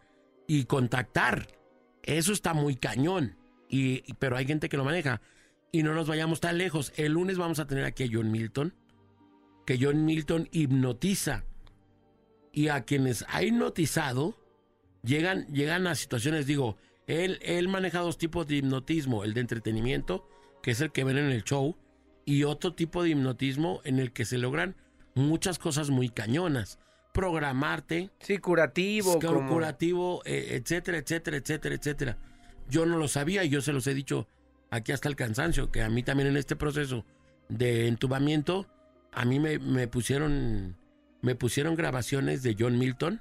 [0.46, 1.48] y contactar.
[2.02, 3.36] Eso está muy cañón.
[3.68, 5.20] Y- pero hay gente que lo maneja.
[5.74, 6.92] Y no nos vayamos tan lejos.
[6.96, 8.74] El lunes vamos a tener aquí a John Milton,
[9.64, 11.44] que John Milton hipnotiza.
[12.52, 14.36] Y a quienes ha hipnotizado,
[15.02, 16.76] llegan, llegan a situaciones, digo,
[17.06, 20.28] él, él maneja dos tipos de hipnotismo, el de entretenimiento,
[20.62, 21.74] que es el que ven en el show,
[22.26, 24.76] y otro tipo de hipnotismo en el que se logran
[25.14, 26.78] muchas cosas muy cañonas.
[27.14, 29.18] Programarte, Sí, curativo.
[29.20, 32.18] Como- curativo, eh, etcétera, etcétera, etcétera, etcétera.
[32.68, 34.28] Yo no lo sabía y yo se los he dicho
[34.72, 37.04] aquí hasta el cansancio, que a mí también en este proceso
[37.50, 38.66] de entubamiento,
[39.12, 40.76] a mí me, me pusieron
[41.20, 43.20] me pusieron grabaciones de John Milton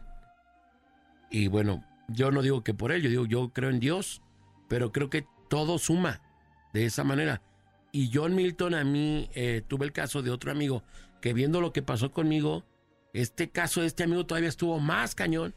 [1.30, 4.22] y bueno, yo no digo que por él, yo digo yo creo en Dios,
[4.70, 6.22] pero creo que todo suma
[6.74, 7.42] de esa manera.
[7.92, 10.84] Y John Milton a mí eh, tuve el caso de otro amigo
[11.20, 12.64] que viendo lo que pasó conmigo,
[13.12, 15.54] este caso de este amigo todavía estuvo más cañón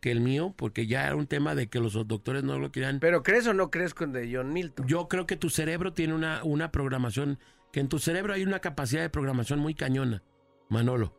[0.00, 3.00] que el mío, porque ya era un tema de que los doctores no lo querían.
[3.00, 4.86] Pero ¿crees o no crees con de John Milton?
[4.86, 7.38] Yo creo que tu cerebro tiene una, una programación,
[7.72, 10.22] que en tu cerebro hay una capacidad de programación muy cañona,
[10.68, 11.14] Manolo.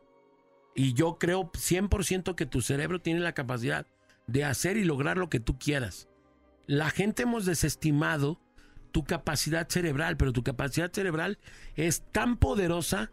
[0.74, 3.86] Y yo creo 100% que tu cerebro tiene la capacidad
[4.26, 6.08] de hacer y lograr lo que tú quieras.
[6.66, 8.40] La gente hemos desestimado
[8.92, 11.38] tu capacidad cerebral, pero tu capacidad cerebral
[11.74, 13.10] es tan poderosa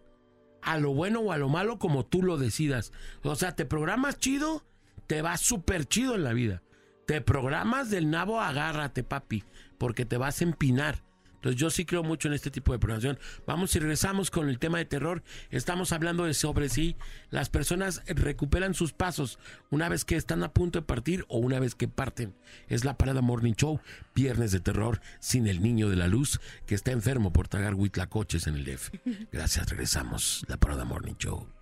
[0.62, 2.92] a lo bueno o a lo malo como tú lo decidas.
[3.24, 4.64] O sea, te programas chido,
[5.08, 6.62] te va súper chido en la vida.
[7.06, 9.44] Te programas del nabo, agárrate, papi,
[9.78, 11.08] porque te vas a empinar.
[11.36, 13.20] Entonces yo sí creo mucho en este tipo de programación.
[13.46, 15.24] Vamos y regresamos con el tema de terror.
[15.50, 16.98] Estamos hablando de sobre si
[17.30, 19.40] las personas recuperan sus pasos
[19.70, 22.36] una vez que están a punto de partir o una vez que parten.
[22.68, 23.80] Es la Parada Morning Show,
[24.16, 28.48] viernes de terror, sin el niño de la luz que está enfermo por tragar huitlacoches
[28.48, 28.90] en el DF.
[29.32, 30.44] Gracias, regresamos.
[30.48, 31.57] La Parada Morning Show.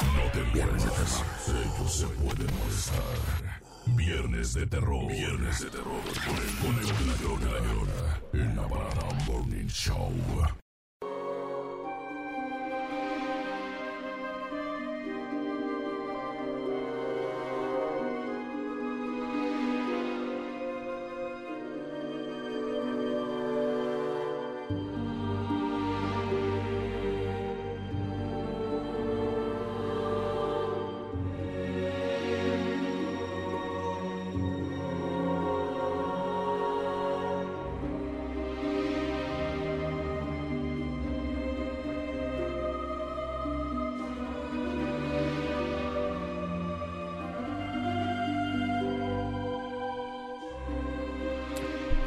[0.00, 3.02] No te pierdas ellos se pueden molestar.
[3.86, 5.08] Viernes de terror.
[5.08, 6.02] Viernes de terror.
[6.26, 8.20] Con el, con el de la llora, la llora.
[8.32, 10.12] En la Morning Show.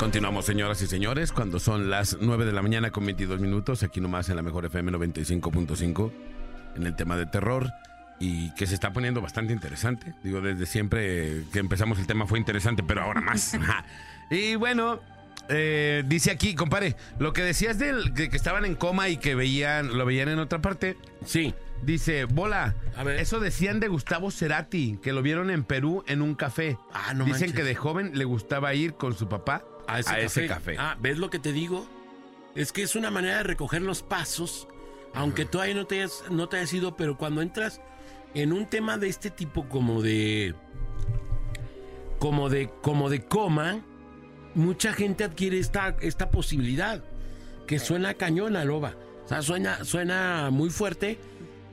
[0.05, 3.99] Continuamos, señoras y señores, cuando son las 9 de la mañana con 22 minutos, aquí
[3.99, 6.11] nomás en la mejor FM 95.5,
[6.75, 7.71] en el tema de terror,
[8.19, 10.13] y que se está poniendo bastante interesante.
[10.23, 13.57] Digo, desde siempre que empezamos el tema fue interesante, pero ahora más.
[14.29, 14.99] Y bueno,
[15.49, 19.33] eh, dice aquí, compadre, lo que decías del, de que estaban en coma y que
[19.33, 21.55] veían, lo veían en otra parte, Sí.
[21.83, 23.19] dice, bola, A ver.
[23.19, 26.77] eso decían de Gustavo Cerati, que lo vieron en Perú en un café.
[26.93, 27.53] Ah, no Dicen manches.
[27.53, 30.25] que de joven le gustaba ir con su papá a ese, a café.
[30.25, 30.75] ese café.
[30.77, 31.87] Ah, ¿ves lo que te digo?
[32.55, 34.67] Es que es una manera de recoger los pasos,
[35.13, 37.81] aunque todavía no te hayas, no te hayas ido, pero cuando entras
[38.33, 40.55] en un tema de este tipo como de
[42.19, 43.81] como de como de coma,
[44.53, 47.03] mucha gente adquiere esta esta posibilidad
[47.67, 48.95] que suena cañona, loba.
[49.25, 51.19] O sea, suena suena muy fuerte,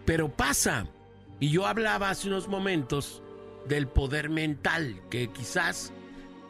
[0.04, 0.86] pero pasa.
[1.38, 3.22] Y yo hablaba hace unos momentos
[3.68, 5.92] del poder mental, que quizás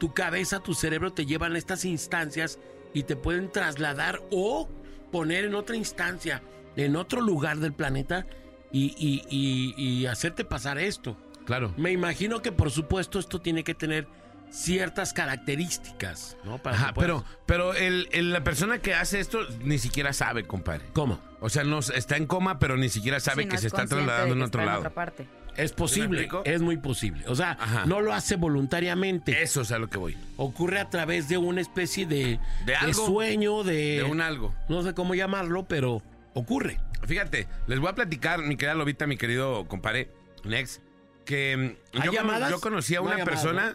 [0.03, 2.59] tu cabeza, tu cerebro te llevan a estas instancias
[2.93, 4.67] y te pueden trasladar o
[5.13, 6.43] poner en otra instancia,
[6.75, 8.25] en otro lugar del planeta
[8.69, 11.15] y, y- y- y hacerte pasar esto.
[11.45, 11.73] Claro.
[11.77, 14.05] Me imagino que por supuesto esto tiene que tener
[14.51, 16.57] ciertas características, ¿no?
[16.61, 20.11] Para Ajá, que puedas- pero, pero el, el- la persona que hace esto ni siquiera
[20.11, 20.83] sabe, compadre.
[20.91, 21.17] ¿Cómo?
[21.39, 23.67] O sea, no está en coma, pero ni siquiera sabe Sí, no que es se
[23.67, 24.79] está trasladando en otro lado.
[24.79, 25.27] otra parte.
[25.57, 27.25] Es posible, es muy posible.
[27.27, 27.85] O sea, Ajá.
[27.85, 29.41] no lo hace voluntariamente.
[29.41, 30.17] Eso es a lo que voy.
[30.37, 33.05] Ocurre a través de una especie de, De algo.
[33.05, 34.53] sueño, de, De un algo.
[34.69, 36.01] no sé cómo llamarlo, pero
[36.33, 36.79] ocurre.
[37.05, 40.09] Fíjate, les voy a platicar, mi querida Lobita, mi querido compadre,
[40.43, 40.81] Nex,
[41.25, 43.73] que mm, ¿Hay yo, yo conocí a No una llamadas, persona.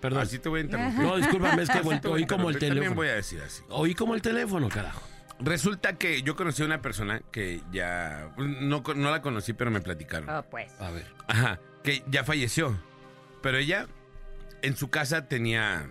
[0.00, 0.22] Perdón.
[0.22, 1.00] Así te voy a interrumpir.
[1.02, 1.84] No, discúlpame, es que oí
[2.26, 2.94] como el interrumpir, También teléfono.
[2.96, 3.62] voy a decir así.
[3.68, 5.02] Oí como el teléfono, carajo.
[5.40, 8.30] Resulta que yo conocí a una persona que ya.
[8.36, 10.28] No, co- no la conocí, pero me platicaron.
[10.28, 10.72] Oh, pues.
[10.80, 11.06] A ver.
[11.28, 12.76] Ajá, que ya falleció.
[13.42, 13.86] Pero ella
[14.62, 15.88] en su casa tenía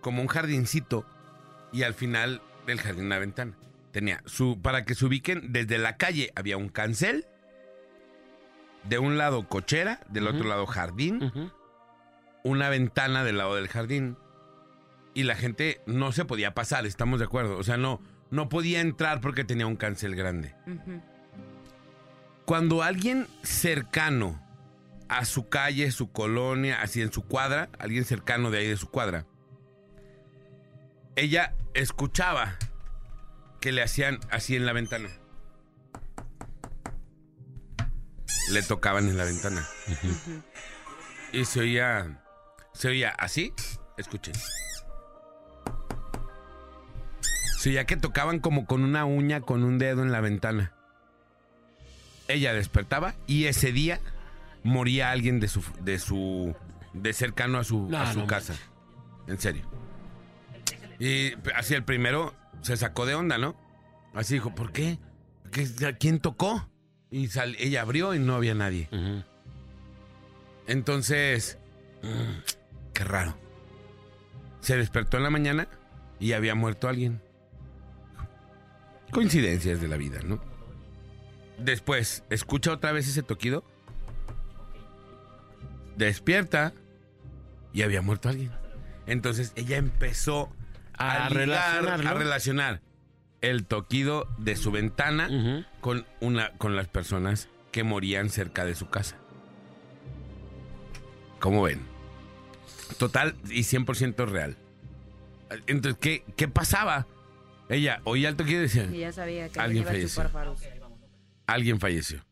[0.00, 1.06] como un jardincito
[1.72, 3.52] y al final del jardín una ventana.
[3.92, 7.26] Tenía su para que se ubiquen desde la calle había un cancel,
[8.82, 11.52] de un lado cochera, del otro lado jardín,
[12.42, 14.16] una ventana del lado del jardín
[15.14, 18.80] y la gente no se podía pasar, estamos de acuerdo, o sea, no no podía
[18.80, 20.54] entrar porque tenía un cancel grande
[22.44, 24.40] cuando alguien cercano
[25.08, 28.90] a su calle, su colonia, así en su cuadra, alguien cercano de ahí de su
[28.90, 29.26] cuadra,
[31.16, 32.56] ella escuchaba
[33.60, 35.08] que le hacían así en la ventana.
[38.50, 39.66] Le tocaban en la ventana.
[41.32, 42.22] Y se oía,
[42.74, 43.54] se oía así,
[43.96, 44.34] escuchen.
[47.64, 50.74] Se oía que tocaban como con una uña, con un dedo en la ventana
[52.28, 54.00] ella despertaba y ese día
[54.64, 56.54] moría alguien de su de su
[56.92, 58.54] de cercano a su, No, a su no casa.
[59.26, 59.62] En serio.
[60.98, 63.56] Y así el primero se sacó de onda, ¿no?
[64.12, 64.98] Así dijo, ¿por qué?
[65.50, 66.68] ¿Qué- ¿A quién tocó?
[67.10, 68.90] Y sal- ella abrió y no había nadie.
[70.66, 71.58] Entonces,
[72.02, 73.36] mm, qué raro.
[74.60, 75.66] Se despertó en la mañana
[76.20, 77.20] y había muerto alguien.
[79.10, 80.40] Coincidencias de la vida, ¿no?
[81.58, 83.64] Después, escucha otra vez ese toquido.
[85.96, 86.72] Despierta
[87.72, 88.50] y había muerto alguien.
[89.06, 90.52] Entonces ella empezó
[90.96, 92.08] a, A ligar, relacionarlo.
[92.08, 92.80] a relacionar
[93.40, 98.88] el toquido de su ventana con, una, con las personas que morían cerca de su
[98.88, 99.16] casa.
[101.40, 101.80] ¿Cómo ven?
[102.98, 104.56] Total y 100% real.
[105.66, 107.06] Entonces, ¿qué, qué pasaba?
[107.68, 110.90] Ella oía el toquido y decía, Y ya sabía que Alguien iba a chupar falleció.
[111.46, 112.24] alguien falleció.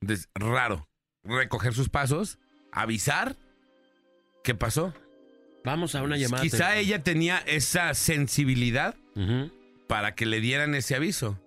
[0.00, 0.86] Entonces, raro.
[1.24, 2.38] Recoger sus pasos,
[2.72, 3.36] avisar
[4.42, 4.94] qué pasó.
[5.64, 6.42] Vamos a una llamada.
[6.42, 8.94] Quizá ella tenía esa sensibilidad
[9.86, 11.38] para que le dieran ese aviso.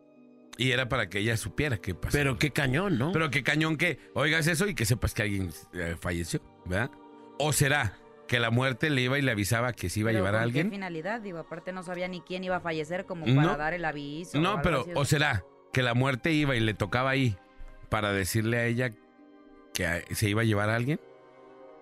[0.56, 2.16] Y era para que ella supiera qué pasó.
[2.16, 3.12] Pero qué cañón, ¿no?
[3.12, 6.92] Pero qué cañón que oigas eso y que sepas que alguien eh, falleció, ¿verdad?
[7.40, 7.98] ¿O será
[8.28, 10.44] que la muerte le iba y le avisaba que se iba a llevar a ¿con
[10.44, 10.68] alguien?
[10.70, 11.22] ¿Qué finalidad?
[11.22, 13.42] Digo, aparte no sabía ni quién iba a fallecer como No.
[13.42, 14.38] para dar el aviso.
[14.38, 14.92] o No, algo pero así.
[14.96, 17.36] ¿o será que la muerte iba y le tocaba ahí
[17.90, 18.92] para decirle a ella
[19.74, 21.00] que a- se iba a llevar a alguien?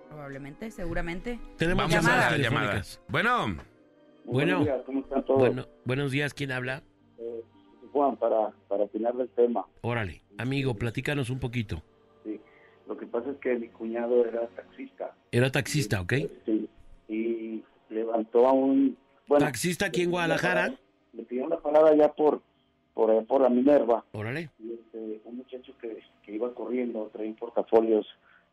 [0.10, 1.40] Probablemente, seguramente.
[1.58, 2.66] Tenemos Vamos a llamadas las telefónicas.
[2.68, 3.02] llamadas.
[3.08, 4.58] Bueno, Muy Bueno.
[4.60, 5.40] buenos días, ¿cómo están todos?
[5.40, 6.84] Bueno, buenos días, ¿quién habla?
[7.18, 7.42] Eh,
[7.92, 9.66] Juan, para, para opinar del tema.
[9.82, 11.82] Órale, amigo, platícanos un poquito.
[12.92, 15.16] Lo que pasa es que mi cuñado era taxista.
[15.32, 16.14] Era taxista, ¿ok?
[16.46, 16.68] Sí.
[17.08, 18.98] Y levantó a un...
[19.28, 20.74] Bueno, Taxista aquí en Guadalajara.
[21.14, 22.42] Le pidió una parada ya por,
[22.94, 24.04] por, allá por la Minerva.
[24.12, 24.50] Órale.
[24.60, 28.06] Y este, un muchacho que, que iba corriendo, traía portafolios,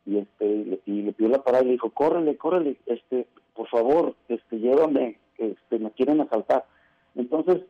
[0.05, 3.67] y este le, y le pidió la parada y le dijo, córrele, córrele, este, por
[3.67, 6.65] favor, este, llévame, este, me quieren asaltar.
[7.15, 7.63] Entonces,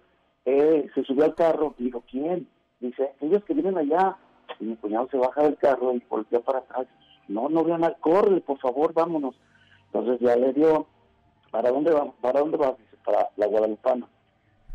[0.46, 2.48] eh, se subió al carro y dijo, ¿quién?
[2.80, 4.20] Dice, ellos que vienen allá.
[4.60, 6.88] Y mi cuñado se baja del carro y voltea para atrás.
[7.28, 9.36] No, no vean nada, córrele, por favor, vámonos.
[9.86, 10.88] Entonces ya le dio,
[11.52, 12.12] ¿para dónde va?
[12.22, 12.78] ¿Para dónde vas?
[12.78, 14.08] Dice, para la Guadalupana.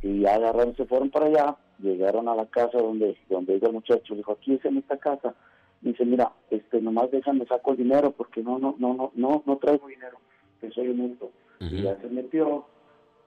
[0.02, 3.74] Y ya agarraron, se fueron para allá, llegaron a la casa donde, donde iba el
[3.74, 5.34] muchacho, dijo, aquí es en esta casa.
[5.80, 9.56] Dice, mira, este, nomás déjame saco el dinero porque no, no, no, no, no, no
[9.58, 10.18] traigo dinero,
[10.60, 11.30] que soy honesto.
[11.60, 12.66] Y ya se metió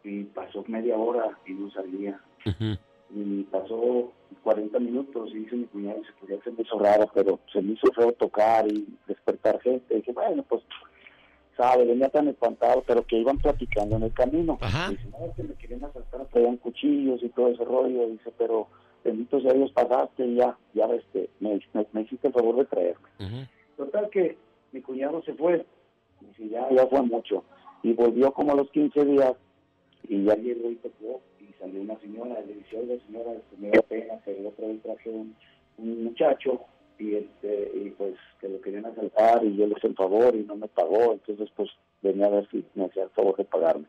[0.04, 2.20] y pasó media hora y no salía.
[2.46, 2.78] Ujú.
[3.10, 4.12] Y pasó
[4.44, 6.02] 40 minutos y dice mi cuñado,
[6.44, 9.94] se me hizo raro, pero se me hizo feo tocar y despertar gente.
[9.94, 10.62] Y dije, bueno, pues,
[11.56, 14.58] sabe, venía tan espantado, pero que iban platicando en el camino.
[14.62, 14.90] Ajá.
[14.90, 18.08] Dice, no, que me querían asaltar, traían cuchillos y todo ese rollo.
[18.10, 18.68] Dice, pero
[19.04, 22.66] bendito sea Dios, pasaste y ya, ya este, me, me, me hiciste el favor de
[22.66, 23.48] traerme.
[23.76, 24.38] Total que
[24.72, 25.66] mi cuñado se fue,
[26.22, 27.44] dice, ya, ya fue mucho.
[27.84, 29.34] Y volvió como a los 15 días
[30.08, 31.22] y ya llegó y tocó
[31.60, 34.82] salió una señora, le dice, oiga señora, este, me da pena que el otro día
[34.84, 35.36] traje un,
[35.78, 36.62] un muchacho
[37.00, 40.44] y este y pues que lo querían asaltar y yo le hice el favor y
[40.44, 41.70] no me pagó, entonces pues
[42.02, 43.86] venía a ver si me hacía el favor de pagarme.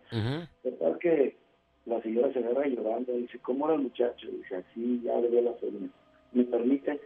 [0.63, 1.37] Total que
[1.87, 4.29] la señora se agarra llorando y dice, ¿cómo era el muchacho?
[4.31, 5.91] Dice, así, ya le dio la señal.
[6.33, 7.01] ¿Me permite?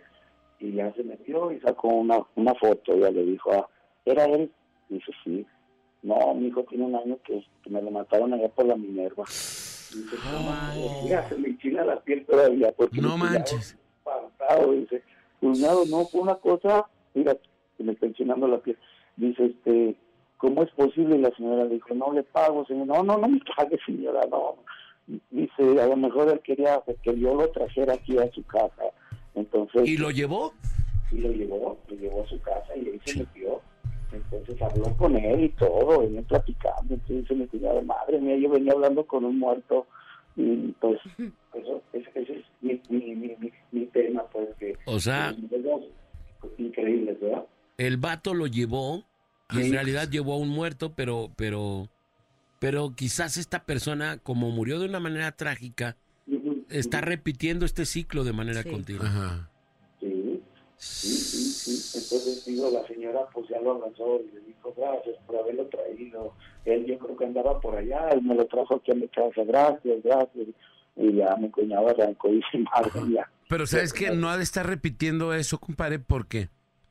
[0.58, 2.96] Y ya se metió y sacó una, una foto.
[2.98, 3.68] Ya le dijo, ah,
[4.04, 4.50] ¿era él?
[4.88, 5.46] Dice, sí.
[6.02, 9.24] No, mi hijo tiene un año que, que me lo mataron allá por la Minerva.
[9.94, 11.08] Dice, "¿Cómo?".
[11.08, 12.72] ya se me enchina la piel todavía.
[12.72, 13.76] Porque no manches.
[13.98, 15.02] espantado, dice,
[15.40, 17.36] cuñado, no fue una cosa, mira,
[17.76, 18.76] se me está enchinando la piel.
[19.16, 19.96] Dice, este,
[20.38, 21.16] ¿cómo es posible?
[21.16, 22.86] Y la señora le dijo, no le pago, señor.
[22.86, 24.56] No, no, no me pague, señora, no.
[25.30, 28.84] Dice, a lo mejor él quería que yo lo trajera aquí a su casa.
[29.34, 30.52] Entonces, ¿Y lo llevó?
[31.10, 33.41] y lo llevó, lo llevó a su casa y ahí se metió.
[34.32, 36.94] Entonces habló con él y todo, venía platicando.
[36.94, 39.86] Entonces se me cuidaba, madre mía, yo venía hablando con un muerto.
[40.36, 40.98] Y pues,
[41.54, 44.76] eso, ese, ese es mi, mi, mi, mi, mi tema, pues que.
[44.86, 45.82] O sea, pues, dos
[46.58, 47.44] increíbles, ¿verdad?
[47.78, 49.04] el vato lo llevó
[49.52, 51.88] y en realidad llevó a un muerto, pero, pero,
[52.58, 55.96] pero quizás esta persona, como murió de una manera trágica,
[56.68, 58.70] está repitiendo este ciclo de manera Sí.
[58.70, 59.06] continua.
[59.06, 59.50] Ajá.
[60.00, 60.40] Sí,
[60.76, 61.41] sí, sí, sí.
[62.62, 66.34] Digo, la señora pues ya lo abrazó y le dijo gracias por haberlo traído.
[66.64, 69.42] Él yo creo que andaba por allá y me lo trajo aquí a mi casa,
[69.44, 70.46] gracias, gracias.
[70.94, 73.28] Y ya mi cuñado arrancó y madre mía.
[73.48, 74.10] Pero ¿sabes qué?
[74.10, 76.50] No ha de estar repitiendo eso, compadre, porque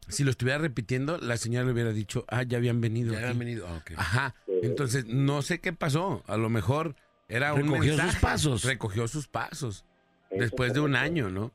[0.10, 3.14] si lo estuviera repitiendo, la señora le hubiera dicho, ah, ya habían venido.
[3.14, 3.26] Ya aquí".
[3.26, 3.68] habían venido.
[3.68, 3.84] ah.
[3.96, 4.36] Ajá.
[4.62, 6.24] Entonces, no sé qué pasó.
[6.28, 6.96] A lo mejor
[7.30, 8.64] era un Recogió sus pasos.
[8.66, 9.86] Recogió sus pasos.
[10.30, 11.54] Eso Después de un año, ¿no?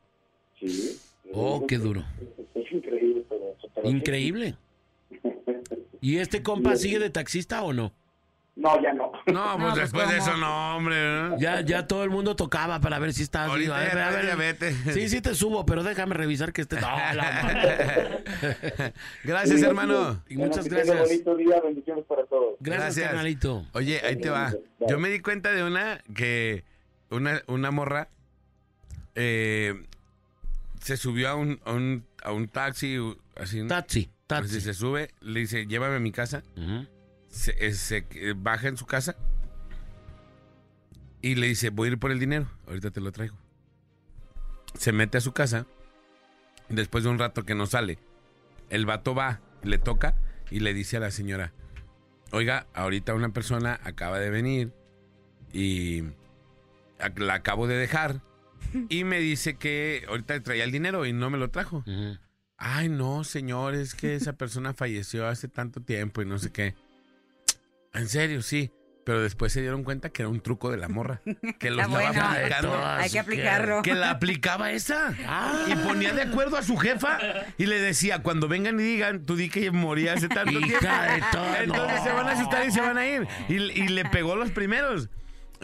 [0.59, 0.98] Sí.
[1.32, 2.02] Oh, qué duro.
[2.55, 3.26] Es increíble
[3.82, 3.89] sí.
[3.89, 4.57] Increíble.
[6.01, 7.93] ¿Y este compa sigue de taxista o no?
[8.57, 9.12] No, ya no.
[9.27, 10.97] No, pues pues, después de eso, no, hombre.
[10.97, 11.39] ¿no?
[11.39, 13.74] Ya, ya todo el mundo tocaba para ver si estás vivo.
[13.74, 14.27] A ver, ya a ver.
[14.27, 14.73] ya vete.
[14.94, 16.77] Sí, sí te subo, pero déjame revisar que esté.
[16.81, 16.86] No.
[19.24, 20.23] Gracias, hermano.
[20.28, 20.98] Y muchas que gracias.
[20.98, 22.55] bonito día, bendiciones para todos.
[22.61, 23.07] Gracias, Gracias.
[23.09, 23.66] carnalito.
[23.73, 24.55] Oye, ahí te va.
[24.89, 26.65] Yo me di cuenta de una que
[27.11, 28.09] una, una morra
[29.15, 29.85] eh,
[30.81, 32.97] se subió a un, a un, a un taxi,
[33.36, 34.60] así, Taxi, así taxi.
[34.60, 36.42] se sube, le dice, llévame a mi casa,
[37.28, 39.16] se, eh, se, eh, baja en su casa
[41.22, 43.36] Y le dice, voy a ir por el dinero, ahorita te lo traigo.
[44.78, 45.66] Se mete a su casa,
[46.68, 47.98] después de un rato que no sale,
[48.70, 50.14] el vato va, le toca
[50.50, 51.52] y le dice a la señora,
[52.32, 54.72] oiga, ahorita una persona acaba de venir
[55.52, 56.02] y
[57.16, 58.20] la acabo de dejar
[58.88, 61.84] y me dice que ahorita traía el dinero y no me lo trajo.
[62.58, 66.74] Ay, no, señor, es que esa persona falleció hace tanto tiempo y no sé qué.
[67.92, 68.70] En serio, sí.
[69.04, 71.20] Pero después se dieron cuenta que era un truco de la morra.
[71.60, 72.24] Que lo Está estaba bueno.
[72.24, 72.84] aplicando.
[72.84, 73.82] Hay que aplicarlo.
[73.82, 75.14] Que la aplicaba esa.
[75.68, 77.18] Y ponía de acuerdo a su jefa
[77.56, 81.14] y le decía, cuando vengan y digan, tú di que moría hace tanto Hija tiempo.
[81.14, 81.54] de todo.
[81.56, 82.04] Entonces No.
[82.04, 83.28] se van a asustar y se van a ir.
[83.48, 85.08] Y, y le pegó los primeros.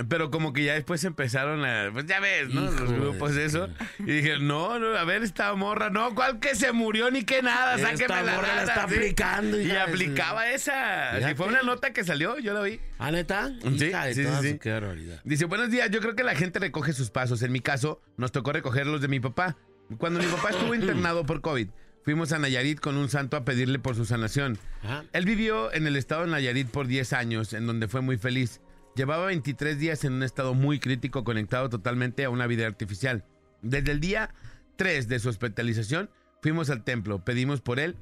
[0.09, 2.65] Pero como que ya después empezaron a, pues ya ves, ¿no?
[2.65, 3.69] Hijo Los grupos de eso.
[3.99, 7.43] Y dije, no, no, a ver, esta morra, no, ¿cuál que se murió ni que
[7.43, 7.77] nada?
[7.77, 8.95] Esta Sáqueme la morra la lata", está sí.
[8.95, 11.13] aplicando, Y de aplicaba esa.
[11.17, 11.35] Fíjate.
[11.35, 12.81] fue una nota que salió, yo la vi.
[12.99, 13.53] ¿Ah, neta?
[13.63, 15.21] Sí, sí, sí, Qué barbaridad.
[15.25, 17.43] Dice, buenos días, yo creo que la gente recoge sus pasos.
[17.43, 19.57] En mi caso, nos tocó recoger los de mi papá.
[19.99, 21.69] Cuando mi papá estuvo internado por COVID,
[22.05, 24.59] fuimos a Nayarit con un santo a pedirle por su sanación.
[24.83, 25.05] Ajá.
[25.13, 28.61] Él vivió en el estado de Nayarit por 10 años, en donde fue muy feliz.
[28.95, 33.25] Llevaba 23 días en un estado muy crítico, conectado totalmente a una vida artificial.
[33.63, 34.35] Desde el día
[34.77, 36.11] 3 de su hospitalización,
[36.43, 37.97] fuimos al templo, pedimos por él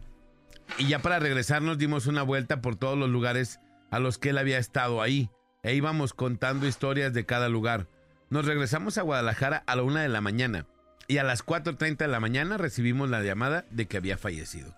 [0.78, 3.60] y ya para regresarnos dimos una vuelta por todos los lugares
[3.90, 5.30] a los que él había estado ahí.
[5.62, 7.86] E íbamos contando historias de cada lugar.
[8.30, 10.66] Nos regresamos a Guadalajara a la una de la mañana.
[11.06, 14.74] Y a las 4.30 de la mañana recibimos la llamada de que había fallecido.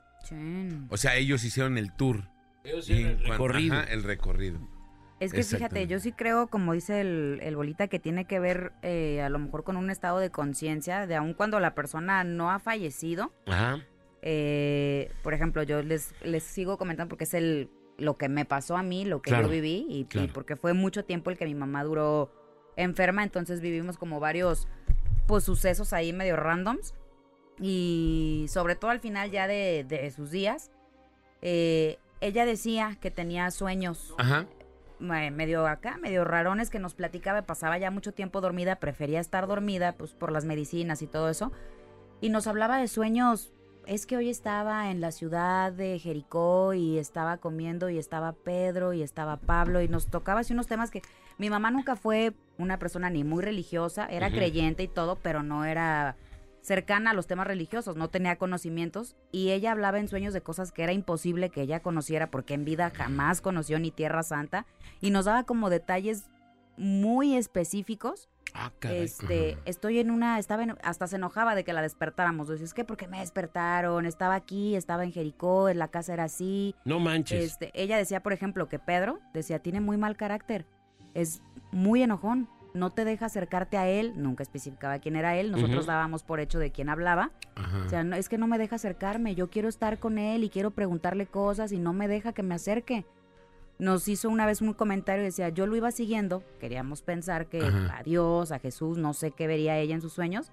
[0.88, 2.24] O sea, ellos hicieron el tour.
[2.64, 3.74] Ellos Y hicieron el recorrido.
[3.74, 4.60] ajá, el recorrido.
[5.24, 8.72] Es que fíjate, yo sí creo, como dice el, el bolita, que tiene que ver
[8.82, 12.50] eh, a lo mejor con un estado de conciencia, de aun cuando la persona no
[12.50, 13.32] ha fallecido.
[13.46, 13.84] Ajá.
[14.22, 18.76] eh, por ejemplo, yo les, les sigo comentando porque es el lo que me pasó
[18.76, 21.54] a mí, lo que Claro, yo viví, y, porque fue mucho tiempo el que mi
[21.54, 22.32] mamá duró
[22.76, 24.66] enferma, entonces vivimos como varios
[25.26, 26.94] pues sucesos ahí medio randoms.
[27.60, 30.72] Y sobre todo al final ya de, de sus días,
[31.42, 34.46] eh, ella decía que tenía sueños Ajá.
[35.02, 39.46] Me- medio acá, medio rarones que nos platicaba, pasaba ya mucho tiempo dormida, prefería estar
[39.46, 41.52] dormida pues por las medicinas y todo eso.
[42.20, 43.52] Y nos hablaba de sueños,
[43.86, 48.92] es que hoy estaba en la ciudad de Jericó y estaba comiendo y estaba Pedro
[48.92, 51.02] y estaba Pablo y nos tocaba así unos temas que
[51.36, 55.64] mi mamá nunca fue una persona ni muy religiosa, era creyente y todo, pero no
[55.64, 56.14] era
[56.62, 60.72] cercana a los temas religiosos, no tenía conocimientos y ella hablaba en sueños de cosas
[60.72, 64.64] que era imposible que ella conociera porque en vida jamás conoció ni Tierra Santa
[65.00, 66.30] y nos daba como detalles
[66.76, 68.28] muy específicos.
[68.54, 68.70] Ah.
[68.82, 72.48] Este, estoy en una, estaba en, hasta se enojaba de que la despertáramos.
[72.48, 76.24] Decía, es que porque me despertaron, estaba aquí, estaba en Jericó, en la casa era
[76.24, 76.74] así.
[76.84, 77.44] No manches.
[77.44, 80.66] Este, ella decía, por ejemplo, que Pedro decía, tiene muy mal carácter,
[81.14, 81.40] es
[81.70, 86.22] muy enojón, no te deja acercarte a él, nunca especificaba quién era él, nosotros dábamos
[86.22, 87.30] por hecho de quién hablaba.
[87.54, 87.82] Ajá.
[87.86, 90.48] O sea, no, es que no me deja acercarme, yo quiero estar con él y
[90.50, 93.04] quiero preguntarle cosas y no me deja que me acerque.
[93.78, 97.60] Nos hizo una vez un comentario y decía, yo lo iba siguiendo, queríamos pensar que
[97.60, 97.98] Ajá.
[97.98, 100.52] a Dios, a Jesús, no sé qué vería ella en sus sueños.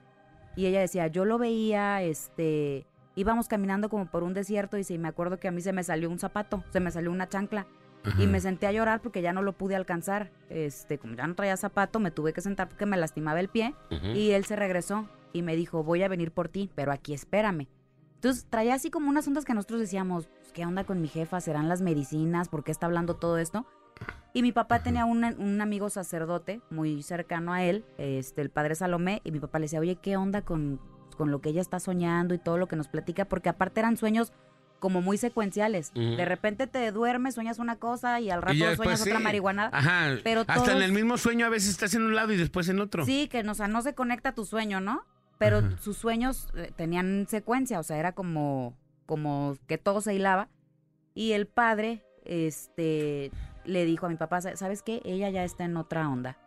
[0.55, 2.85] Y ella decía, yo lo veía, este,
[3.15, 5.83] íbamos caminando como por un desierto y sí, me acuerdo que a mí se me
[5.83, 7.67] salió un zapato, se me salió una chancla.
[8.03, 8.21] Ajá.
[8.21, 10.31] Y me senté a llorar porque ya no lo pude alcanzar.
[10.49, 13.75] Este, como ya no traía zapato, me tuve que sentar porque me lastimaba el pie.
[14.15, 17.67] Y él se regresó y me dijo, voy a venir por ti, pero aquí espérame.
[18.15, 21.39] Entonces traía así como unas ondas que nosotros decíamos, "Pues, ¿qué onda con mi jefa?
[21.39, 22.49] ¿Serán las medicinas?
[22.49, 23.65] ¿Por qué está hablando todo esto?
[24.33, 28.75] Y mi papá tenía un, un amigo sacerdote muy cercano a él, este, el padre
[28.75, 30.79] Salomé, y mi papá le decía, oye, ¿qué onda con,
[31.17, 33.25] con lo que ella está soñando y todo lo que nos platica?
[33.25, 34.31] Porque aparte eran sueños
[34.79, 35.91] como muy secuenciales.
[35.93, 39.69] De repente te duermes, sueñas una cosa y al rato Y sueñas otra marihuana.
[39.73, 40.15] Ajá.
[40.23, 42.79] pero Hasta en el mismo sueño a veces estás en un lado y después en
[42.79, 43.05] otro.
[43.05, 45.03] Sí, que no, o sea, no se conecta tu sueño, ¿no?
[45.37, 45.77] Pero Ajá.
[45.81, 48.75] sus sueños eh, tenían secuencia, o sea, era como,
[49.05, 50.49] como que todo se hilaba.
[51.13, 53.31] Y el padre, este,
[53.65, 55.01] le dijo a mi papá, "Sa- ¿sabes qué?
[55.05, 56.37] Ella ya está en otra onda.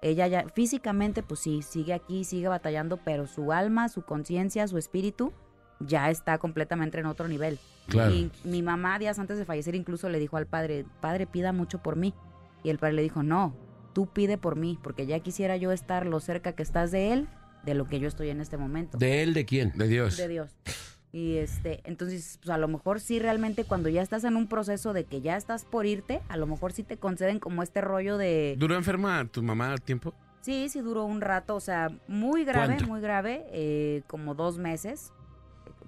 [0.00, 4.78] Ella ya, físicamente, pues sí, sigue aquí, sigue batallando, pero su alma, su conciencia, su
[4.78, 5.32] espíritu,
[5.80, 7.58] ya está completamente en otro nivel.
[7.86, 8.12] Claro.
[8.12, 11.82] Y mi mamá, días antes de fallecer, incluso le dijo al padre, padre, pida mucho
[11.82, 12.14] por mí.
[12.62, 13.54] Y el padre le dijo, no,
[13.92, 17.28] tú pide por mí, porque ya quisiera yo estar lo cerca que estás de él,
[17.64, 18.98] de lo que yo estoy en este momento.
[18.98, 19.72] ¿De él de quién?
[19.76, 20.16] De Dios.
[20.16, 20.50] De Dios.
[21.10, 24.92] Y este, entonces, pues a lo mejor sí realmente cuando ya estás en un proceso
[24.92, 28.18] de que ya estás por irte, a lo mejor sí te conceden como este rollo
[28.18, 28.56] de...
[28.58, 30.12] ¿Duró enferma tu mamá al tiempo?
[30.42, 32.86] Sí, sí duró un rato, o sea, muy grave, ¿Cuánto?
[32.86, 35.12] muy grave, eh, como dos meses.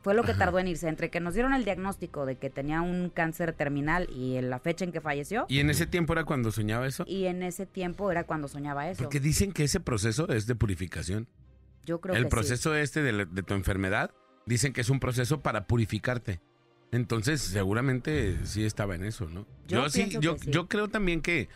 [0.03, 0.89] Fue lo que tardó en irse.
[0.89, 4.59] Entre que nos dieron el diagnóstico de que tenía un cáncer terminal y en la
[4.59, 7.05] fecha en que falleció, ¿Y en ese tiempo era cuando soñaba eso?
[7.07, 9.03] y en ese tiempo era cuando soñaba eso.
[9.03, 11.27] Porque dicen que ese proceso es de purificación.
[11.85, 12.31] Yo creo el que sí.
[12.31, 14.11] proceso este de, la- de tu enfermedad,
[14.47, 16.41] dicen que es un proceso para purificarte.
[16.93, 19.47] Entonces, seguramente sí estaba en eso, ¿no?
[19.69, 20.51] Yo sí, yo, sí.
[20.51, 21.49] yo creo también que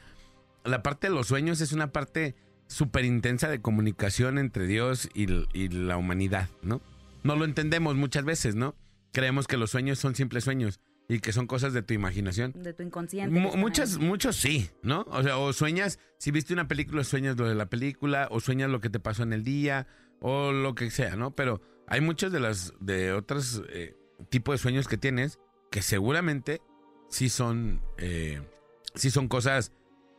[0.65, 2.37] la parte de los sueños es una parte
[2.69, 5.27] súper intensa de comunicación entre Dios y
[5.69, 6.81] la humanidad, ¿no?
[7.25, 8.77] No lo entendemos muchas veces, ¿no?
[9.13, 12.53] Creemos que los sueños son simples sueños y que son cosas de tu imaginación.
[12.57, 13.37] De tu inconsciente.
[13.37, 15.05] Están muchas, muchos sí, ¿no?
[15.11, 18.71] O sea, o sueñas, si viste una película, sueñas lo de la película, o sueñas
[18.71, 19.87] lo que te pasó en el día,
[20.21, 21.35] o lo que sea, ¿no?
[21.35, 23.95] Pero hay muchos de las, de otros eh,
[24.31, 25.39] tipos de sueños que tienes
[25.71, 26.61] que seguramente
[27.11, 28.41] sí son, eh,
[28.95, 29.73] sí son cosas,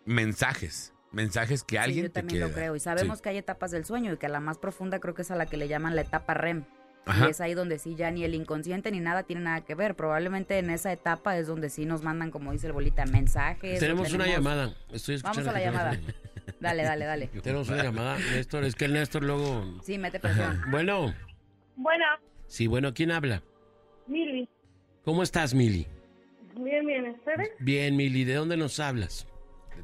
[0.05, 2.75] mensajes, mensajes que Sí, alguien yo te también lo creo.
[2.75, 3.23] Y sabemos Sí.
[3.23, 5.45] que hay etapas del sueño y que la más profunda creo que es a la
[5.45, 6.65] que le llaman la etapa REM.
[7.05, 7.27] Ajá.
[7.27, 9.95] Y es ahí donde sí ya ni el inconsciente ni nada tiene nada que ver.
[9.95, 13.79] Probablemente en esa etapa es donde sí nos mandan, como dice el bolita, mensajes.
[13.79, 14.73] Tenemos una llamada.
[14.91, 15.91] Estoy Vamos escuchando a la llamada.
[15.91, 16.15] tenemos-
[16.59, 17.27] Dale, dale, dale.
[17.27, 18.17] Tenemos una llamada.
[18.17, 19.63] Néstor, es que el Néstor luego...
[19.83, 20.61] Sí, mete presión.
[20.71, 21.13] Bueno,
[21.75, 22.05] Bueno,
[22.47, 23.41] sí, bueno, ¿quién habla?
[24.07, 24.47] Mili,
[25.03, 25.87] ¿Cómo estás, Mili?
[26.59, 27.49] bien, bien, ¿ustedes?
[27.59, 29.27] Bien, Mili, ¿de dónde nos hablas?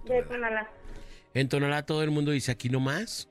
[0.05, 0.69] De Tonalá.
[1.33, 3.29] En Tonalá todo el mundo dice aquí nomás.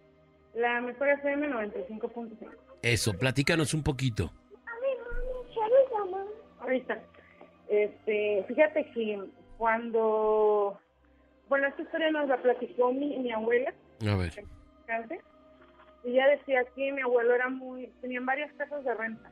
[0.54, 2.50] La mejor FM 95.5.
[2.82, 4.30] Eso, platícanos un poquito.
[6.60, 6.98] Ahorita.
[7.68, 9.22] Este, fíjate que
[9.58, 10.78] cuando...
[11.48, 13.72] Bueno, esta historia nos la platicó mi, mi abuela,
[14.08, 14.32] A ver.
[16.04, 17.88] Y ella decía que mi abuelo era muy...
[18.00, 19.30] Tenían varias casas de renta.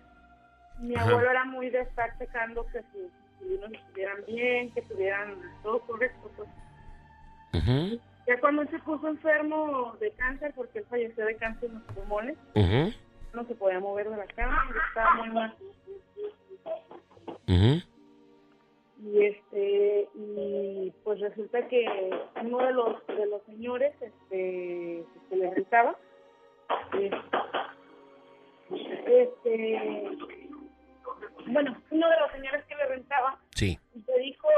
[0.80, 1.08] Mi Ajá.
[1.08, 3.10] abuelo era muy de estar checando que sus
[3.40, 6.30] inquilinos estuvieran bien, que tuvieran todo correcto.
[6.36, 6.48] Pues.
[7.54, 11.74] Ujú, Ya cuando él se puso enfermo de cáncer, porque él falleció de cáncer en
[11.76, 12.92] los pulmones, ujú,
[13.32, 15.54] no se podía mover de la cama, y estaba muy mal.
[17.46, 17.82] ujú.
[19.00, 22.10] Y este y pues resulta que
[22.42, 25.96] uno de los de los señores este que le gritaba
[28.70, 30.10] este
[31.46, 33.78] bueno, uno de los señores que le rentaba Sí.
[34.06, 34.48] le dijo,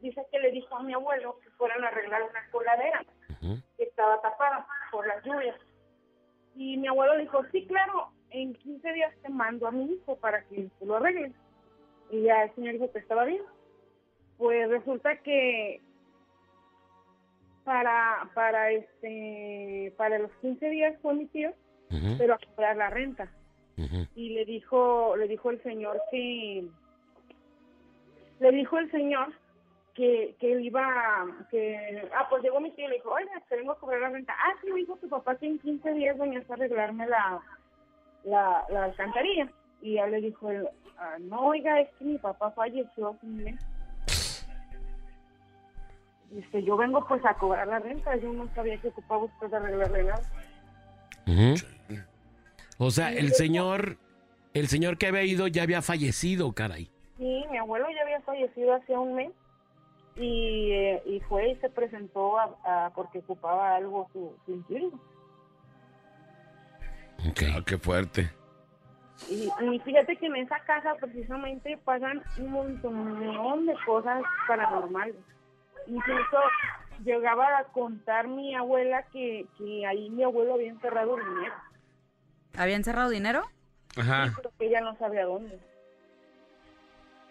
[0.00, 3.04] dice que le dijo a mi abuelo que fueran a arreglar una coladera
[3.76, 5.56] que estaba tapada por las lluvias.
[6.56, 10.42] Y mi abuelo dijo, sí, claro, en 15 días te mando a mi hijo para
[10.44, 11.32] que lo arregle.
[12.10, 13.42] Y ya el señor dijo que estaba bien.
[14.38, 15.80] Pues resulta que
[17.64, 21.50] para para este para los 15 días fue mi tío,
[21.90, 23.28] Ujú, pero a cobrar la renta.
[24.14, 26.66] Y le dijo le dijo el señor que
[28.40, 29.32] le dijo el señor
[29.96, 33.56] que, que él iba, que, ah, pues llegó mi tío y le dijo, oiga, te
[33.56, 34.34] vengo a cobrar la renta.
[34.34, 37.40] Ah, sí, me dijo tu papá que en 15 días venías a arreglarme la,
[38.24, 39.48] la, la alcantarilla.
[39.80, 40.68] Y ya le dijo él,
[40.98, 43.66] "Ah, no, oiga, es que mi papá falleció hace un mes.
[46.30, 49.56] Dice, yo vengo pues a cobrar la renta, yo no sabía que ocupaba usted de
[49.56, 50.22] arreglarle nada.
[52.78, 53.96] O sea, el señor,
[54.52, 56.90] el señor que había ido ya había fallecido, caray.
[57.16, 59.32] Sí, mi abuelo ya había fallecido hace un mes
[60.16, 64.98] y, eh, y fue y se presentó a, a- porque ocupaba algo su, su inquilino.
[67.28, 67.42] Ok.
[67.54, 68.30] Ah, qué fuerte.
[69.30, 75.16] Y, y fíjate que en esa casa precisamente pasan un montón de cosas paranormales.
[75.86, 76.38] Incluso
[77.04, 81.54] llegaba a contar mi abuela que, que ahí mi abuelo había enterrado dinero,
[82.58, 83.42] ¿Había encerrado dinero?
[83.98, 84.32] Ajá.
[84.36, 85.58] pero que ella no sabía dónde.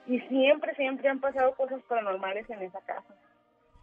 [0.07, 3.13] Y siempre, siempre han pasado cosas paranormales en esa casa.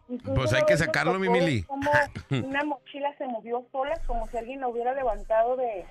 [0.08, 1.62] Incluso Pues hay que sacarlo, mi Mili.
[1.64, 1.90] Como
[2.44, 5.84] una mochila se movió sola, como si alguien la hubiera levantado de,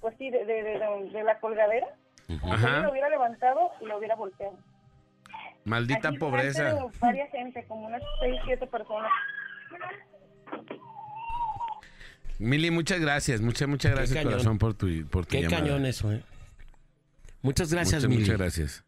[0.00, 1.86] pues sí, de, de, de- de la colgadera.
[2.26, 2.66] Como si Ajá.
[2.66, 4.56] alguien la hubiera levantado y la hubiera volteado.
[5.64, 6.74] Maldita Así pobreza.
[7.00, 9.10] Varias gente, como unas seis, siete personas.
[12.38, 13.40] Mili, muchas gracias.
[13.42, 15.62] Muchas, muchas gracias, corazón, por tu, por tu Qué llamada.
[15.62, 16.22] cañón eso, ¿eh?
[17.42, 18.22] Muchas gracias, muchas, Mili.
[18.22, 18.84] muchas gracias.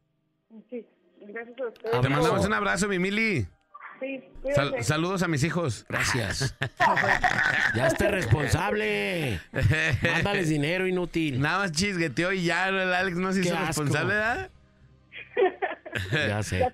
[1.45, 2.01] Sí, gracias a ustedes.
[2.03, 3.47] Te mandamos un abrazo, mi Mili.
[4.01, 4.21] Sí,
[4.53, 5.87] Sal- saludos a mis hijos.
[5.89, 6.57] Gracias.
[7.77, 9.41] ya esté responsable.
[10.03, 11.41] Mándales dinero inútil.
[11.41, 13.67] Nada más chisgueteó y ya el Alex no se Qué hizo asco.
[13.69, 14.51] responsable, ¿verdad?
[16.13, 16.67] Ya sé.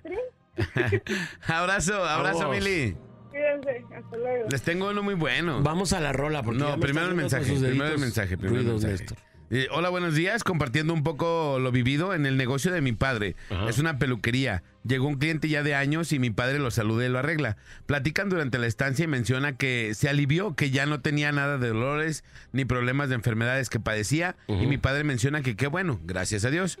[1.47, 2.55] Abrazo, abrazo, Vamos.
[2.57, 2.95] Mili.
[3.29, 4.47] Cuídense, hasta luego.
[4.49, 5.61] Les tengo uno muy bueno.
[5.61, 6.41] Vamos a la rola.
[6.41, 9.05] Porque No, primero el mensaje, primero el mensaje, primero el mensaje.
[9.51, 10.43] Eh, hola, buenos días.
[10.43, 13.35] Compartiendo un poco lo vivido en el negocio de mi padre.
[13.49, 13.67] Ajá.
[13.67, 14.61] Es una peluquería.
[14.83, 17.57] Llegó un cliente ya de años y mi padre lo saluda y lo arregla.
[17.87, 21.69] Platican durante la estancia y menciona que se alivió, que ya no tenía nada de
[21.69, 24.35] dolores ni problemas de enfermedades que padecía.
[24.47, 26.77] Y mi padre menciona que qué bueno, gracias a Dios.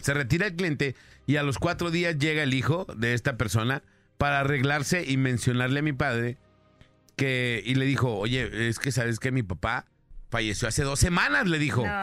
[0.00, 0.94] Se retira el cliente
[1.26, 3.82] y a los cuatro días llega el hijo de esta persona
[4.18, 6.38] para arreglarse y mencionarle a mi padre
[7.16, 9.86] que y le dijo, oye, es que sabes que mi papá
[10.32, 11.86] falleció hace dos semanas, le dijo.
[11.86, 12.00] No.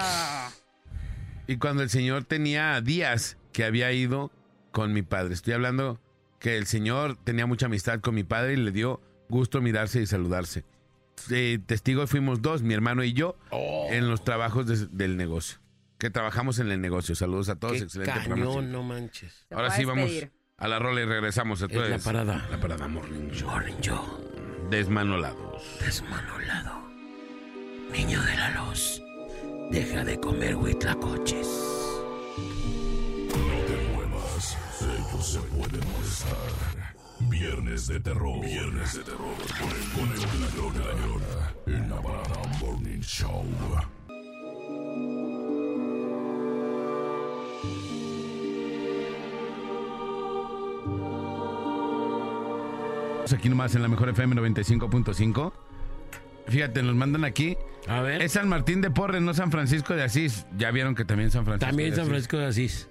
[1.47, 4.31] Y cuando el señor tenía días que había ido
[4.71, 5.99] con mi padre, estoy hablando
[6.39, 10.05] que el señor tenía mucha amistad con mi padre y le dio gusto mirarse y
[10.05, 10.63] saludarse.
[11.31, 13.87] Eh, testigos fuimos dos, mi hermano y yo, Oh.
[13.89, 15.59] en los trabajos de- del negocio.
[15.97, 17.13] Que trabajamos en el negocio.
[17.15, 18.71] Saludos a todos, Qué excelente cañón, programación.
[18.71, 19.45] no manches.
[19.51, 20.09] Ahora sí vamos
[20.55, 21.61] a la rola y regresamos.
[21.61, 22.47] Es la parada.
[22.49, 23.49] La parada Morning Show.
[23.49, 24.69] Morning Show.
[24.69, 25.61] Desmanolados.
[25.81, 26.78] Desmanolado.
[27.91, 29.01] Niño de la luz.
[29.71, 31.47] Deja de comer huitlacoches.
[33.29, 36.95] No te muevas, ellos se pueden molestar.
[37.21, 38.41] Viernes de terror.
[38.45, 39.35] Viernes de terror.
[39.59, 41.53] Con el, con el de la llora.
[41.67, 43.45] En la parada Morning Show.
[53.31, 55.68] Aquí nomás en la mejor FM 95.5.
[56.49, 57.57] Fíjate, nos mandan aquí.
[57.87, 58.21] A ver.
[58.21, 60.45] Es San Martín de Porres, no San Francisco de Asís.
[60.57, 61.67] Ya vieron que también San Francisco.
[61.67, 62.07] También de San.
[62.07, 62.89] Francisco de Asís.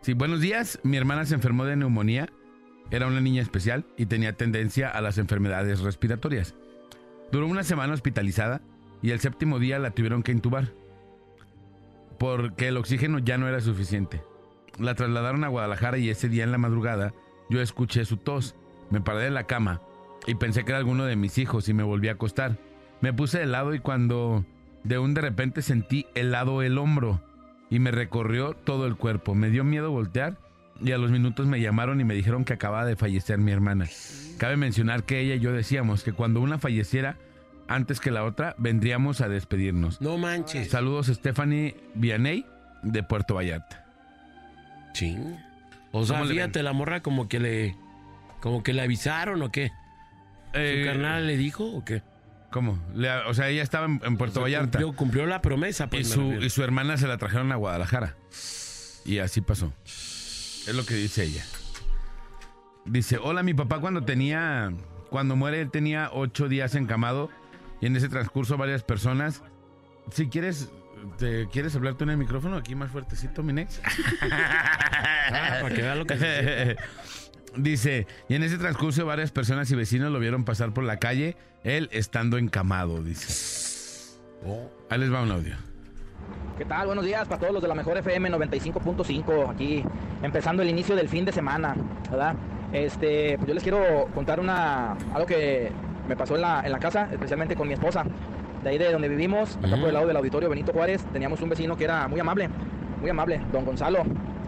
[0.00, 0.80] Sí, buenos días.
[0.82, 2.28] Mi hermana se enfermó de neumonía.
[2.90, 6.54] Era una niña especial y tenía tendencia a las enfermedades respiratorias.
[7.32, 8.60] Duró una semana hospitalizada
[9.02, 10.72] y el séptimo día la tuvieron que intubar
[12.18, 14.22] porque el oxígeno ya no era suficiente.
[14.78, 17.12] La trasladaron a Guadalajara y ese día en la madrugada
[17.50, 18.54] yo escuché su tos.
[18.90, 19.82] Me paré de la cama
[20.26, 22.58] y pensé que era alguno de mis hijos y me volví a acostar.
[23.00, 24.44] Me puse de lado y cuando
[24.82, 27.22] de un de repente sentí helado el hombro
[27.70, 29.34] y me recorrió todo el cuerpo.
[29.34, 30.36] Me dio miedo voltear
[30.82, 33.86] y a los minutos me llamaron y me dijeron que acababa de fallecer mi hermana.
[34.38, 37.16] Cabe mencionar que ella y yo decíamos que cuando una falleciera
[37.68, 40.00] antes que la otra vendríamos a despedirnos.
[40.00, 40.70] No manches.
[40.70, 42.44] Saludos Stephanie Vianey
[42.82, 43.84] de Puerto Vallarta.
[44.92, 45.36] Ching.
[45.92, 47.76] O sea, ¿Cómo le fíjate, la morra como que le.
[48.40, 49.68] Como que le avisaron o qué.
[50.52, 52.02] ¿Su Eh, carnal le dijo o qué?
[52.54, 52.78] ¿Cómo?
[52.94, 55.86] Le- o sea, ella estaba en, en Puerto O sea, Vallarta Cumplió, cumplió la promesa,
[55.86, 56.08] y pues.
[56.10, 58.14] me su, y su hermana se la trajeron a Guadalajara.
[59.04, 59.72] Y así pasó.
[59.84, 61.44] Es lo que dice ella.
[62.84, 64.72] Dice, hola, mi papá cuando tenía,
[65.10, 67.28] cuando muere él tenía ocho días encamado
[67.80, 69.42] y en ese transcurso varias personas.
[70.12, 70.70] Si quieres,
[71.18, 73.80] ¿te quieres hablar tú en el micrófono aquí más fuertecito, mi nex?
[75.26, 76.76] Ah, para que vea lo que se
[77.56, 81.36] Dice, y en ese transcurso varias personas y vecinos lo vieron pasar por la calle,
[81.62, 84.18] él estando encamado, dice.
[84.46, 84.70] Oh.
[84.90, 85.54] Ahí les va un audio.
[86.58, 86.86] ¿Qué tal?
[86.86, 89.84] Buenos días para todos los de la mejor FM 95.5, aquí
[90.22, 91.74] empezando el inicio del fin de semana,
[92.10, 92.34] ¿verdad?
[92.72, 95.70] Este, pues yo les quiero contar una algo que
[96.08, 98.04] me pasó en la, en la casa, especialmente con mi esposa.
[98.62, 99.80] De ahí de donde vivimos, acá Ujú.
[99.80, 102.48] por el lado del auditorio Benito Juárez, teníamos un vecino que era muy amable,
[103.00, 104.04] muy amable, don Gonzalo.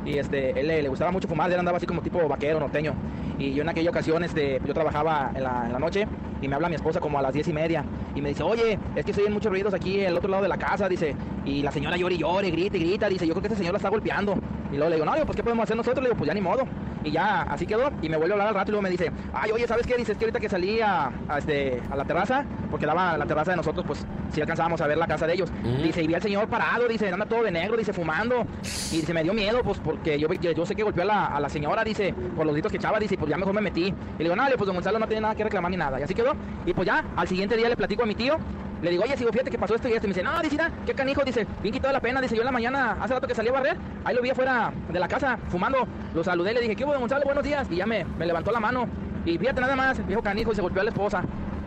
[0.07, 2.95] Y este, él le, le gustaba mucho fumar, él andaba así como tipo vaquero, norteño.
[3.39, 6.07] Y yo en aquella ocasión, este, yo trabajaba en la, noche
[6.41, 7.85] y me habla mi esposa como a las diez y media
[8.15, 10.43] y me dice, oye, es que se oyen muchos ruidos aquí en el otro lado
[10.43, 11.15] de la casa, dice,
[11.45, 13.59] y la señora llora y llora y grita y grita, dice, yo creo que este
[13.59, 14.35] señor la está golpeando.
[14.73, 16.03] Y luego le digo, no, pues ¿qué podemos hacer nosotros?
[16.03, 16.66] Le digo, pues ya ni modo.
[17.07, 19.12] Y ya así quedó y me vuelve a hablar al rato y luego me dice,
[19.33, 19.97] ay, oye, ¿sabes qué?
[19.97, 23.27] Dice, es que ahorita que salí a, a, este, a la terraza, porque daba la
[23.27, 25.53] terraza de nosotros, pues sí alcanzábamos a ver la casa de ellos.
[25.85, 28.45] Dice, y vi al señor parado, dice, anda todo de negro, dice, fumando.
[28.91, 31.39] Y dice, me dio miedo, pues porque yo, yo, sé que golpeó a la, a
[31.39, 33.85] la señora, dice, por los gritos que echaba, dice, pues ya mejor me metí.
[33.85, 36.01] Y le digo, no, le, pues don Gonzalo no tiene nada que reclamar ni nada.
[36.01, 36.33] Y así quedó.
[36.66, 38.37] Y pues ya, al siguiente día le platico a mi tío.
[38.82, 40.07] Le digo, oye, sigo, fíjate que pasó esto y esto.
[40.07, 42.20] Y me dice, no, dice, "mira, qué canijo, dice, bien quitado la pena.
[42.20, 44.73] Dice, yo en la mañana, hace rato que salí a barrer, ahí lo vi afuera
[44.90, 45.86] de la casa, fumando.
[46.15, 47.24] Lo saludé, le dije, ¿qué hubo, don Gonzalo?
[47.24, 47.66] Buenos días.
[47.70, 48.86] Y ya me, me levantó la mano.
[49.24, 51.23] Y fíjate nada más, viejo canijo, y se golpeó a la esposa.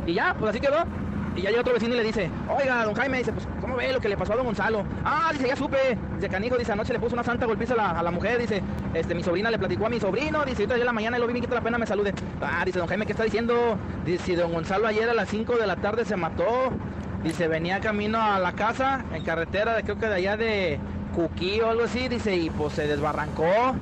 [0.06, 0.86] Y ya, pues así quedó.
[1.36, 3.94] Y ya llega otro vecino y le dice, oiga, don Jaime, dice, pues, ¿cómo ve
[3.94, 4.84] lo que le pasó a don Gonzalo?
[5.06, 5.98] Ah, dice, ya supe.
[6.15, 8.61] Dice, canijo, dice, anoche le puso una santa golpiza a la, mujer, dice,
[8.94, 11.19] este, mi sobrina le platicó a mi sobrino, dice, ahorita ya en la mañana y
[11.22, 12.14] lo vi, bien quita la pena, me salude.
[12.41, 13.77] Ah, dice, don Jaime, ¿qué está diciendo?
[14.06, 16.72] Dice, don Gonzalo ayer a las 5 de la tarde se mató,
[17.24, 20.80] dice, venía camino a la casa, en carretera, de, creo que de allá de
[21.16, 23.76] Cuquí o algo así, dice, y pues se desbarrancó.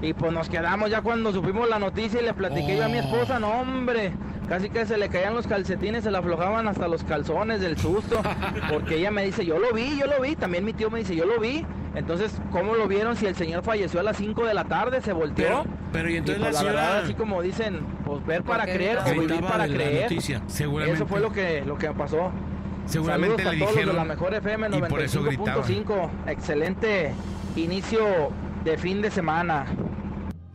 [0.00, 2.98] Y pues nos quedamos ya cuando supimos la noticia y le platiqué yo a mi
[2.98, 4.12] esposa, no hombre,
[4.48, 8.22] casi que se le caían los calcetines, se le aflojaban hasta los calzones del susto,
[8.72, 11.16] porque ella me dice, yo lo vi, yo lo vi, también mi tío me dice,
[11.16, 11.66] yo lo vi.
[11.96, 15.12] Entonces, ¿cómo lo vieron si el señor falleció a las 5 de la tarde, se
[15.12, 15.64] volteó?
[15.64, 18.44] Pero, pero y Y entonces pues, la la verdad, señora así como dicen, pues ver
[18.44, 20.02] para creer o vivir para creer.
[20.02, 20.42] noticia.
[20.46, 20.94] Seguramente.
[20.94, 22.30] Eso fue lo que, lo que pasó.
[22.88, 25.64] Seguramente Saludos le a todos los de la dijeron mejor FM y por eso gritaba.
[25.64, 26.10] 95.5.
[26.28, 27.12] Excelente
[27.56, 28.00] inicio
[28.64, 29.66] de fin de semana.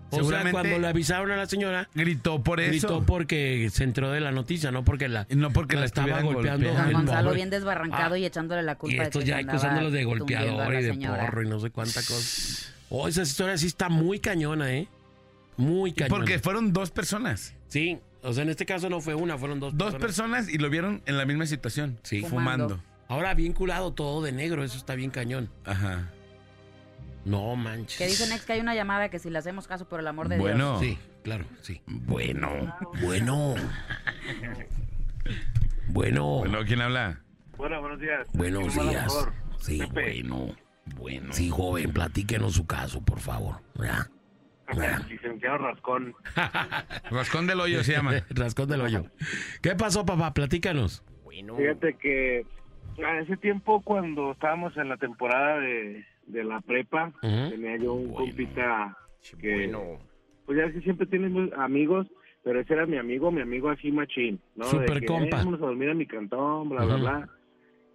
[0.10, 2.70] O sea, Seguramente cuando le avisaron a la señora, gritó por eso.
[2.88, 6.34] gritó porque se enteró de la noticia, no porque la, No porque la, estaba estuvieran
[6.36, 6.68] golpeando.
[6.68, 6.98] golpeando.
[7.00, 10.04] Gonzalo bien desbarrancado Ah, y echándole la culpa Y de estos que ya acusándolos de
[10.04, 12.70] golpeador la y de porro y no sé cuánta cosa.
[12.90, 14.88] Oh, esa historia sí está muy cañona, ¿eh?
[15.58, 16.16] Muy cañona.
[16.16, 17.56] Porque fueron dos personas.
[17.68, 20.70] Sí, o sea, en este caso no fue una, fueron dos, Dos personas y lo
[20.70, 22.00] vieron en la misma situación.
[22.04, 22.22] Sí.
[22.22, 22.70] Fumando.
[22.70, 22.94] Fumando.
[23.08, 25.50] Ahora bien culado todo de negro, eso está bien cañón.
[25.66, 26.10] Ajá.
[27.26, 27.98] No manches.
[27.98, 30.30] Que dicen ex que hay una llamada que si le hacemos caso por el amor
[30.30, 30.50] de Dios.
[30.50, 30.80] Bueno.
[30.80, 31.82] Sí, claro, sí.
[31.86, 32.76] Bueno.
[33.02, 33.56] Bueno.
[35.88, 36.34] Bueno.
[36.42, 37.22] Bueno, ¿quién habla?
[37.58, 38.28] Bueno, buenos días.
[38.34, 39.28] Buenos ¿Quién habla días.
[39.60, 40.24] Sí, Pepe.
[40.24, 40.56] bueno.
[40.96, 41.34] Bueno.
[41.34, 43.62] Sí, joven, platíquenos su caso, por favor.
[43.76, 44.08] ¿verdad?
[45.10, 46.14] Licenciado Rascón.
[47.12, 48.14] Rascón del hoyo se llama.
[48.30, 49.06] Rascón del hoyo.
[49.62, 50.34] ¿Qué pasó, papá?
[50.34, 51.04] Platícanos.
[51.58, 52.46] Fíjate que
[53.04, 58.14] a ese tiempo cuando estábamos en la temporada de, de la prepa, tenía yo un
[58.14, 58.98] compita
[59.40, 59.68] que,
[60.46, 62.08] pues ya que siempre tienes amigos,
[62.44, 64.66] pero ese era mi amigo, mi amigo así machín, ¿no?
[64.66, 65.26] Super de que, compa.
[65.26, 67.30] "Eh, vámonos a dormir a mi cantón, bla, bla, bla.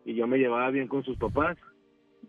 [0.04, 1.56] Y yo me llevaba bien con sus papás.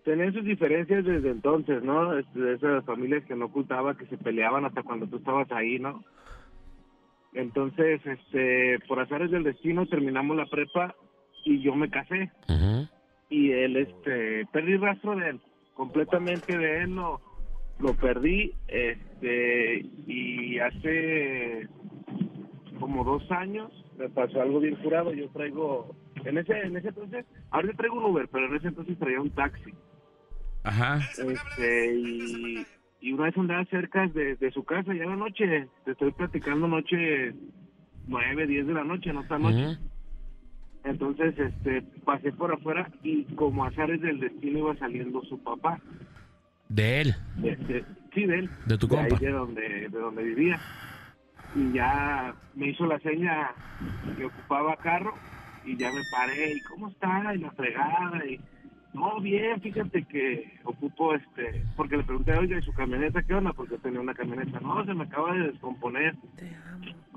[0.09, 2.17] Tenían sus diferencias desde entonces, ¿no?
[2.17, 5.77] Este, De esas familias que no ocultaba, que se peleaban hasta cuando tú estabas ahí,
[5.77, 6.03] ¿no?
[7.33, 10.95] Entonces, este, por azares del destino terminamos la prepa
[11.45, 12.31] y yo me casé
[13.29, 15.41] y él, este, perdí rastro de él,
[15.75, 17.21] completamente de él lo,
[17.77, 21.67] lo perdí, este, y hace
[22.79, 25.95] como dos años me pasó algo bien curado, yo traigo,
[26.25, 29.29] en ese, en ese entonces, ahora traigo un Uber, pero en ese entonces traía un
[29.29, 29.71] taxi,
[30.63, 30.99] Ajá.
[31.17, 32.65] este, y,
[33.01, 36.67] y una vez andaba cerca de, de su casa, ya la noche, te estoy platicando
[36.67, 37.33] noche
[38.07, 39.79] nueve, diez de la noche, no tan noche.
[40.83, 45.79] Entonces, este, pasé por afuera y como azares del destino iba saliendo su papá.
[46.69, 47.15] De él.
[47.37, 48.49] de- de- sí, de él.
[48.65, 49.17] De tu ahí compa.
[49.25, 50.59] de donde, de donde vivía.
[51.55, 53.51] Y ya me hizo la seña
[54.17, 55.13] que ocupaba carro
[55.65, 56.53] y ya me paré.
[56.53, 57.33] ¿Y cómo está?
[57.35, 58.25] Y la fregada.
[58.25, 58.39] Y,
[58.93, 61.63] no, bien, fíjate que ocupo este.
[61.75, 63.53] Porque le pregunté, oye, ¿y su camioneta qué onda?
[63.53, 64.59] Porque tenía una camioneta.
[64.59, 66.15] No, se me acaba de descomponer.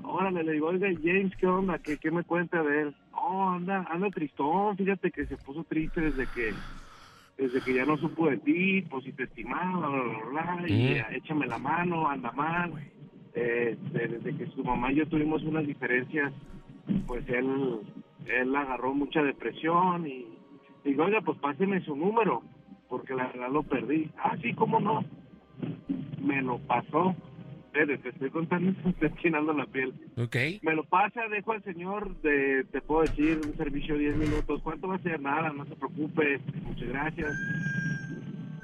[0.03, 1.79] Órale, le digo, oiga, James, ¿qué onda?
[1.79, 2.95] ¿Qué, qué me cuenta de él?
[3.11, 6.59] No, anda, anda tristón, fíjate que se puso triste desde que
[7.37, 10.73] desde que ya no supo de ti, pues si te estimaba, bla, bla, bla, y
[10.93, 12.71] eh, échame la mano, anda mal.
[13.33, 16.31] Eh, de- desde que su mamá y yo tuvimos unas diferencias,
[17.07, 17.79] pues él,
[18.27, 20.27] él agarró mucha depresión y
[20.83, 22.43] digo, oiga, pues páseme su número,
[22.89, 24.09] porque la verdad lo perdí.
[24.17, 25.03] Ah, sí, cómo no.
[26.21, 27.15] Me lo pasó.
[27.65, 29.93] Espere, te estoy contando, me estoy chinando la piel.
[30.17, 30.35] Ok.
[30.61, 34.61] Me lo pasa, dejo al señor, de, te puedo decir, un servicio de 10 minutos.
[34.61, 35.19] ¿Cuánto va a ser?
[35.19, 36.39] Nada, no se preocupe.
[36.63, 37.31] Muchas gracias.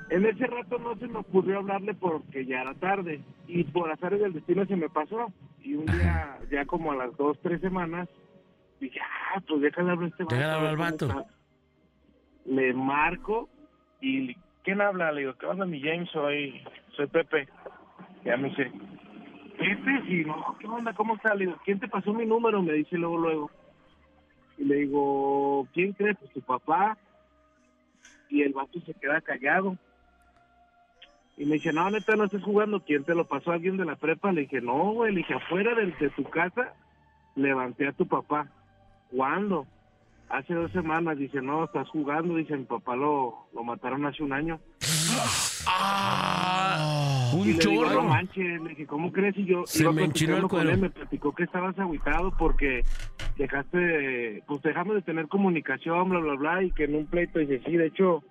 [0.10, 3.22] En ese rato no se me ocurrió hablarle porque ya era tarde.
[3.48, 5.32] Y por azares del destino se me pasó.
[5.64, 8.08] Y un día, ya como a las dos, tres semanas,
[8.80, 10.36] dije, ah, pues déjale hablar a este vato.
[10.36, 11.26] Déjale hablar al vato.
[12.50, 12.56] Está".
[12.56, 13.50] Le marco
[14.02, 15.12] y, ¿quién habla?
[15.12, 16.10] Le digo, ¿qué onda, mi James?
[16.12, 16.62] Soy,
[16.96, 17.48] soy Pepe.
[18.26, 18.72] Ya me dice,
[19.58, 20.94] Pepe, sí, no, ¿qué onda?
[20.94, 21.36] ¿Cómo está?
[21.36, 22.62] Le digo, ¿quién te pasó mi número?
[22.62, 23.52] Me dice luego, luego.
[24.58, 26.18] Y le digo, ¿quién crees?
[26.18, 26.98] Pues tu papá.
[28.30, 29.78] Y el vato se queda callado.
[31.38, 32.82] Y me dice, no, neta, no estés jugando.
[32.82, 33.52] ¿Quién te lo pasó?
[33.52, 34.32] ¿Alguien de la prepa?
[34.32, 35.14] Le dije, no, güey.
[35.14, 36.74] Le dije, afuera de, de tu casa,
[37.36, 38.48] levanté a tu papá.
[39.10, 39.66] ¿Cuándo?
[40.30, 41.18] Hace dos semanas.
[41.18, 42.36] Dice, no, estás jugando.
[42.36, 44.60] Dice, mi papá lo, lo mataron hace un año.
[45.68, 49.38] Ah, Y un le digo, no manches, le dije, ¿cómo crees?
[49.38, 52.32] Y yo Se iba me enchinó el platicando con él, me platicó que estabas agüitado
[52.38, 52.84] porque
[53.38, 57.40] dejaste, de- pues dejamos de tener comunicación, bla, bla, bla, y que en un pleito
[57.40, 58.24] dice, sí, de hecho,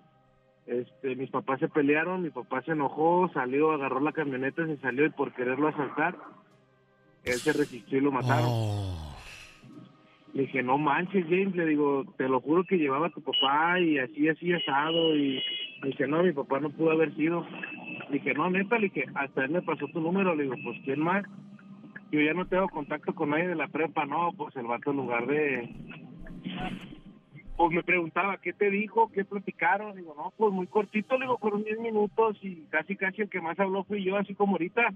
[0.66, 5.04] este, mis papás se pelearon, mi papá se enojó, salió, agarró la camioneta, se salió
[5.06, 6.16] y por quererlo asaltar,
[7.24, 8.46] él se resistió y lo mataron.
[8.48, 9.07] Oh.
[10.34, 13.80] Le dije, no manches, James, le digo, te lo juro que llevaba a tu papá
[13.80, 15.16] y así, así asado.
[15.16, 15.42] Y
[15.82, 17.46] me dice, no, mi papá no pudo haber sido.
[18.10, 20.34] Le dije, no, neta, le dije, hasta él me pasó tu número.
[20.34, 21.24] Le digo, pues, ¿quién más?
[22.10, 24.04] Yo ya no tengo contacto con nadie de la prepa.
[24.04, 25.74] No, pues el vato en lugar de...
[27.56, 29.10] Pues me preguntaba, ¿qué te dijo?
[29.10, 29.96] ¿Qué platicaron?
[29.96, 33.40] Digo, no, pues muy cortito, le digo, fueron 10 minutos y casi, casi el que
[33.40, 34.94] más habló fui yo, así como ahorita.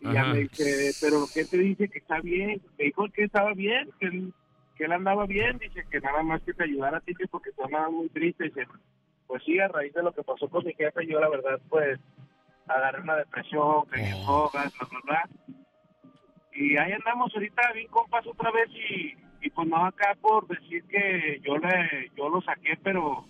[0.00, 2.60] Y ya me dice, pero ¿qué te dice que está bien?
[2.78, 4.32] Me dijo que estaba bien, que él,
[4.76, 5.58] que él andaba bien.
[5.58, 8.44] Dice que nada más que te ayudara a ti, que porque tú andabas muy triste.
[8.44, 8.66] Dice,
[9.26, 12.00] pues sí, a raíz de lo que pasó con mi jefe, yo la verdad, pues,
[12.66, 15.28] agarré una depresión, caí en drogas, bla, bla, bla.
[16.52, 20.84] Y ahí andamos ahorita bien compas otra vez y y pues no acá por decir
[20.84, 23.24] que yo le yo lo saqué, pero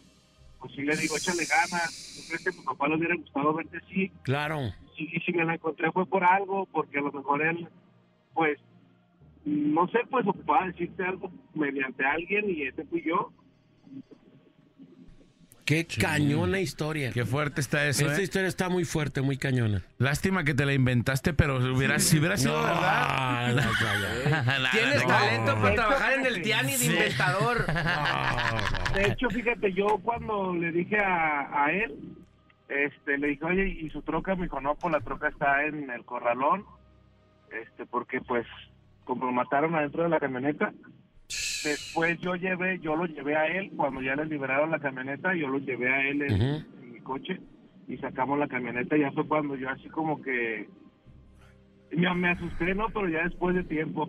[0.59, 2.17] pues sí le digo, échale ganas.
[2.17, 4.13] Yo creo que a mi papá le hubiera gustado verte así.
[4.23, 4.59] Claro.
[5.01, 7.67] Y, y si me la encontré fue por algo, porque a lo mejor él,
[8.35, 8.59] pues,
[9.45, 13.33] no sé, pues ocupaba decirte algo mediante alguien y ese fui yo.
[15.65, 17.13] Qué cañona historia.
[17.13, 18.25] Qué fuerte está eso, Esta ¿eh?
[18.25, 19.85] historia está muy fuerte, muy cañona.
[19.99, 23.55] Lástima que te la inventaste, pero hubiera, si hubiera sido No, verdad.
[23.55, 24.71] no, no, no.
[24.73, 25.09] Tienes no.
[25.09, 26.43] talento para De trabajar en el.
[26.43, 26.91] Tiani de Sí.
[26.91, 27.67] inventador.
[28.95, 32.17] De hecho, fíjate, yo cuando le dije a, a él,
[32.71, 34.35] este, le dije, oye, ¿y su troca?
[34.37, 36.65] Me dijo, no, pues la troca está en el corralón,
[37.51, 38.47] este, porque pues,
[39.05, 40.73] como lo mataron adentro de la camioneta,
[41.29, 45.49] después yo llevé, yo lo llevé a él, cuando ya le liberaron la camioneta, yo
[45.49, 47.41] lo llevé a él en mi coche
[47.89, 50.69] y sacamos la camioneta, ya fue cuando yo así como que,
[51.91, 52.87] me, me asusté, ¿no?
[52.89, 54.09] Pero ya después de tiempo.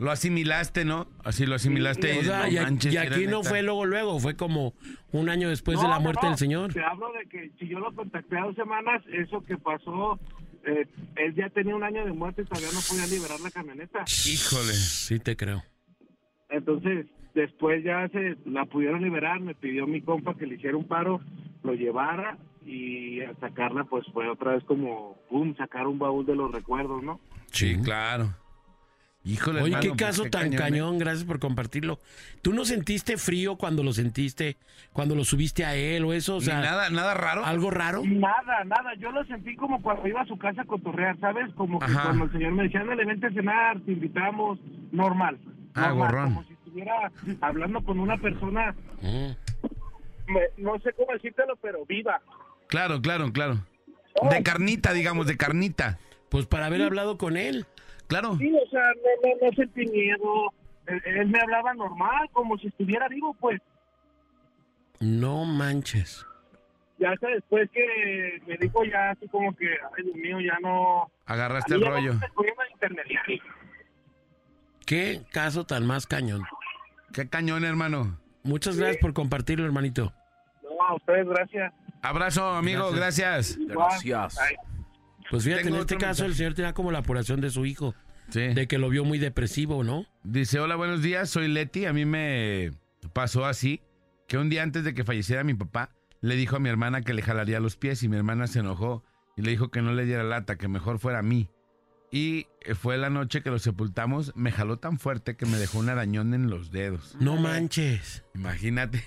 [0.00, 1.08] Lo asimilaste, ¿no?
[1.24, 2.20] Así lo asimilaste.
[2.20, 3.50] Y sea, no y, a- manches, y era aquí no neta.
[3.50, 4.72] fue luego, luego, fue como
[5.12, 6.28] un año después de la muerte no.
[6.30, 6.72] del señor.
[6.72, 10.18] Te hablo de que si yo lo contacté a dos semanas, eso que pasó,
[10.64, 10.86] eh,
[11.16, 14.04] él ya tenía un año de muerte y todavía no podía liberar la camioneta.
[14.26, 14.72] Híjole.
[14.72, 15.62] Sí, te creo.
[16.48, 20.88] Entonces, después ya se la pudieron liberar, me pidió mi compa que le hiciera un
[20.88, 21.20] paro,
[21.62, 26.36] lo llevara y al sacarla pues fue otra vez como, boom, sacar un baúl de
[26.36, 27.20] los recuerdos, ¿no?
[27.52, 28.34] Sí, claro.
[29.22, 30.56] Híjole, Oye, hermano, qué pues, caso qué tan cañón, ¿eh?
[30.56, 31.98] cañón, gracias por compartirlo.
[32.40, 34.56] ¿Tú no sentiste frío cuando lo sentiste,
[34.94, 36.36] cuando lo subiste a él o eso?
[36.36, 37.44] O sea, nada, nada raro.
[37.44, 38.02] algo raro.
[38.06, 41.52] Nada, nada, yo lo sentí como cuando iba a su casa a cotorrear, ¿sabes?
[41.54, 42.04] Como que Ajá.
[42.04, 44.58] cuando el señor me decía, ándale, vente a cenar, te invitamos,
[44.90, 45.38] normal.
[45.74, 46.34] Ah, normal, gorrón.
[46.34, 49.32] Como si estuviera hablando con una persona, Mm.
[50.32, 52.22] me- no sé cómo decírtelo, pero viva.
[52.68, 53.58] Claro, claro, claro.
[54.30, 55.98] De carnita, digamos, de carnita.
[56.30, 57.66] Pues para haber hablado con él.
[58.10, 58.36] Claro.
[58.38, 60.52] Sí, o sea, no, no, no sentí miedo.
[60.86, 63.62] Él, él me hablaba normal, como si estuviera vivo, pues.
[64.98, 66.26] No manches.
[66.98, 69.66] Ya hasta después que me dijo ya así como que,
[69.96, 71.08] ay, Dios mío, ya no...
[71.24, 72.14] Agarraste el rollo.
[72.14, 73.40] de.
[74.84, 76.42] Qué caso tan más cañón.
[77.14, 78.18] Qué cañón, hermano.
[78.42, 80.12] Muchas gracias por compartirlo, hermanito.
[80.64, 81.72] No, a ustedes, gracias.
[82.02, 83.56] Abrazo, amigo, gracias.
[83.68, 84.36] Gracias.
[85.30, 87.94] Pues fíjate, Tengo en este caso el señor tenía como la apuración de su hijo,
[88.30, 88.40] Sí.
[88.48, 90.04] de que lo vio muy depresivo, ¿no?
[90.24, 91.86] Dice, hola, buenos días, soy Leti.
[91.86, 92.72] A mí me
[93.12, 93.80] pasó así,
[94.28, 95.90] que un día antes de que falleciera mi papá,
[96.20, 99.04] le dijo a mi hermana que le jalaría los pies y mi hermana se enojó
[99.36, 101.48] y le dijo que no le diera lata, que mejor fuera a mí.
[102.12, 105.78] Y eh, fue la noche que lo sepultamos, me jaló tan fuerte que me dejó
[105.78, 107.16] un arañón en los dedos.
[107.20, 108.24] No manches.
[108.34, 109.02] Imagínate,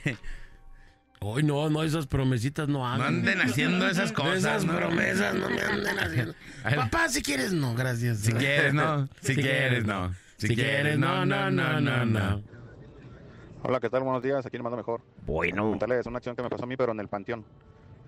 [1.25, 2.99] Hoy no, no, esas promesitas no hagan.
[2.99, 4.37] no anden haciendo esas cosas.
[4.39, 4.75] Esas ¿no?
[4.75, 6.33] promesas no me anden haciendo.
[6.75, 8.19] Papá, si quieres, no, gracias.
[8.19, 9.07] Si quieres, no.
[9.21, 10.13] Si quieres, no.
[10.37, 12.43] Si quieres, no, no, no, no, no.
[13.61, 14.03] Hola, ¿qué tal?
[14.03, 15.01] Buenos días, aquí le mando mejor.
[15.25, 15.69] Bueno.
[15.69, 17.45] Contarles una acción que me pasó a mí, pero en el panteón.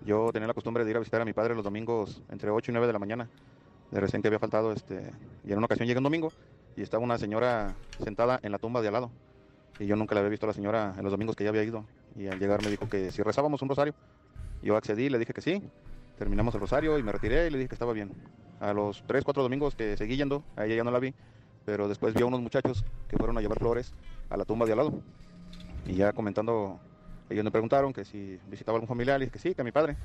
[0.05, 2.71] Yo tenía la costumbre de ir a visitar a mi padre los domingos entre 8
[2.71, 3.29] y 9 de la mañana.
[3.91, 5.11] De recién que había faltado, este,
[5.45, 6.33] y en una ocasión llegué un domingo
[6.75, 9.11] y estaba una señora sentada en la tumba de al lado.
[9.79, 11.63] Y yo nunca la había visto a la señora en los domingos que ya había
[11.63, 11.85] ido.
[12.15, 13.93] Y al llegar me dijo que si rezábamos un rosario.
[14.61, 15.61] Yo accedí, le dije que sí.
[16.17, 18.11] Terminamos el rosario y me retiré y le dije que estaba bien.
[18.59, 21.13] A los 3, 4 domingos que seguí yendo, a ella ya no la vi.
[21.65, 23.93] Pero después vi a unos muchachos que fueron a llevar flores
[24.29, 25.01] a la tumba de al lado.
[25.85, 26.79] Y ya comentando,
[27.29, 29.71] ellos me preguntaron que si visitaba algún familiar, y dije que sí, que a mi
[29.71, 29.97] padre.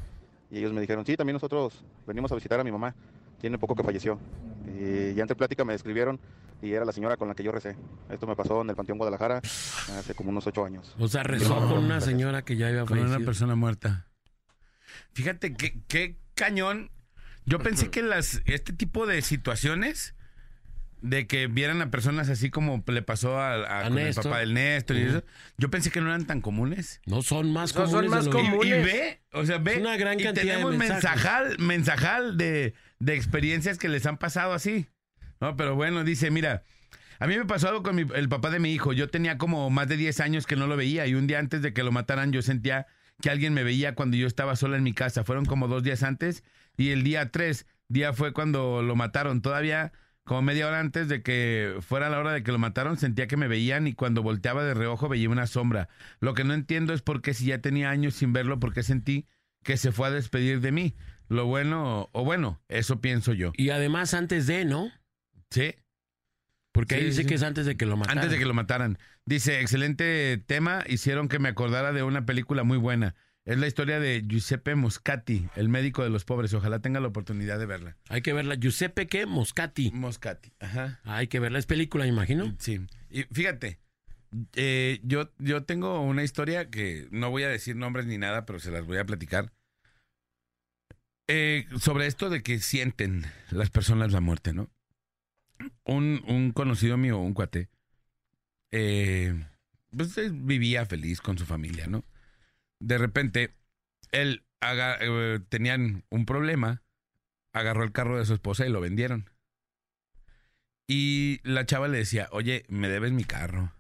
[0.50, 2.94] Y ellos me dijeron, sí, también nosotros venimos a visitar a mi mamá,
[3.40, 4.20] tiene poco que falleció.
[4.66, 6.20] Y ya entre plática me describieron
[6.62, 7.76] y era la señora con la que yo recé.
[8.10, 10.94] Esto me pasó en el Panteón Guadalajara hace como unos ocho años.
[10.98, 12.04] O sea, rezó No, con una gracias.
[12.04, 13.16] señora que ya había Con fallecido.
[13.16, 14.06] una persona muerta.
[15.12, 16.90] Fíjate qué, qué cañón.
[17.46, 20.14] Yo pensé que las este tipo de situaciones
[21.02, 24.24] de que vieran a personas así como le pasó a, a- A con el Néstor.
[24.24, 25.24] papá del Néstor y eso,
[25.56, 27.00] yo pensé que no eran tan comunes.
[27.06, 28.10] No, son más No, son comunes.
[28.10, 28.84] más de lo- Y- Y, comunes.
[28.84, 29.74] ve, o sea, ve.
[29.76, 31.04] Es una gran y cantidad de tenemos mensajes.
[31.04, 34.86] mensajal, mensajal de, de experiencias que les han pasado así.
[35.40, 36.62] No, pero bueno, dice, mira,
[37.18, 38.92] a mí me pasó algo con mi- el papá de mi hijo.
[38.92, 41.62] Yo tenía como más de 10 años que no lo veía y un día antes
[41.62, 42.86] de que lo mataran yo sentía
[43.20, 45.24] que alguien me veía cuando yo estaba sola en mi casa.
[45.24, 46.44] Fueron como dos días antes
[46.76, 49.42] y el día 3, día fue cuando lo mataron.
[49.42, 49.92] Todavía
[50.24, 53.36] como media hora antes de que fuera la hora de que lo mataron, sentía que
[53.36, 55.88] me veían y cuando volteaba de reojo veía una sombra.
[56.20, 58.82] Lo que no entiendo es por qué si ya tenía años sin verlo, por qué
[58.82, 59.26] sentí
[59.64, 60.94] que se fue a despedir de mí.
[61.30, 63.52] Lo bueno, o bueno, eso pienso yo.
[63.56, 64.90] Y además antes de, ¿no?
[65.50, 65.74] ¿Sí?
[66.72, 67.28] Porque ahí Sí, dice sí.
[67.28, 68.18] que es antes de que lo mataran.
[68.18, 68.98] Antes de que lo mataran.
[69.24, 73.14] Dice, excelente tema, hicieron que me acordara de una película muy buena.
[73.44, 76.52] Es la historia de Giuseppe Moscati, el médico de los pobres.
[76.52, 77.96] Ojalá tenga la oportunidad de verla.
[78.08, 78.56] Hay que verla.
[78.56, 79.24] Giuseppe, ¿qué?
[79.26, 79.90] Moscati.
[79.92, 81.00] Moscati, ajá.
[81.04, 81.58] Hay que verla.
[81.58, 82.54] Es película, me imagino.
[82.58, 82.80] Sí.
[83.08, 83.78] Y fíjate,
[84.54, 88.60] Eh, yo, yo tengo una historia que no voy a decir nombres ni nada, pero
[88.60, 89.52] se las voy a platicar.
[91.32, 94.68] Eh, sobre esto de que sienten las personas la muerte, ¿no?
[95.84, 97.70] Un, un conocido mío, un cuate,
[98.72, 99.46] eh,
[99.96, 102.04] pues vivía feliz con su familia, ¿no?
[102.80, 103.54] De repente,
[104.10, 106.82] él haga- eh, tenían un problema,
[107.52, 109.30] agarró el carro de su esposa y lo vendieron.
[110.88, 113.72] Y la chava le decía, oye, me debes mi carro.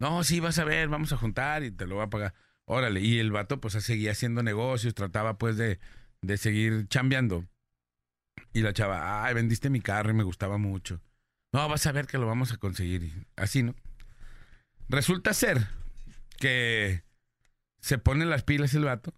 [0.00, 2.34] No, sí, vas a ver, vamos a juntar y te lo voy a pagar.
[2.64, 5.78] Órale, y el vato pues seguía haciendo negocios, trataba pues de,
[6.22, 7.46] de seguir chambeando.
[8.52, 11.00] Y la chava, ay, vendiste mi carro y me gustaba mucho.
[11.52, 13.02] No, vas a ver que lo vamos a conseguir.
[13.04, 13.74] Y así, ¿no?
[14.88, 15.66] Resulta ser
[16.38, 17.02] que
[17.80, 19.14] se pone las pilas el vato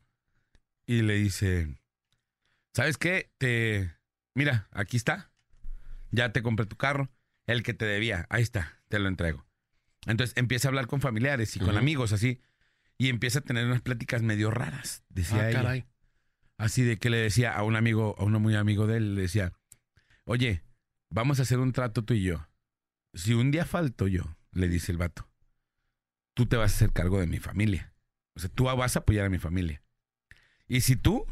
[0.87, 1.77] y le dice,
[2.75, 3.31] ¿sabes qué?
[3.39, 3.95] Te,
[4.35, 5.31] mira, aquí está.
[6.11, 7.11] Ya te compré tu carro.
[7.47, 9.47] El que te debía, ahí está, te lo entrego.
[10.07, 12.41] Entonces empieza a hablar con familiares y con amigos así.
[12.99, 15.63] Y empieza a tener unas pláticas medio raras, decía Ah, ella.
[15.63, 15.87] caray.
[16.59, 19.23] Así de que le decía a un amigo, a uno muy amigo de él, le
[19.23, 19.53] decía,
[20.25, 20.65] oye,
[21.09, 22.49] vamos a hacer un trato tú y yo.
[23.15, 25.29] Si un día falto yo, le dice el vato,
[26.35, 27.95] tú te vas a hacer cargo de mi familia.
[28.35, 29.83] O sea, tú vas a apoyar a mi familia.
[30.67, 31.27] Y si tú,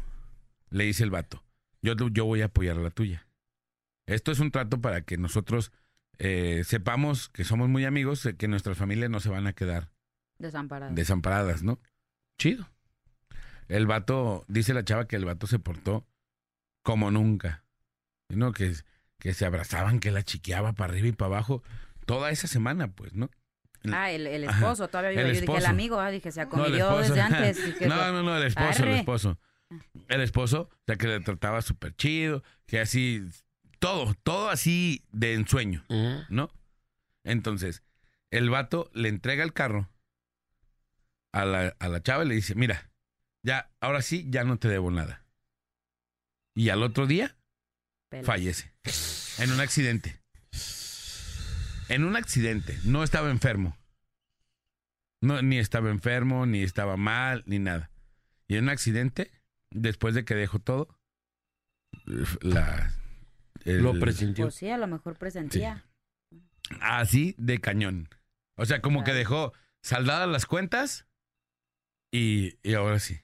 [0.69, 1.43] le dice el vato,
[1.81, 3.27] yo, yo voy a apoyar a la tuya.
[4.05, 5.71] Esto es un trato para que nosotros
[6.19, 9.91] eh, sepamos que somos muy amigos, que nuestras familias no se van a quedar
[10.39, 10.95] Desamparado.
[10.95, 11.79] desamparadas, ¿no?
[12.37, 12.69] Chido.
[13.67, 16.05] El vato, dice la chava que el vato se portó
[16.83, 17.63] como nunca.
[18.29, 18.51] ¿No?
[18.51, 18.73] Que,
[19.19, 21.63] que se abrazaban, que la chiqueaba para arriba y para abajo.
[22.05, 23.29] Toda esa semana, pues, ¿no?
[23.91, 24.57] Ah, el, el Ajá.
[24.59, 25.67] esposo, todavía yo, El yo dije el esposo.
[25.69, 27.13] amigo, ah, dije, se No, acomidió esposo.
[27.13, 27.81] desde antes.
[27.87, 29.39] no, no, no, el esposo, el esposo.
[30.07, 33.23] El esposo, o sea, que le trataba súper chido, que así,
[33.79, 35.85] todo, todo así de ensueño.
[36.29, 36.49] ¿no?
[37.23, 37.83] Entonces,
[38.31, 39.89] el vato le entrega el carro
[41.33, 42.89] a la, a la chava y le dice, mira,
[43.43, 45.23] ya, ahora sí, ya no te debo nada.
[46.55, 47.35] Y al otro día,
[48.23, 48.73] fallece.
[49.39, 50.19] En un accidente.
[51.89, 52.77] En un accidente.
[52.83, 53.77] No estaba enfermo.
[55.21, 57.89] No, ni estaba enfermo, ni estaba mal, ni nada.
[58.47, 59.31] Y en un accidente,
[59.71, 60.97] después de que dejó todo,
[62.41, 62.93] la...
[63.65, 64.45] el- Lo presintió.
[64.45, 65.85] Pues sí, a lo mejor presentía.
[66.81, 68.09] Así de cañón.
[68.57, 69.53] O sea, como que dejó
[69.83, 71.07] saldadas las cuentas
[72.11, 73.19] y, y ahora sí.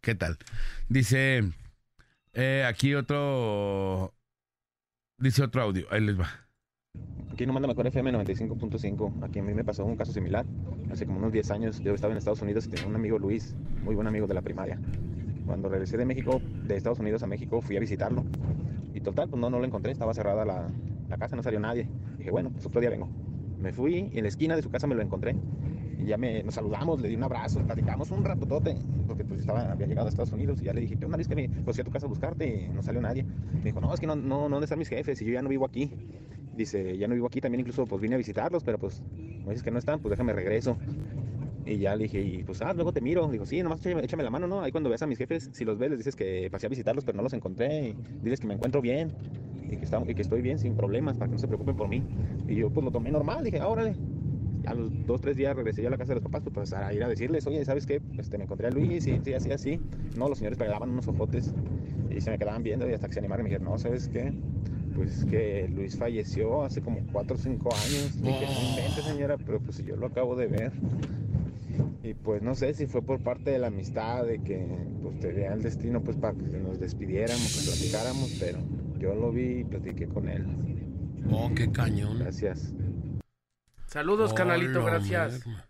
[0.00, 0.38] ¿Qué tal?
[0.88, 1.42] Dice
[2.32, 4.14] eh, aquí otro...
[5.18, 5.86] Dice otro audio.
[5.90, 6.28] Ahí les va.
[7.32, 9.24] Aquí no manda mejor FM 95.5.
[9.24, 10.46] Aquí a mí me pasó un caso similar.
[10.92, 13.54] Hace como unos 10 años yo estaba en Estados Unidos y tenía un amigo Luis,
[13.82, 14.78] muy buen amigo de la primaria.
[15.46, 18.24] Cuando regresé de México, de Estados Unidos a México, fui a visitarlo.
[18.94, 20.68] Y total, pues no, no lo encontré, estaba cerrada la,
[21.08, 21.88] la casa, no salió nadie.
[22.18, 23.08] Dije, bueno, pues otro día vengo.
[23.58, 25.34] Me fui y en la esquina de su casa me lo encontré.
[25.98, 28.76] Y ya me, nos saludamos, le di un abrazo, platicamos un ratotote,
[29.06, 31.18] porque pues estaba, había llegado a Estados Unidos y ya le dije, ¿qué onda?
[31.20, 33.24] Es que me, pues fui a tu casa a buscarte no salió nadie.
[33.24, 35.20] Me dijo, no, es que no, no, no, ¿dónde están mis jefes?
[35.20, 35.90] Y yo ya no vivo aquí.
[36.54, 39.02] Dice, ya no vivo aquí, también incluso pues vine a visitarlos, pero pues
[39.44, 40.78] me dices que no están, pues déjame regreso.
[41.66, 43.28] Y ya le dije, y pues, ah, luego te miro.
[43.28, 44.62] Dijo, sí, nomás échame, échame la mano, ¿no?
[44.62, 47.04] Ahí cuando veas a mis jefes, si los ves, les dices que pasé a visitarlos,
[47.04, 47.88] pero no los encontré.
[47.90, 49.12] Y diles que me encuentro bien
[49.68, 51.88] y que, está- y que estoy bien, sin problemas, para que no se preocupen por
[51.88, 52.02] mí.
[52.46, 53.96] Y yo, pues lo tomé normal, dije, ah, órale.
[54.68, 56.72] A los dos, tres días regresé yo a la casa de los papás, pues, pues,
[56.74, 58.02] a ir a decirles, oye, ¿sabes qué?
[58.18, 59.80] Este, me encontré a Luis, y sí, así, así.
[60.14, 61.54] No, los señores pegaban unos ojotes
[62.10, 64.08] y se me quedaban viendo y hasta que se animaron y me dijeron, no, ¿sabes
[64.08, 64.32] qué?
[64.94, 68.20] Pues que Luis falleció hace como cuatro o cinco años.
[68.20, 70.72] Dije, no inventes, señora, pero pues yo lo acabo de ver.
[72.02, 74.66] Y pues no sé si fue por parte de la amistad, de que
[75.02, 78.58] pues tenía el destino pues para que nos despidiéramos, que platicáramos, pero
[78.98, 80.46] yo lo vi y platiqué con él.
[81.30, 82.18] Oh, qué cañón.
[82.18, 82.74] Gracias.
[83.92, 85.46] Saludos, canalito, Hola, gracias.
[85.46, 85.64] merma.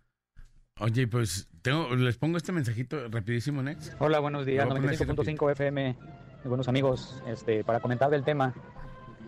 [0.81, 3.95] Oye, pues tengo, les pongo este mensajito rapidísimo, Nex.
[4.01, 4.65] Hola, buenos días.
[4.65, 5.97] Lo voy a poner así 95.5 FM,
[6.45, 7.23] buenos amigos.
[7.29, 8.53] Este, para comentar del tema,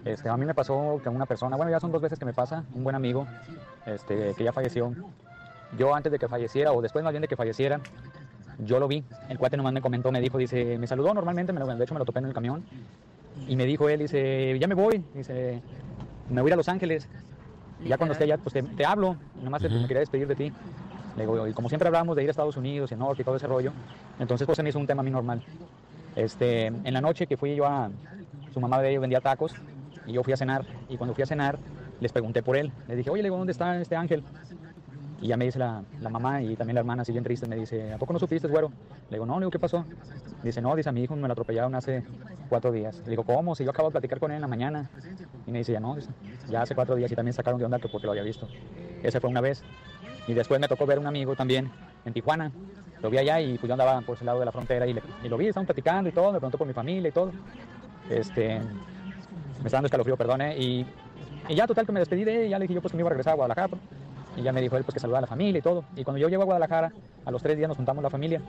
[0.04, 2.32] este, a mí me pasó que una persona, bueno, ya son dos veces que me
[2.32, 3.26] pasa, un buen amigo,
[3.86, 4.92] este, que ya falleció.
[5.78, 7.80] Yo antes de que falleciera, o después más bien de que falleciera,
[8.58, 9.04] yo lo vi.
[9.28, 11.94] El cuate nomás me comentó, me dijo, dice, me saludó normalmente, me lo- de hecho
[11.94, 12.64] me lo topé en el camión.
[13.46, 15.62] Y me dijo él, dice, ya me voy, dice,
[16.28, 17.08] me voy a Los Ángeles.
[17.84, 19.80] Ya cuando esté allá, pues te, te hablo, nomás te- Ujú.
[19.80, 20.52] me quería despedir de ti.
[21.16, 23.36] Le digo, y como siempre hablamos de ir a Estados Unidos y norte y todo
[23.36, 23.72] ese rollo,
[24.18, 25.42] entonces pues se me hizo un tema a mí normal.
[26.14, 27.90] Este, en la noche que fui yo a,
[28.52, 29.54] su mamá de ellos vendía tacos
[30.06, 31.58] y yo fui a cenar y cuando fui a cenar
[32.00, 32.72] les pregunté por él.
[32.88, 34.24] Les dije, oye, le digo, ¿dónde está este ángel?
[35.22, 37.56] Y ya me dice la, la mamá y también la hermana, así bien triste, me
[37.56, 38.70] dice, ¿a poco no supiste, güero?
[39.10, 39.84] Le digo, no, le digo, ¿qué pasó?
[40.42, 42.02] Dice, no, dice, a mi hijo me lo atropellaron hace
[42.48, 42.96] cuatro días.
[43.04, 43.54] Le digo, ¿cómo?
[43.54, 44.88] Si yo acabo de platicar con él en la mañana.
[45.46, 46.08] Y me dice, ya no, dice,
[46.48, 48.48] ya hace cuatro días y también sacaron de onda que porque lo había visto.
[49.02, 49.62] Esa fue una vez.
[50.26, 51.70] Y después me tocó ver un amigo también
[52.06, 52.50] en Tijuana.
[53.02, 55.02] Lo vi allá y pues yo andaba por ese lado de la frontera y, le-
[55.24, 57.32] y lo vi, estaban platicando y todo, me preguntó por mi familia y todo.
[58.08, 60.56] Este, me está dando escalofrío, perdón, ¿eh?
[60.58, 60.86] Y,
[61.48, 63.02] y ya total que me despedí de él ya le dije yo pues que me
[63.02, 63.68] iba a regresar a Guadalajara.
[64.36, 65.84] Y ya me dijo él pues que saludara a la familia y todo.
[65.96, 66.92] Y cuando yo llego a Guadalajara,
[67.24, 68.40] a los tres días nos juntamos la familia.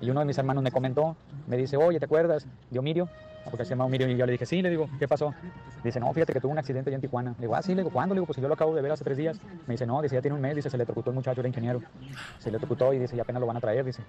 [0.00, 1.16] Y uno de mis hermanos me comentó,
[1.46, 3.08] me dice, oye, ¿te acuerdas de Omirio?
[3.40, 5.34] Ah, Porque se llama Omirio y yo le dije, sí, le digo, ¿qué pasó?
[5.82, 7.30] Dice, no, fíjate que tuvo un accidente allá en Tijuana.
[7.38, 8.14] Le digo, ah, sí, le digo, ¿cuándo?
[8.14, 9.38] Le digo, pues yo lo acabo de ver hace tres días.
[9.66, 11.48] Me dice, no, dice, ya tiene un mes, dice, se le electrocutó el muchacho, era
[11.48, 11.80] ingeniero.
[12.38, 14.02] Se le electrocutó y dice, ya apenas lo van a traer, dice.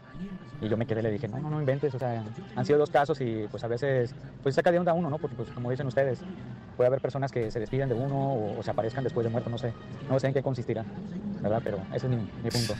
[0.61, 2.23] Y yo me quedé, le dije, no, no, no inventes, o sea,
[2.55, 4.13] han sido dos casos y pues a veces,
[4.43, 5.18] pues saca de onda uno, ¿no?
[5.18, 6.22] Porque pues como dicen ustedes,
[6.76, 9.49] puede haber personas que se despiden de uno o, o se aparezcan después de muerto,
[9.49, 9.73] no sé,
[10.09, 10.84] no sé en qué consistirá,
[11.41, 11.61] ¿verdad?
[11.63, 12.73] Pero ese es mi, mi punto.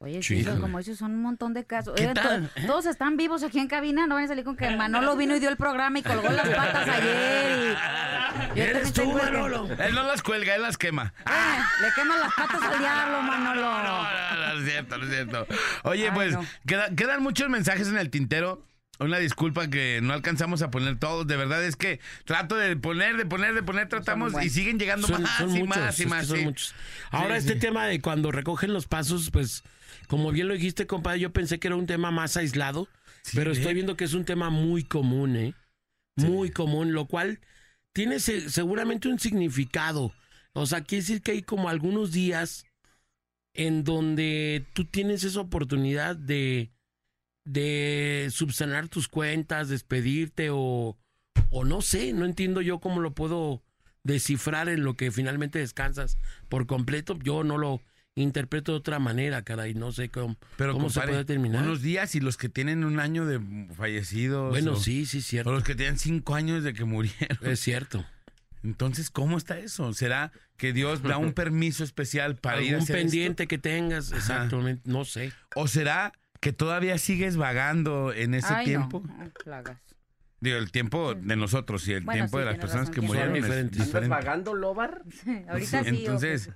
[0.00, 1.94] Oye, Sí, eso, como dices, son un montón de casos.
[1.96, 2.64] ¿Qué Oigan, to- tal, eh?
[2.68, 5.40] Todos están vivos aquí en cabina, no van a salir con que Manolo vino y
[5.40, 7.72] dio el programa y colgó las patas ayer.
[7.74, 7.74] Y...
[8.58, 9.18] También tengo
[9.76, 11.12] que- Él no las cuelga, él las quema.
[11.26, 13.60] Eh, le queman las patas al diablo, Manolo.
[13.60, 15.46] No, no, no, no es cierto, no es cierto.
[15.82, 16.44] Oye, Ay, pues no.
[16.64, 18.64] queda- quedan muchos mensajes en el tintero.
[19.00, 21.26] Una disculpa que no alcanzamos a poner todos.
[21.26, 25.08] De verdad es que trato de poner, de poner, de poner, tratamos y siguen llegando
[25.08, 26.26] Son- más son y muchos, más y más.
[26.28, 26.44] sí.
[26.44, 26.74] muchos.
[27.10, 27.58] Ahora Sí, este sí.
[27.60, 29.62] tema de cuando recogen los pasos, pues
[30.08, 32.88] como bien lo dijiste, compadre, yo pensé que era un tema más aislado,
[33.34, 35.54] pero estoy viendo que es un tema muy común, ¿eh?
[36.16, 37.38] Muy común, lo cual
[37.92, 40.12] tiene se- seguramente un significado.
[40.52, 42.64] O sea, quiere decir que hay como algunos días
[43.54, 46.72] en donde tú tienes esa oportunidad de,
[47.44, 50.96] de subsanar tus cuentas, despedirte o,
[51.50, 53.62] o no sé, no entiendo yo cómo lo puedo
[54.04, 56.18] descifrar en lo que finalmente descansas
[56.48, 57.18] por completo.
[57.22, 57.80] Yo no lo
[58.22, 61.62] interpreto de otra manera, caray, no sé cómo, Pero cómo se puede terminar.
[61.64, 63.40] Unos días y los que tienen un año de
[63.74, 64.50] fallecidos.
[64.50, 65.50] Bueno, o- sí, sí, cierto.
[65.50, 67.38] O los que tienen cinco años de que murieron.
[67.42, 68.04] Es cierto.
[68.64, 69.92] Entonces, ¿cómo está eso?
[69.94, 74.08] ¿Será que Dios da un permiso especial para ir a Algún hacer pendiente que tengas,
[74.12, 74.18] Ajá.
[74.18, 75.32] exactamente, no sé.
[75.54, 79.02] ¿O será que todavía sigues vagando en ese Ay, tiempo?
[79.06, 79.78] no plagas.
[80.40, 83.00] Digo, el tiempo de nosotros y el Bueno, tiempo sí, de las personas razón, que
[83.00, 83.80] murieron es Diferentes.
[83.80, 85.02] ¿Estás vagando, Lobar?
[85.48, 85.88] Ahorita sí.
[85.88, 86.50] Entonces,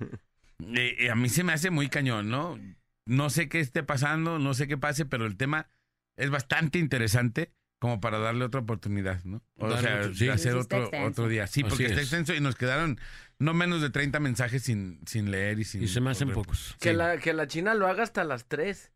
[0.77, 2.59] eh, eh, a mí se me hace muy cañón, ¿no?
[3.07, 5.69] No sé qué esté pasando, no sé qué pase, pero el tema
[6.17, 9.43] es bastante interesante como para darle otra oportunidad, ¿no?
[9.57, 10.29] O sea, sí.
[10.29, 11.47] hacer otro, otro día.
[11.49, 12.03] Sí, Así porque está es.
[12.03, 13.01] extenso y nos quedaron
[13.41, 15.83] no menos de 30 mensajes sin, sin leer y sin...
[15.83, 16.77] Y se me hacen pocos.
[16.81, 16.97] Que, Sí.
[16.97, 18.93] la, que la China lo haga hasta las 3.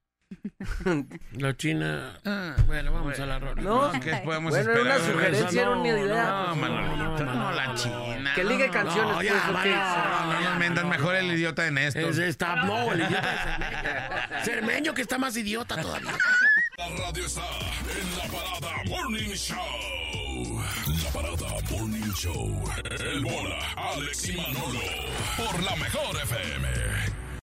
[1.32, 2.18] La China.
[2.24, 3.62] Ah, Bueno, vamos a la rola.
[3.62, 5.00] No, ¿Qué podemos Bueno, era esperar?
[5.00, 6.24] una sugerencia, era una idea.
[6.48, 7.74] No, Manolito, no, Manolo, la no.
[7.76, 8.32] china.
[8.34, 9.70] Que no, ligue no, canciones, no, pues, ya, ¿o qué?
[9.70, 12.02] No, no, no, mentas mejor el idiota de Néstor.
[12.10, 14.44] Es esta, no, el idiota de Cermeño.
[14.44, 16.12] Cermeño que está más idiota todavía.
[16.78, 20.64] La radio está en la parada Morning Show.
[21.04, 22.64] La parada Morning Show.
[23.00, 24.80] El bola, Alex y Manolo.
[25.36, 26.68] Por la mejor FM.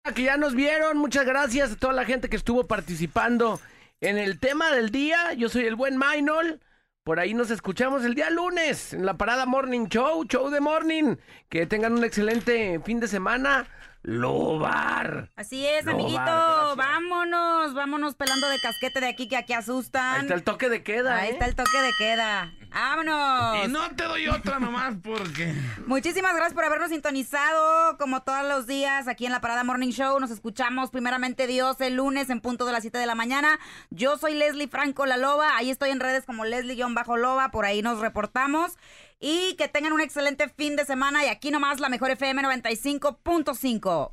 [0.04, 3.62] Que ya nos vieron, muchas gracias a toda la gente que estuvo participando
[4.02, 5.32] en el tema del día.
[5.32, 6.60] Yo soy el buen Mainol.
[7.06, 11.16] Por ahí nos escuchamos el día lunes en la parada Morning Show, Show de Morning.
[11.48, 13.66] Que tengan un excelente fin de semana.
[14.04, 15.32] Lobar.
[15.38, 16.22] Así es, No, amiguito.
[16.22, 16.76] gracias.
[16.76, 20.16] vámonos, vámonos pelando de casquete de aquí que aquí asustan.
[20.16, 21.16] Ahí está el toque de queda.
[21.16, 21.32] Ahí ¿eh?
[21.32, 22.54] está el toque de queda.
[22.74, 23.66] ¡Vámonos!
[23.66, 25.54] Y no te doy otra nomás porque...
[25.86, 30.20] Muchísimas gracias por habernos sintonizado, como todos los días, aquí en la Parada Morning Show.
[30.20, 33.60] Nos escuchamos primeramente Dios el lunes en punto de las 7 de la mañana.
[33.92, 35.56] Yo soy Leslie Franco La Loba.
[35.56, 37.52] Ahí estoy en redes como Leslie-Loba.
[37.52, 38.78] Por ahí nos reportamos.
[39.26, 41.24] Y que tengan un excelente fin de semana.
[41.24, 44.12] Y aquí nomás la mejor FM 95.5.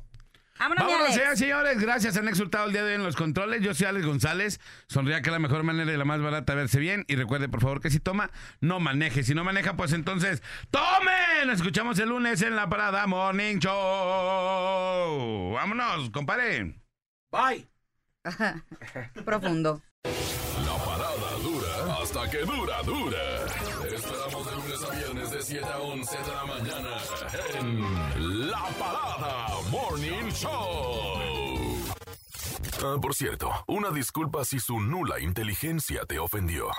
[0.57, 1.15] Vámonos, Vámonos, Alex.
[1.15, 1.79] señoras y señores.
[1.81, 2.15] Gracias.
[2.15, 3.61] Han exultado el día de hoy en los controles.
[3.61, 4.61] Yo soy Alex González.
[4.87, 7.03] Sonría que es la mejor manera y la más barata verse bien.
[7.09, 8.31] Y recuerde, por favor, que si toma,
[8.61, 9.23] no maneje.
[9.23, 11.47] Si no maneja, pues entonces, ¡tomen!
[11.47, 13.71] Nos escuchamos el lunes en la Parada Morning Show.
[15.53, 16.79] Vámonos, compadre.
[17.31, 17.67] Bye.
[19.25, 19.81] Profundo.
[20.03, 23.17] La parada dura hasta que dura, dura.
[25.51, 26.97] 7 a 11 de la mañana
[27.59, 31.19] en La Parada Morning Show.
[32.81, 36.69] Ah, por cierto, una disculpa si su nula inteligencia te ofendió.